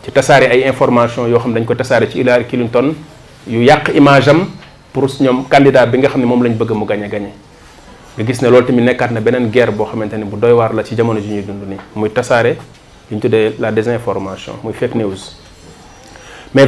[0.04, 2.94] ci tasaare ay information yoo xam ne dañ ko tasaare ci Hillary Clinton
[3.46, 4.48] yu yàq image am
[4.92, 7.32] pour ñoom candidat bi nga xam ne moom lañ bëgg mu gañe gañe
[8.16, 10.72] nga gis ne loolu tamit nekkaat na beneen guerre boo xamante ni bu doy waar
[10.74, 12.56] la ci jamono ji ñuy dund nii muy tasaare
[13.10, 15.36] li ñu tuddee la désinformation muy fake news
[16.54, 16.66] mais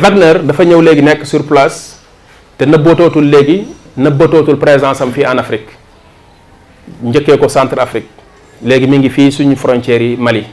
[2.56, 3.56] te nëbbatootul léegi
[3.97, 5.72] nëbbatootul présence am fii en Afrique
[7.02, 8.10] njëkkee ko centre Afrique
[8.64, 10.44] léegi mi ngi fii suñu frontière yi Mali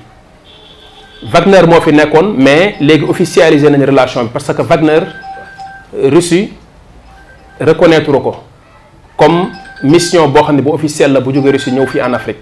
[1.32, 5.02] Wagner moo fi nekkoon mais léegi officialisé nañ relation bi parce que Wagner
[6.11, 6.53] Russie
[7.60, 8.36] reconnaître ko
[9.18, 9.49] comme
[9.84, 10.72] mission boo xam ne bu
[11.11, 12.40] la bu jóge Russie ñëw fii en Afrique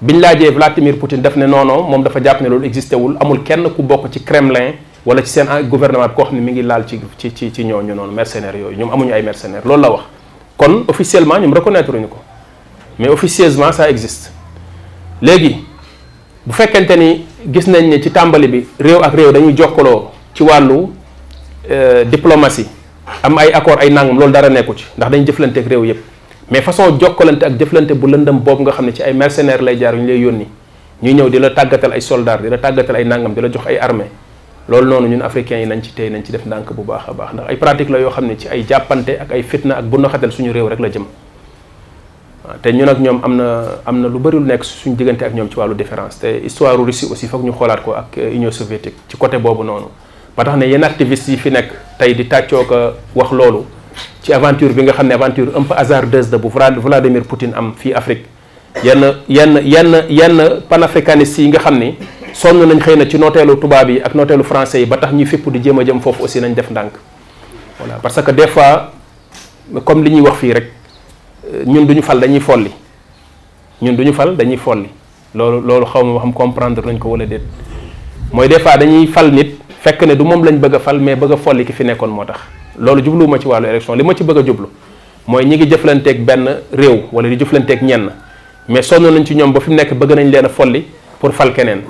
[0.00, 3.16] biñ laajee Vladimir Poutine daf ne non non moom dafa jàpp ne loolu existé wul
[3.20, 4.72] amul kenn ku bokk ci Kremlin
[5.06, 7.64] wala ci seen gouvernement bi koo xam ne mi ngi laal ci ci ci ci
[7.64, 10.02] ñooñu noonu mercenaires yooyu ñoom amuñu ay mercenaires loolu la wax
[10.58, 12.18] kon officiellement ñoom reconnaître ñu ko
[12.98, 14.30] mais officieusement sa existe
[15.22, 15.64] léegi
[16.46, 20.42] bu fekkente ni gis nañ ne ci tàmbali bi réew ak réew dañuy jokkaloo ci
[20.42, 20.88] wàllu
[21.70, 22.66] euh, diplomatie
[23.22, 26.00] am ay accord ay nangam loolu dara nekku ci ndax dañu jëflante ak réew yëpp
[26.50, 29.78] mais façon jokkalante ak jëflante bu lëndam boobu nga xam ne ci ay mercenaires lay
[29.78, 30.46] jaar ñu lay yónni
[31.02, 32.48] ñuy ñëw di la tàggatal ay soldats di
[32.92, 34.04] ay nangam di la jox ay armée
[34.68, 37.12] loolu noonu ñun africains yi nañ ci tey nañ ci def ndànk bu baax a
[37.14, 39.84] baax ndax ay pratique la yoo xam ne ci ay jàppante ak ay fitna ak
[39.84, 41.04] bu naxatal suñu réew rek la jëm
[42.44, 45.22] waaw te ñun nag ñoom am na am na lu bari lu nekk suñu diggante
[45.24, 48.30] ak ñoom ci wàllu différence te histoire Russie aussi foog ñu xoolaat ko ak euh,
[48.34, 49.86] Union soviétique ci côté boobu noonu
[50.36, 52.76] ba tax ne yenn activistes yi fi nekk tey di tàccoo ko
[53.14, 53.64] wax loolu
[54.22, 57.72] ci aventure bi nga xam ne aventure un peu hasardeuse de bu Vladimir Poutine am
[57.74, 58.26] fii Afrique
[58.84, 61.96] yenn yenn yenn yenn panafricanistes yi nga xam ni
[62.40, 65.26] sonn nañ xëy na ci nooteelu tubaab yi ak nooteelu français yi ba tax ñuy
[65.28, 66.92] fépp di jéem a jëm foofu aussi nañ def ndànk
[67.78, 68.92] voilà parce que des fois
[69.84, 70.64] comme li ñuy wax fii rek
[71.66, 72.70] ñun duñu fal dañuy folli
[73.82, 74.88] ñun duñu fal dañuy folli
[75.34, 77.42] loolu loolu xaw ma xam comprendre nañ ko wala déet
[78.32, 81.16] mooy des fois dañuy fal nit fekk ne du moom lañ bëgg a fal mais
[81.16, 82.36] bëgg a folli ki fi nekkoon moo tax
[82.78, 84.66] loolu jubluwuma ci wàllu élection li ma ci bëgg a jublu
[85.26, 88.08] mooy ñi ngi jëflanteeg benn réew wala di jëflanteeg ñenn
[88.68, 90.84] mais sonn nañ ci ñoom ba fi mu nekk bëgg nañ leen a folli
[91.20, 91.82] pour fal keneen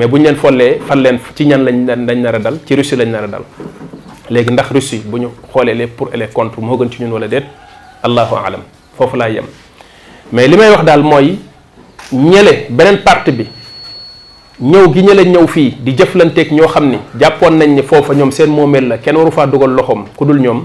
[0.00, 2.74] mais bu ñu leen follee fan leen ci ñan lañ lañ nar a dal ci
[2.74, 3.42] Russie lañ nar a dal
[4.30, 7.12] léegi ndax Russie bu ñu xoolee les pour et les contre moo gën ci ñun
[7.12, 7.44] wala déet
[8.02, 8.62] allahu alam
[8.96, 9.44] foofu laa yem
[10.32, 11.38] mais li may wax daal mooy
[12.12, 13.46] ñële beneen parti bi
[14.62, 18.30] ñëw gi ñële ñëw fii di jëflanteeg ñoo xam ni jàppoon nañ ni foofa ñoom
[18.32, 20.64] seen moomeel la kenn waru faa dugal loxoom ku dul ñoom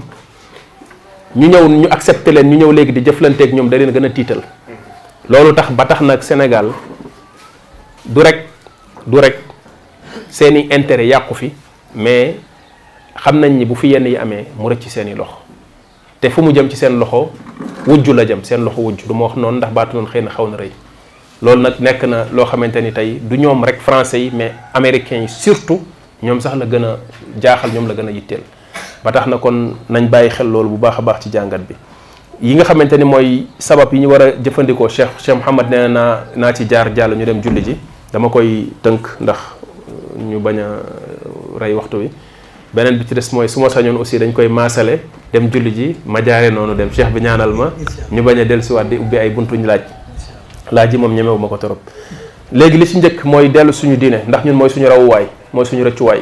[1.36, 4.08] ñu ñëw ñu accepté leen ñu ñëw léegi di jëflanteeg ñoom da leen gën a
[4.08, 4.40] tiital
[5.28, 6.70] loolu tax ba tax nag Sénégal
[9.06, 9.38] du rek
[10.30, 11.52] seeni intérêt yàqu fi
[11.94, 12.34] mais
[13.14, 15.36] xam nañ ni bu fi yenn yi amee mu rëcc seeni loxo
[16.20, 17.30] te fu mu jëm ci seen loxo
[17.86, 20.48] wujju la jëm seen loxo wujju du ma wax noonu ndax baatu xëy na xaw
[20.48, 20.70] na rëy
[21.40, 25.20] loolu nag nekk na loo xamante ni tey du ñoom rek français yi mais américains
[25.20, 25.80] yi surtout
[26.22, 26.96] ñoom sax la gën a
[27.40, 28.40] jaaxal ñoom la gën a yitteel
[29.04, 31.76] ba tax na kon nañ bàyyi xel loolu bu baax a baax ci jàngat bi
[32.42, 35.86] yi nga xamante ni mooy sabab yi ñu war a jëfandikoo Cheikh Cheikh Mouhamad nee
[35.88, 37.76] naa naa ci jaar jàll ñu dem julli ji
[38.12, 39.36] dama koy tënk ndax
[40.18, 40.66] ñu bañ a
[41.58, 42.10] rey waxtu wi
[42.72, 45.00] beneen bi ci des mooy su ma sañoon aussi dañ koy maasale
[45.32, 47.72] dem julli ji ma jaare noonu dem cheikh bi ñaanal ma
[48.12, 49.80] ñu bañ a dellusiwaat di ubbi ay buntuñ laaj
[50.70, 51.78] laaj yi moom ñemewu ko torop
[52.52, 55.82] léegi li ci njëkk mooy dellu suñu diine ndax ñun mooy suñu rawuwaay mooy suñu
[55.84, 56.20] rëccuwaay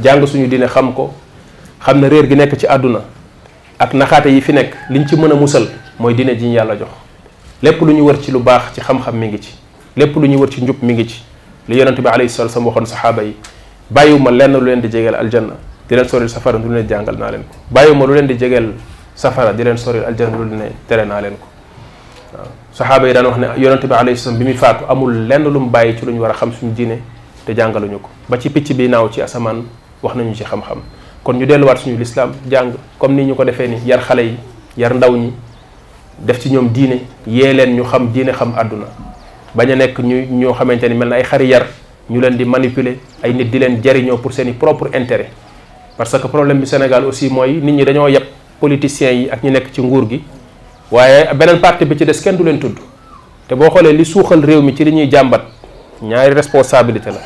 [0.00, 1.12] jàng suñu diine xam ko
[1.84, 3.00] xam ne réer gi nekk ci àdduna
[3.80, 5.66] ak naxaate yi fi nekk liñ ci mën a musal
[5.98, 6.88] mooy diine ji ñu yàlla jox
[7.62, 9.52] lépp lu ñu wër ci lu baax ci xam mi ngi ci
[9.96, 11.22] lépp lu ñu wër ci njub mi ngi ci
[11.68, 13.34] li yaronte bi alayhi salatu wasallam waxon sahaba yi
[13.90, 15.54] bayuma lenn lu leen di jegeel aljanna
[15.88, 18.72] di leen sori safara lu leen jàngal na leen ko bayuma lu leen di jegeel
[19.14, 21.46] safara di leen sori aljanna lu leen tere na leen ko
[22.72, 25.60] sahaba yi daan wax ne yaronte bi alayhi salatu bi mi faatu amul lenn lu
[25.60, 26.98] mu bàyyi ci lu ñu war a xam suñu diine
[27.46, 29.62] te jàngaluñu ko ba ci picc bi naaw ci asamaan
[30.02, 30.78] wax nañu ci xam-xam
[31.22, 34.36] kon ñu delluwaat suñu lislaam jàng comme ni ñu ko defee ni yar xale yi
[34.76, 35.32] yar ndaw ñi
[36.18, 39.13] def ci ñoom diine yee leen ñu xam diine xam àdduna
[39.54, 41.64] baña nek ñu ño xamanteni ni ay xari yar
[42.10, 45.30] ñu leen di manipuler ay nit di leen jariño pour seni propre intérêt
[45.96, 48.24] parce que problème bi Sénégal aussi moy nit ñi dañoo yeb
[48.60, 50.24] politiciens yi ak ñu nek ci nguur gi
[50.90, 52.80] waaye benen parti bi ci dess kenn du leen tuddu
[53.48, 55.42] te bo xolé li suxal rew mi ci li ñuy jambat
[56.02, 57.20] ñaari responsabilité la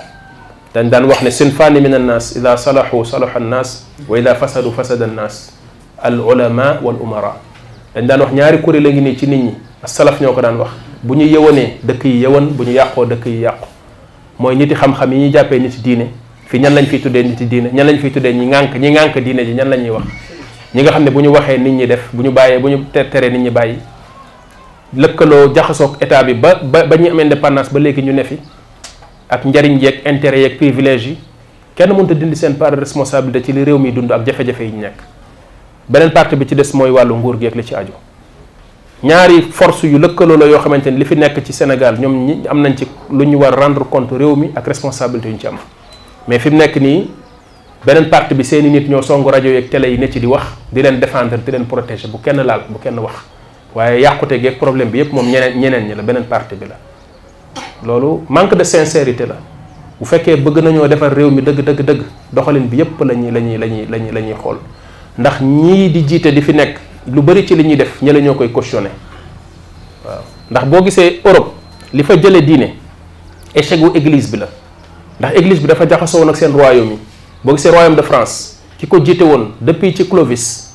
[0.74, 5.14] dañ dan wax ne fani minan nas ida salahu salahan nas wa ila fasadu fasadan
[5.16, 5.52] nas,
[5.98, 7.38] al ulama wal umara
[7.96, 10.56] dañ dan wax ñaari kuri a ngi ni ci nit ñi as salaf ñoko dan
[10.58, 10.70] wax
[11.02, 13.66] bu ñu yëwanee dëkk yi yëwan bu ñu yàqoo dëkk yi yàqu
[14.38, 16.06] mooy niti xam-xam yi ñuy jàppee niti diine
[16.48, 19.18] fii ñan lañ fiy tuddee niti diine ñan lañ fiy tuddee ñi ŋànk ñi ŋànk
[19.20, 20.02] diine ji ñan la ñuy wax
[20.74, 22.78] ñi nga xam ne bu ñu waxee nit ñi def bu ñu bàyyee bu ñu
[22.90, 23.76] teree nit ñi bàyyi
[24.96, 28.38] lëkkaloo jaxasoog état bi ba ba ba ñuy am indépendance ba léegi ñu ne fi
[29.30, 31.18] ak njariñ yeeg intérêt yeeg privilège yi
[31.76, 34.62] kenn mënut a dindi seen part de responsabilité ci li réew mi dund ak jafe-jafe
[34.64, 34.98] yi ñu nekk
[35.88, 37.92] beneen partie bi ci des mooy wàllu nguur gi ak ci aju
[39.02, 42.34] ñaari force yu lëkkaloo la yoo xamante ni li fi nekk ci Sénégal ñoom ñi
[42.50, 45.46] am nañ ci lu ñu war rendre compte réew mi ak responsabilité yu ñu ci
[45.46, 45.56] am
[46.26, 47.08] mais fi mu nekk nii
[47.86, 50.42] beneen parti bi seeni nit ñoo songu rajo yeeg télé yi ne ci di wax
[50.72, 53.14] di leen défendre di leen protéger bu kenn laal bu kenn wax
[53.72, 56.76] waaye yàqute geeg problème bi yëpp moom ñeneen ñeneen ñi la beneen parti bi la
[57.86, 59.36] loolu manque de sincérité la
[60.00, 62.00] bu fekkee bëgg nañoo defar réew mi dëgg dëgg dëgg
[62.32, 63.68] doxalin bi yépp la ñuy la ñuy la
[63.98, 64.56] ñuy la ñuy xool
[65.16, 66.78] ndax di jiite di fi nekk
[67.12, 68.90] lu bëri ci li ñuy def ñële ñoo koy cautionné
[70.04, 71.50] waaw ndax boo gisee Europe
[71.92, 72.68] li fa jëlee diine
[73.54, 74.48] échec wu église bi la
[75.20, 76.98] ndax église bi dafa jaxasoo woon ak seen royaume yi
[77.44, 80.68] boo gisee royaume de France ki ko jiite woon depuis ci Clovis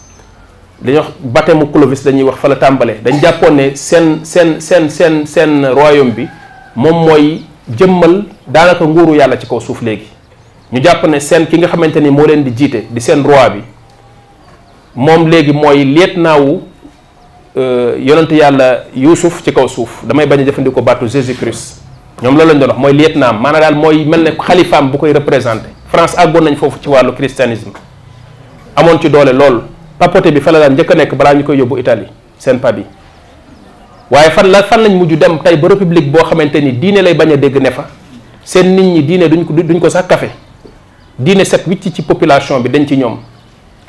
[0.82, 4.90] dañuy wax baptême Clovis dañuy wax fa la tàmbalee dañ jàppoon ne seen seen seen
[4.90, 6.28] seen seen royaume bi
[6.76, 7.42] moom mooy
[7.78, 10.08] jëmmal daanaka nguuru yàlla ci kaw suuf léegi
[10.74, 13.50] ñu jàpp ne seen ki nga xamante ni moo leen di jiite di seen roi
[13.54, 13.62] bi.
[14.96, 16.62] moom léegi mooy lieutenant wu
[17.58, 21.82] euh, yonentu yàlla Yuusuf ci kaw suuf damay bañ a jëfandikoo baatu Jésus Christ
[22.22, 25.14] ñoom loolu lañ doo wax mooy lieutenant maanaam daal mooy mel ne xalifaam bu koy
[25.14, 27.72] représenté France àggoon nañ foofu ci wàllu christianisme
[28.76, 29.62] amoon ci doole lool
[29.98, 32.06] papauté bi fa la daan njëkk a nekk balaa ñu koy yóbbu itali
[32.38, 32.86] seen pap yi
[34.12, 37.14] waaye fan la fan lañ mujj dem tey ba république boo xamante ni diine lay
[37.16, 37.88] bañ a dégg ne fa
[38.44, 40.30] seen nit ñi diine duñ ko duñ ko sax kafe
[41.18, 43.18] diine set wicc ci population bi dañ ci ñoom.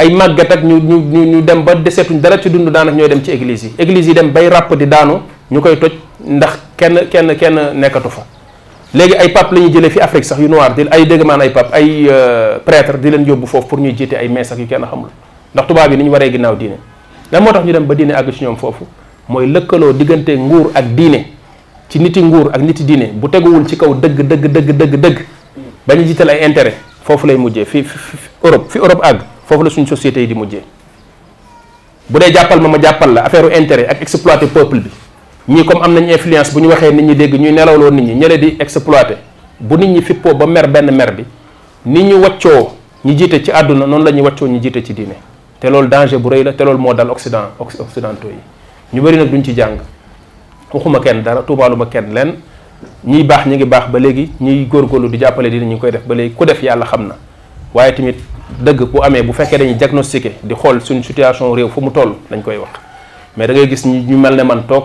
[0.05, 3.09] ay màggat ak ñu ñu ñu ñu dem ba desetuñ dara ci dund daanaka ñooy
[3.09, 6.53] dem ci église yi église yi dem bay ràpp di daanu ñu koy toj ndax
[6.77, 8.23] kenn kenn kenn nekkatu fa
[8.93, 11.41] léegi ay pape la ñuy jëlee fi Afrique sax yu noir di ay dégg maan
[11.41, 14.59] ay pape ay euh, prêtre di leen yóbbu foofu pour ñuy jiite ay mees ak
[14.59, 15.09] yu kenn xamul
[15.55, 16.77] ndax tubaab yi ni ñu waree ginnaaw diine
[17.33, 18.85] lan moo tax ñu dem ba diine àgg ci ñoom foofu
[19.29, 21.21] mooy lëkkaloo diggante nguur ak diine
[21.89, 25.97] ci niti nguur ak niti diine bu teguwul ci kaw dëgg dëgg dëgg dëgg dëgg
[26.05, 27.85] jiital ay intérêt foofu lay mujjee fi
[28.45, 30.63] Europe àgg foofu la suñu société yi di mujjee
[32.09, 34.91] bu dee jàppal ma ma jàppal la affaire intérêt ak exploiter peuple bi
[35.49, 38.15] ñii comme am nañ influence bu ñu waxee nit ñi dégg ñuy nelawloo nit ñi
[38.15, 39.19] ñële di exploiter
[39.61, 41.25] bu nit ñi fippoo ba mer benn mer bi
[41.87, 45.17] nit ñu waccoo ñi jiite ci àdduna noonu la ñuy waccoo ñi jiite ci diine
[45.61, 48.29] te loolu danger bu rëy la te loolu moo dal occident occidentaux
[48.93, 49.79] ñu bëri nag duñ ci jàng
[50.73, 52.33] waxuma kenn dara tuumaaluma kenn lenn
[53.05, 56.03] ñi baax ñi ngi baax ba léegi ñiy góorlu di jàppale dina ñu koy def
[56.07, 57.17] ba léegi ku def yàlla xam na
[57.75, 57.93] waaye
[58.61, 62.15] dëgg bu amee bu fekkee dañuy diagnostiqué di xool suñu situation réew fu mu toll
[62.31, 62.69] dañ koy wax
[63.37, 64.85] mais da ngay gis ñi ñu mel ne man toog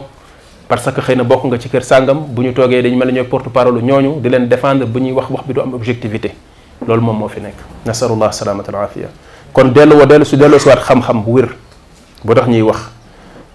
[0.68, 3.14] parce que xëy na bokk nga ci kër sàngam bu ñu toogee dañu mel ne
[3.20, 6.32] ñooy porte parole ñooñu di leen défendre bu ñuy wax wax bi du am objectivité
[6.88, 7.56] loolu moom moo fi nekk
[7.86, 9.08] nasalullah salaamata al afia
[9.54, 11.50] kon dellu wa dellu si dellu si waat xam-xam bu wér
[12.24, 12.90] bu tax ñuy wax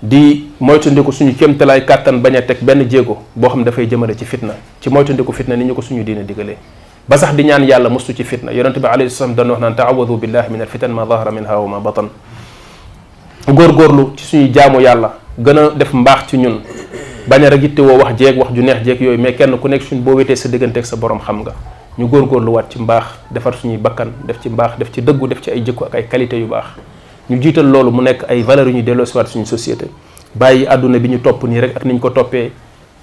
[0.00, 4.24] di moytandiku suñu kéemtalaay kàttan bañ a teg benn jéego boo xam dafay jëmale ci
[4.24, 6.56] fitna ci moytandiku fitna ni ñu ko suñu diine digalee
[7.06, 9.74] ba sax di ñaan yàlla mustu ci fitna yonente bi alayhi salaam doon wax naan
[9.76, 12.09] taawadu billahi min alfitan ma dahara minha wa ma batan
[13.47, 16.62] góorgóorlu ci suñuy jaamu yàlla gën a def mbaax ci ñun
[17.28, 19.82] bañ a rek ittewoo wax jeeg wax ju neex jeeg yooyu mais kenn ku nekk
[19.82, 21.52] suñ boo wetee sa digganteeg sa borom xam nga
[21.98, 25.51] ñu góorgóorluwaat ci mbaax defar suñuy bakkan def ci mbaax def ci dëggu def ci
[25.51, 26.64] ay jikko ak ay qualité yu baax
[27.28, 29.89] ñu jiital loolu mu nekk ay valeurs yu ñu delloosiwaat suñu société
[30.35, 32.51] bàyyi àdduna bi ñu topp nii rek ak niñ ko toppee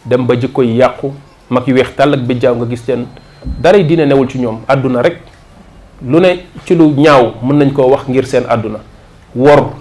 [0.03, 1.13] dem ba jikko yi yàqu
[1.51, 3.05] mag yu weex tàll ak bijjaaw gis leen
[3.45, 5.17] daray diine newul ci ñoom àdduna rek
[6.05, 8.79] lu ne ci lu ñaaw mën nañ koo wax ngir seen àdduna
[9.35, 9.73] wor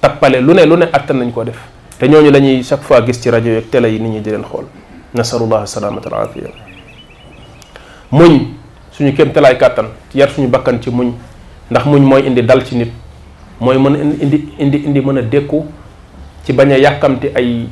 [0.00, 1.58] tappale lu ne lu ne attan nañ koo def
[1.98, 4.30] te ñooñu la ñuy chaque fois gis ci rajo yeeg tele yi nit ñi di
[4.30, 4.64] leen xool
[5.14, 6.50] nasalullah salaamata al afiya
[8.10, 8.54] muñ
[8.90, 11.12] suñu kéem talaay kàttan yar suñu bakkan ci muñ
[11.70, 12.90] ndax muñ mooy indi dal ci nit
[13.60, 15.64] mooy mën a indi indi indi mën a dékku
[16.44, 17.68] ci bañ a yàkkamti ay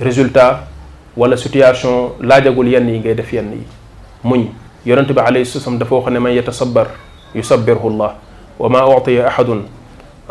[0.00, 0.66] résultat
[1.16, 3.62] wala situation laajagul yenn yi ngay def yenn yi
[4.24, 4.48] muñ
[4.84, 6.86] yonente bi alayhi salaam dafa wax ne man yatasabbar
[7.34, 8.14] yusabbirhu llah
[8.58, 9.62] wa ma utiya ahadun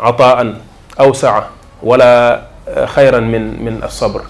[0.00, 0.60] ataan
[0.98, 1.48] awsaa
[1.82, 2.48] wala
[2.94, 4.22] xayran min min asabr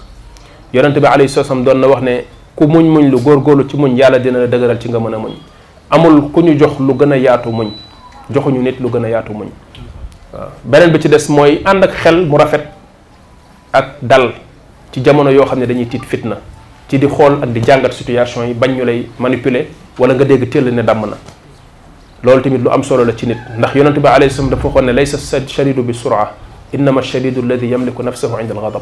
[0.73, 2.23] yonente bi alayhi salaam doon na wax ne
[2.55, 5.17] ku muñ muñ lu góorgóorlu ci muñ yàlla dina la dëgëral ci nga mën a
[5.19, 5.33] muñ
[5.91, 7.69] amul ku ñu jox lu gën a yaatu muñ
[8.31, 9.47] joxuñu nit lu gën a yaatu muñ
[10.33, 12.69] waaw beneen bi ci des mooy ànd ak xel mu rafet
[13.73, 14.31] ak dal
[14.91, 16.37] ci jamono yoo xam ne dañuy tiit fitna
[16.89, 19.67] ci di xol ak di jàngat situation yi bañ ñu lay manipuler
[19.97, 21.15] wala nga dégg teel ne damna
[22.23, 24.69] lool tamit lu am solo la ci nit ndax yonente bi alayhi salatu salaam dafa
[24.73, 26.33] xone ne laysa shadidu bi sur'a
[26.73, 28.81] innama shadidu alladhi yamliku nafsahu inda alghadab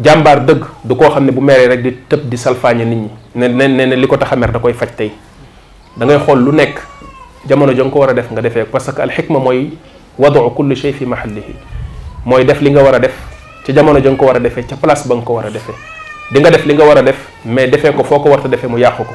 [0.00, 3.68] jambar deug du ko xamne bu mere rek di tepp di salfañe nit ñi ne
[3.86, 5.12] ne liko taxa mer da koy fajj tay
[5.96, 6.80] da ngay xol lu nekk
[7.46, 9.70] jamono jang ko wara def nga defé parce que al hikma moy
[10.18, 11.54] wadu kulli shay fi mahallihi
[12.26, 13.14] moy def li nga wara def
[13.64, 15.72] ci jamono jang ko wara defé ci place ba nga ko wara defé
[16.30, 18.48] di nga def li nga war a def mais defee ko foo ko war a
[18.48, 19.14] defee mu yàqu ko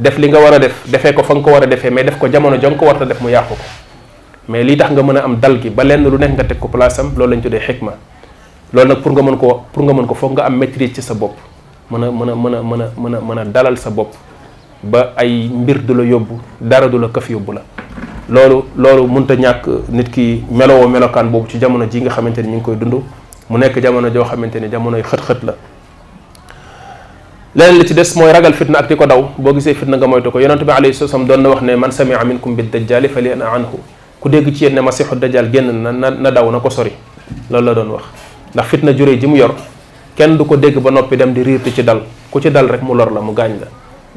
[0.00, 2.04] def li nga war a def defee ko fa nga ko war a defee mais
[2.06, 3.56] def ko jamono jo ko war a def mu yàqu ko
[4.48, 6.68] mais lii tax nga mën a am dal gi ba lu nekk nga teg ko
[6.68, 7.92] place am loolu lañ tuddee xikma
[8.72, 11.02] loolu nag pour nga mën ko pour nga mën ko foog nga am maîtrise ci
[11.02, 11.32] sa bopp
[11.90, 14.14] mën a mën a mën a mën a mën a mën a dalal sa bopp
[14.82, 17.60] ba ay mbir du la yóbbu dara du la këf yóbbu la
[18.30, 22.48] loolu loolu mënta ñàkk nit ki melowoo melokaan boobu ci jamono ji nga xamante ni
[22.48, 23.02] ñu ngi koy dund
[23.50, 25.54] mu nekk jamono joo xamante ni jamonoy xët-xët la
[27.54, 30.04] leneen li ci des mooy ragal fitna ak di ko daw boo gisee fitna nga
[30.06, 33.08] moytu ko yonente bi alayhi salaam doon na wax ne man samia minkum bi dajjali
[33.08, 33.80] fa lian anhu
[34.20, 36.92] ku dégg ci yéen ne masiixu dajjal génn na na daw na ko sori
[37.50, 38.02] loolu la doon wax
[38.52, 39.54] ndax fitna jure ji mu yor
[40.14, 42.82] kenn du ko dégg ba noppi dem di riirtu ci dal ku ci dal rek
[42.82, 43.66] mu lor la mu gaañ la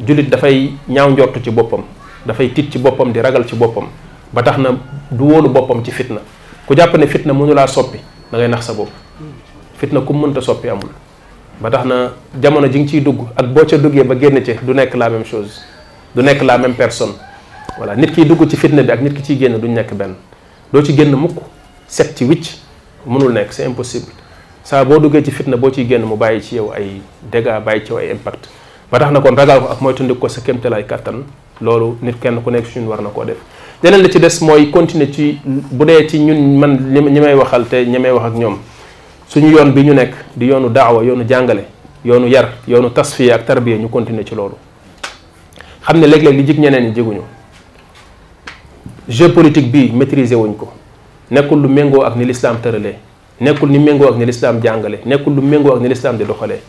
[0.06, 1.84] jullit dafay ñaaw njortu ci boppam
[2.26, 3.86] dafay tiit ci boppam di ragal ci boppam
[4.34, 4.72] ba tax na
[5.10, 6.20] du woolu boppam ci fitna
[6.68, 7.98] ku jàpp ne fitna mënu laa soppi
[8.32, 8.90] da ngay sa bopp
[9.78, 10.68] fitna ku mënta soppi
[11.62, 12.12] ba tax na
[12.42, 15.10] jamono ji nga ciy dugg ak boo ca duggee ba génn ci du nekk la
[15.10, 15.62] même chose
[16.16, 17.12] du nekk la même personne
[17.78, 20.14] voilà nit kiy dugg ci fitna bi ak nit ki ciy génn duñ nekk benn
[20.74, 21.38] doo ci génn mukk
[21.88, 22.58] set ci wicc
[23.06, 24.12] mënul nekk c'est impossible
[24.64, 27.02] saa boo duggee ci fitna boo ciy génn mu bàyyi ci yow ay
[27.32, 28.50] dégâts bàyyi ci yow ay impact
[28.92, 30.42] ba tax na kon ragal ko ak mooy tundik ko sa
[30.76, 31.24] ay kàttan
[31.62, 33.38] loolu nit kenn ku nekk ci ñun war na koo def
[33.84, 37.66] leneen li ci des mooy continuer ci bu dee ci ñun man ñi may waxal
[37.68, 38.58] te ñi may wax ak ñoom
[39.32, 41.64] suñu yoon bi ñu nekk di yoonu daawa yoonu jàngale
[42.04, 44.56] yoonu yar yoonu tasfiya ak tarbiya ñu continuer ci loolu
[45.82, 47.22] xam ne léeg-léeg li jig ñeneen ñi jiguñu
[49.08, 50.68] jeu politique bi maîtriser wuñ ko
[51.32, 52.96] nekkul lu méngoo ak ni lislaam tëralee
[53.40, 56.60] nekkul ni méngoo ak ni lislaam jàngale nekkul lu méngoo ak ni lislaam di doxalee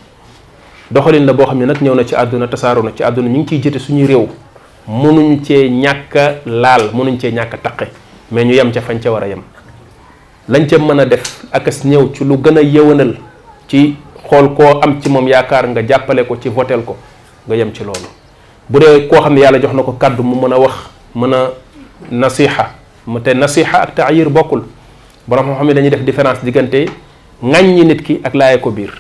[0.89, 3.39] doxalin la boo xam ne nag ñëw na ci àdduna tasaaru na ci àdduna ñu
[3.39, 4.29] ngi ciy jëte suñu réew
[4.87, 7.87] mënuñu cee ñàkk a laal mënuñ cee ñàkk a taqe
[8.31, 9.43] mais ñu yem ca fañ ca war a yem
[10.49, 13.15] lañ ca mën a def akas ñëw ci lu gën a yëwanal
[13.69, 13.95] ci
[14.27, 16.97] xool koo am ci moom yaakaar nga jàppale ko ci votel ko
[17.47, 18.09] nga yem ci loolu
[18.69, 20.75] bu dee koo xam ne yàlla jox na ko kàddu mu mën a wax
[21.15, 21.53] mën a
[22.11, 22.75] nasiha
[23.07, 24.65] mu te nasiha ak taayir bokkul
[25.29, 26.87] borom xam-xam dañuy def différence diggante
[27.43, 28.91] ŋàññi nit ki ak laaye ko biir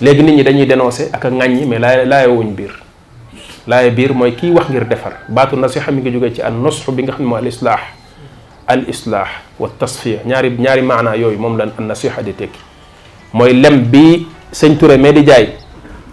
[0.00, 2.72] léegi nit ñi dañuy dénoncer ak a ŋàññi mais laaye laaye wuñ biir
[3.66, 6.86] laaye biir mooy kiy wax ngir defar baatu nasiha mi ngi jógee ci an nusx
[6.92, 7.80] bi nga xam ne mooy al islaax
[8.70, 12.54] الاصلاح والتصفيه نياري نياري معنى يوي موم النصيحه دي تك
[13.34, 15.46] موي لم بي سيغ توري ميدي جاي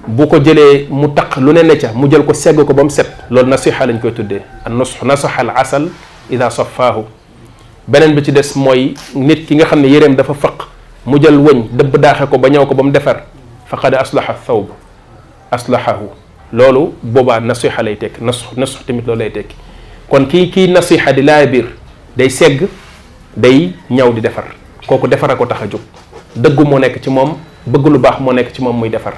[0.09, 3.45] بوكو جيلي مو تاخ لو نين نتا مو جيل كو سيغ كو بام سيت لول
[3.49, 5.83] نصيحه لنج كوي تودي النصح نصح العسل
[6.33, 6.97] اذا صفاه
[7.87, 10.57] بنن بي تي ديس موي نيت كيغا خا ني يريم دا فا فق
[11.05, 13.17] مو جيل وني دب داخ كو با نيو كو بام ديفر
[13.69, 14.67] فقد اصلح الثوب
[15.53, 15.97] اصلحه
[16.57, 19.49] لولو بوبا نصيحه لاي تك نصح نصح تيميت لولاي تك
[20.09, 21.67] كون كي كي نصيحه دي لا بير
[22.17, 22.65] day segg
[23.37, 24.55] day ñaw di defar
[24.87, 25.81] kooku defar ko tax a jóg
[26.35, 27.37] dëggu moo nekk ci moom
[27.67, 29.17] bëgg lu baax moo nekk ci moom muy defar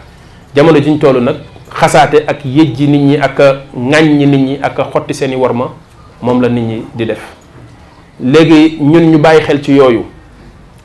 [0.56, 1.36] jamono jiñ toll nag
[1.72, 5.72] xasaate ak yëjji nit ñi ak a ŋàññi nit ñi ak xotti seen i worma
[6.22, 7.20] moom la nit ñi di def
[8.20, 10.06] léegi ñun ñu bàyyi xel ci yooyu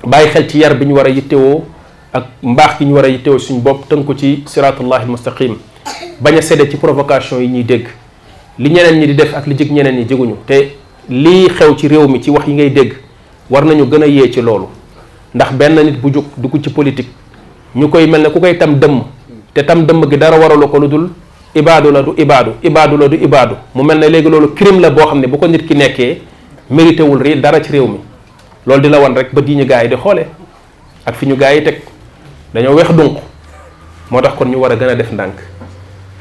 [0.05, 1.63] bàyyi xel ci yar bi ñu war a yittewoo
[2.13, 5.57] ak mbaax gi ñu war a yittewoo suñ bopp ko ci siratullahi almustaqim
[6.21, 7.89] bañ a sedde ci provocation yi ñuy dégg
[8.59, 10.77] li ñeneen ñi di def ak li jig ñeneen ñi jiguñu te
[11.09, 12.93] lii xew ci réew mi ci wax yi ngay dégg
[13.51, 14.67] war nañu gën a yee ci loolu
[15.35, 17.09] ndax benn nit bu jóg dugg ci politique
[17.77, 19.03] ñu koy mel ne ku koy tam dëmm
[19.55, 21.11] te tam dëmm gi dara waralu ko lu dul
[21.55, 24.91] ibaadu la du ibaadu ibaadu la du ibaadu mu mel ne léegi loolu crime la
[24.91, 26.21] boo xam ne bu ko nit ki nekkee
[26.71, 28.01] mérité wul dara ci réew mi
[28.67, 30.27] loolu di la wan rek ba yi ñu gaa yi di xoole
[31.07, 31.83] ak fi ñu gaa yi teg
[32.53, 33.19] dañoo weex donc
[34.11, 35.37] moo tax kon ñu war a gën a def ndànk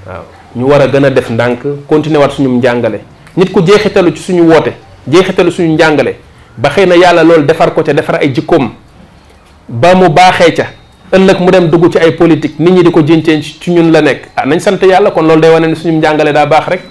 [0.05, 0.21] waaw
[0.55, 3.01] ñu war a gën a def ndànk continuer waat suñu njàngale
[3.37, 4.73] nit ku jeexitalu ci suñu woote
[5.07, 6.15] jeexitalu suñu njàngale
[6.57, 8.71] ba xëy na yàlla loolu defar ko ca defar ay jikkoom
[9.67, 10.65] ba mu baaxee ca
[11.11, 14.01] ëllëg mu dem dugg ci ay politique nit ñi di ko jënceen ci ñun la
[14.01, 16.81] nekk ah nañ sant yàlla kon loolu day wane ne suñu njàngale daa baax rek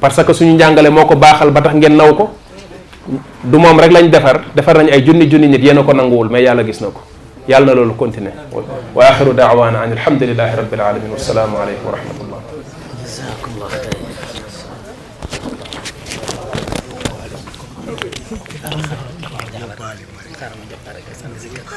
[0.00, 2.30] parce que suñu njàngale moo ko baaxal ba tax ngeen naw ko
[3.44, 6.42] du moom rek lañ defar defar nañ ay junni junni nit yéen ko nanguwul mais
[6.42, 7.00] yàlla gis na ko
[7.48, 8.32] yàlla na loolu continuer
[8.94, 12.31] wa axiru daawaana an alhamdulilahi rabbil alamin wassalaamu aleykum wa rahmatullah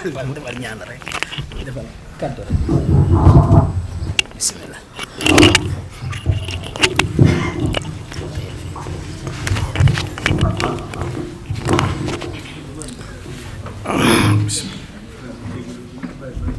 [0.06, 1.02] defal defal ñaan rek
[1.68, 1.88] defal
[2.22, 2.42] kaddu
[4.38, 4.82] bismillah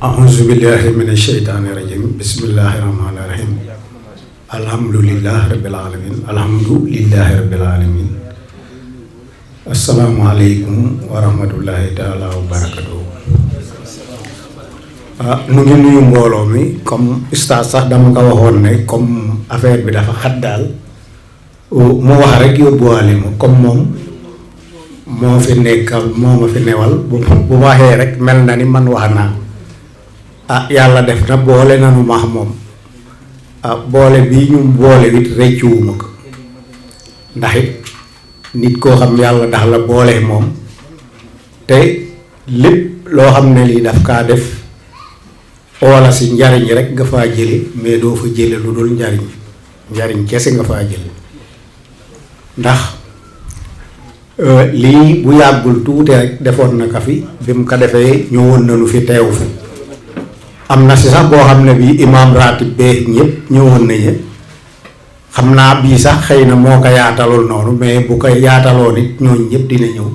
[0.07, 3.51] أعوذ بالله من الشيطان الرجيم بسم الله الرحمن الرحيم
[4.59, 6.29] الحمد لله رب العالمين
[11.17, 13.03] الحمد لله
[15.17, 19.81] ah nu ngi nuyu mbooloo mi comme ustaas sax dama nga waxoon ne comme affaire
[19.85, 20.63] bi dafa xat daal
[22.07, 23.81] mu wax rek yóbbuwaale ma comme moom
[25.21, 27.17] moo fi nekkal moo ma fi newal bu
[27.49, 29.31] bu waxee rek mel na ni man wax naa
[30.55, 32.51] ah yàlla def na boole na maax moom
[33.69, 36.07] ah boole bii ñu boole it rëccuwuma ko
[37.37, 37.71] ndax it
[38.61, 40.45] nit koo xam yàlla ndax la boole moom
[41.69, 41.79] te
[42.61, 42.85] lépp
[43.17, 44.66] loo xam ne lii daf kaa def
[45.81, 49.21] wala si njariñ rek nga faa jële mais doo fa jële lu dul njariñ
[49.93, 51.11] njariñ kese nga faa jële
[52.59, 52.81] ndax
[54.41, 58.65] euh, lii bu yàggul tuuti rek defoon na ka fi bi mu ko defee ñëwoon
[58.65, 59.29] na lu fi teew
[60.69, 60.95] am na
[61.29, 62.81] boo xam ne bii imaam ratib
[63.51, 64.15] ñëwoon nañu
[65.35, 69.21] xam naa bii sax xëy na moo ko yaatalul noonu mais bu ko yaataloo it
[69.21, 70.11] ñooñu ñëpp dina ñëw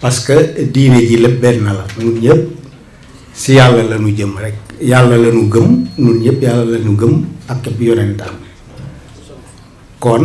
[0.00, 2.55] parce que diine ji lépp benn la ñun ñëpp
[3.36, 4.54] si yalla la nu jëm rek
[4.90, 5.66] yalla la nu gëm
[5.98, 7.14] ñun ñëpp yalla la nu gëm
[7.48, 8.34] ak ci yonentam
[10.00, 10.24] kon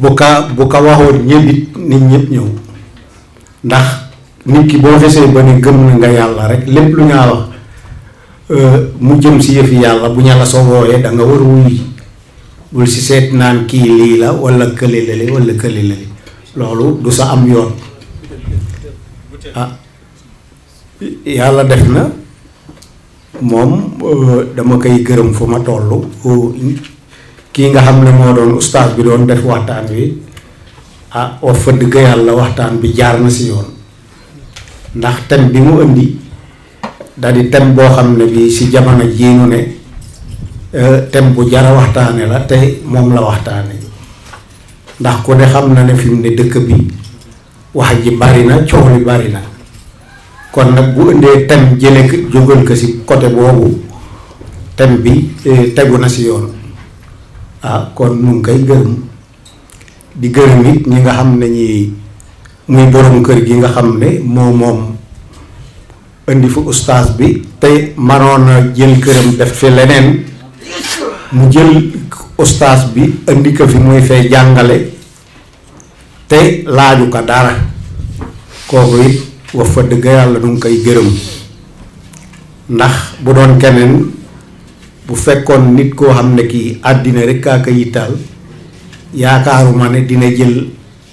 [0.00, 2.46] bu ka bu ka waxoon ñëbit nit ñëpp ñëw
[3.64, 3.86] ndax
[4.52, 7.42] nit ki bo xesee ba ni gëm nga yalla rek lepp lu ñaa wax
[8.52, 11.80] euh, mu jëm ci yëfi yalla bu ña so woyé da nga wër wuy
[12.72, 14.98] bul ci seet naan ki li la wala kële
[15.34, 17.70] wala kële lale du sa am yoon
[19.54, 19.68] ah.
[21.24, 22.02] yàlla def na
[23.40, 23.72] moom
[24.04, 26.74] euh, dama koy gërëm fu ma toll euh,
[27.52, 30.12] kii nga xam ne moo doon ustaas bi doon def waxtaan wi
[31.12, 33.64] ah wax fa dëgg yàlla waxtaan bi jaar na si yoon
[34.94, 36.18] ndax thème bi mu indi
[37.16, 39.60] da di thème boo xam ne bi si jamono jii ñu ne
[40.74, 43.74] euh, thème bu jara waxtaane la te moom la waxtaane
[45.00, 46.76] ndax ku ne xam na ne fi ne dëkk bi
[47.74, 48.84] wax ji bari na coow
[50.50, 53.78] kon nag bu indee thème jëlee ko jógal ko si côté boobu
[54.74, 56.46] tem bi eh, tegu na si yoon
[57.62, 58.90] ah kon nu ngi koy gërëm
[60.20, 61.66] di gërëm it ñi nga xam ne ñi
[62.66, 64.78] muy boroom kër gi nga xam ne moo moom
[66.30, 70.06] indi fa ustaas bi te manoon na jël këram def fi leneen
[71.30, 71.72] mu jël
[72.42, 74.78] ustaas bi indi ko fi muy fay jàngale
[76.28, 77.54] te laaju ko dara
[78.66, 81.08] kooku it wax fa dëgg yàlla nu ngi koy gërëm
[82.70, 83.94] ndax bu doon keneen
[85.06, 88.12] bu fekkoon nit koo xam ne kii àddina rek kaa yittaal
[89.14, 90.68] yaakaaruma ne dina jël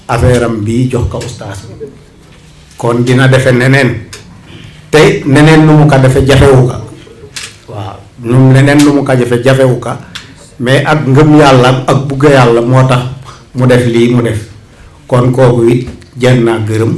[0.08, 1.60] affaire am bii jox ko ustaas
[2.78, 3.92] kon dina defe neneen
[4.90, 6.76] te neneen nu mu ko defe jafewu ka
[7.70, 10.00] waaw ñun neneen nu mu ko jafe jafewu ka
[10.60, 13.02] mais ak ngëm yàlla ak bugg yàlla moo tax
[13.56, 14.38] mu def lii mu def
[15.08, 15.90] kon kooku it
[16.22, 16.94] jar naa gërëm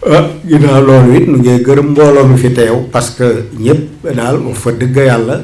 [0.00, 3.26] ah ginnaaw loolu it nu ngay gërëm mbooloo mi fi teew parce que
[3.64, 5.36] ñëpp daal fa dëgg yàlla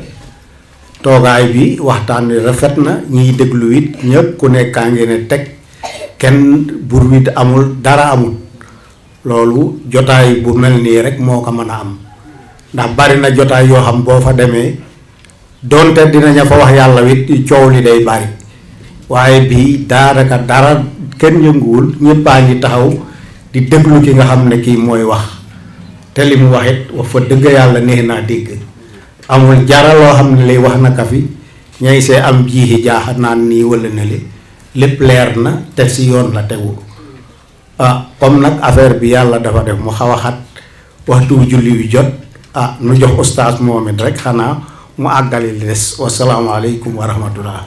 [1.05, 5.51] toogaay bi waxtaan wi rafet na ñiy déglu it ñëpp ku nekkaa ngi ne teg
[6.19, 6.41] kenn
[6.89, 8.33] bur wit amul dara amul
[9.29, 11.93] loolu jotaay bu mel nii rek moo ko mën a am
[12.73, 14.73] ndax bari na jotaay yoo xam boo fa demee
[15.71, 18.27] donte dinaña fa wax yàlla wit coow li day bari
[19.13, 20.73] waaye bii daanaka dara
[21.21, 22.89] kenn yënguwul ñëppaa ngi taxaw
[23.57, 25.33] di déglu ki nga xam ne kii mooy wax
[26.13, 28.53] te li mu wax fa dëgg yàlla neex naa dégg
[29.33, 31.25] amul jaraloo xam ne lay wax na ka fi
[31.81, 34.19] ñay see am jiixi jaax naan nii wala ne li
[34.77, 36.77] lépp leer na te si yoon la tegu
[37.81, 40.37] ah comme nag affaire bi yàlla dafa def mu xaw a xat
[41.09, 42.13] waxtu julli yu jot
[42.53, 44.53] ah nu jox ustaas moom it rek xanaa
[45.01, 47.65] mu àggale li des wasalaamaaleykum wa rahmatullah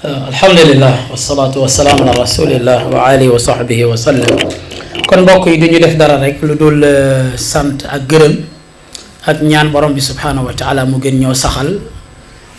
[0.00, 4.32] آه، الحمد لله والصلاة والسلام على رسول الله وعلي وصحبه وسلم
[5.08, 6.76] كن بوكو يدنجو دف دارا ريك لدول
[7.36, 8.34] سانت اك گرم
[9.30, 11.68] اك نيان برام بي سبحانه وتعالى مغن نيو سخل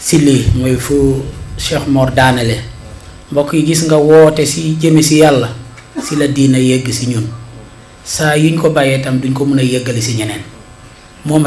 [0.07, 1.25] سيلي موي فو
[1.65, 2.57] شيخ مور دانالي
[3.35, 5.49] بوكو يجيس نغا ووتي سي جيمي سي يالا
[6.37, 7.25] دينا يگ سي نيون
[8.13, 8.25] سا
[9.03, 10.13] تام دين كو مونا يگل سي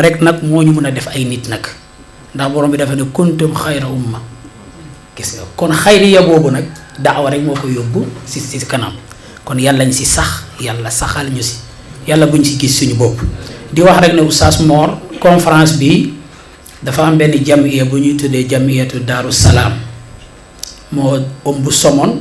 [0.04, 1.64] ريك نك مو ني مونا اي نيت نك
[2.36, 2.98] دا برام بي دافا
[3.64, 4.20] خير امه
[5.14, 5.70] gis nga kon
[6.02, 6.66] ya bobu nak
[6.98, 8.94] daawa rek moko ko ci si si kanam
[9.46, 11.56] kon yalla ñu si sax yalla saxal ñu si
[12.06, 13.14] yalla buñ ci gis suñu bopp
[13.72, 16.12] di wax rek ne oustaz mor conférence bi
[16.82, 19.72] dafa am ben jamiya bu ñuy tuddé jamiyatu daaru salaam
[20.92, 22.20] moo ëmb somon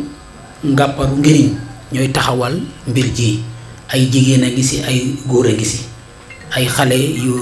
[0.64, 1.50] ngàpparu ngiriñ
[1.92, 3.42] ñoy taxawal mbir ji
[3.90, 5.80] ay jigeena gi ci ay góor gi ci
[6.56, 7.34] ay xalé yu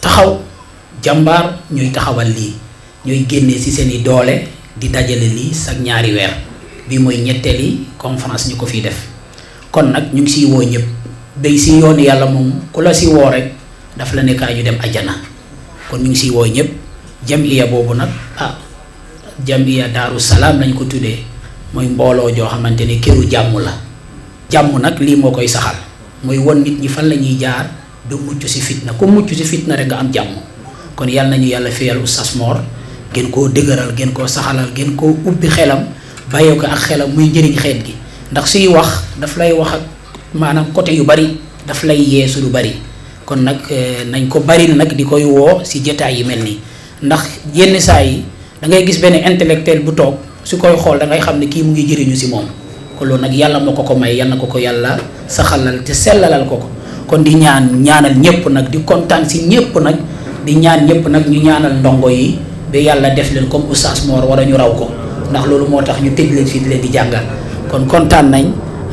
[0.00, 0.40] taxaw
[1.04, 2.52] jambar ñoy taxawal li,
[3.06, 6.32] ñoy génné ci seeni doole di dajale lii sag ñaari weer
[6.88, 8.94] bi mooy ñetteeli conférence ñu ko fi def
[9.74, 10.86] kon nag ñu ngi siy woo ñëpp
[11.42, 13.52] béy si yoonu yàlla moom ku la si woo rek
[13.98, 15.18] daf la nekkaay ñu dem ajjana
[15.90, 16.70] kon ñu ngi siy woo ñëpp
[17.28, 18.54] jamiya boobu nag ah
[19.44, 21.26] jamiya daaru salaam lañ ko tuddee
[21.74, 23.74] mooy mbooloo joo xamante ne këru jàmm la
[24.48, 25.76] jàmm nag lii moo koy saxal
[26.22, 27.66] mooy won nit ñi fan la ñuy jaar
[28.08, 30.34] du mucc si fitna ku mucc si fitna rek nga am jàmm
[30.94, 32.34] kon yàlla nañu yàlla fiyal Oustaz
[33.12, 35.80] gën koo dëgëral gën koo saxalal gën koo ubbi xelam
[36.32, 37.94] bàyyee ko ak xelam muy njëriñ xeet gi
[38.32, 38.88] ndax suy wax
[39.20, 39.82] daf lay wax ak
[40.34, 42.76] maanaam côté yu bari daf lay yeesu lu bari
[43.24, 46.58] kon nag eh, nañ ko bari nag di koy woo si jotaay yi mel nii
[47.02, 47.20] ndax
[47.54, 48.24] yenn saa yi
[48.60, 50.14] da ngay gis benn intellectuel bu toog
[50.44, 52.44] su koy xool da ngay xam ne kii mu ngi jëriñu si moom
[52.98, 54.58] ko loolu nag yàlla moo ko may yàlla ko ko
[55.28, 56.58] saxalal te sellalal ko
[57.06, 59.96] kon di ñaan ñaanal ñëpp nag di kontaan si ñëpp nag
[60.44, 62.38] di ñaan ñëpp nag ñu ñaanal ndongo yi
[62.68, 64.86] ba yàlla def leen comme oustaz Mor wala ñu raw ko
[65.32, 67.24] ndax loolu moo tax ñu tëj leen fii di leen jàngal
[67.70, 68.44] kon kontaan nañ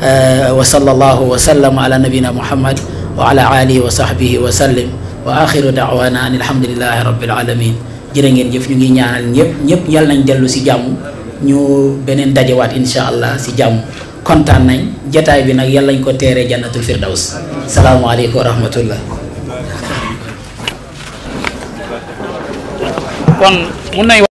[0.04, 2.80] euh, wa sallallahu wa sallam ala nabina muhammad
[3.16, 4.88] wa ala alihi wa sahbihi wa sallim
[5.28, 7.76] wa axiru daawana an alhamdulilahi rabbil alamin
[8.16, 10.96] ngeen jëf ñu ngi ñaanal ñëpp ñëpp yàlla nañ dellu si jàmm
[11.44, 11.60] ñu
[12.08, 13.84] beneen dajewaat insha allah si jàmm
[14.24, 14.80] kontaan nañ
[15.12, 17.36] jataay bi nag yàlla nañ ko teeree jannatul firdaws
[17.68, 19.25] salaamualeykum wa rahmatullah
[23.38, 24.35] con una igual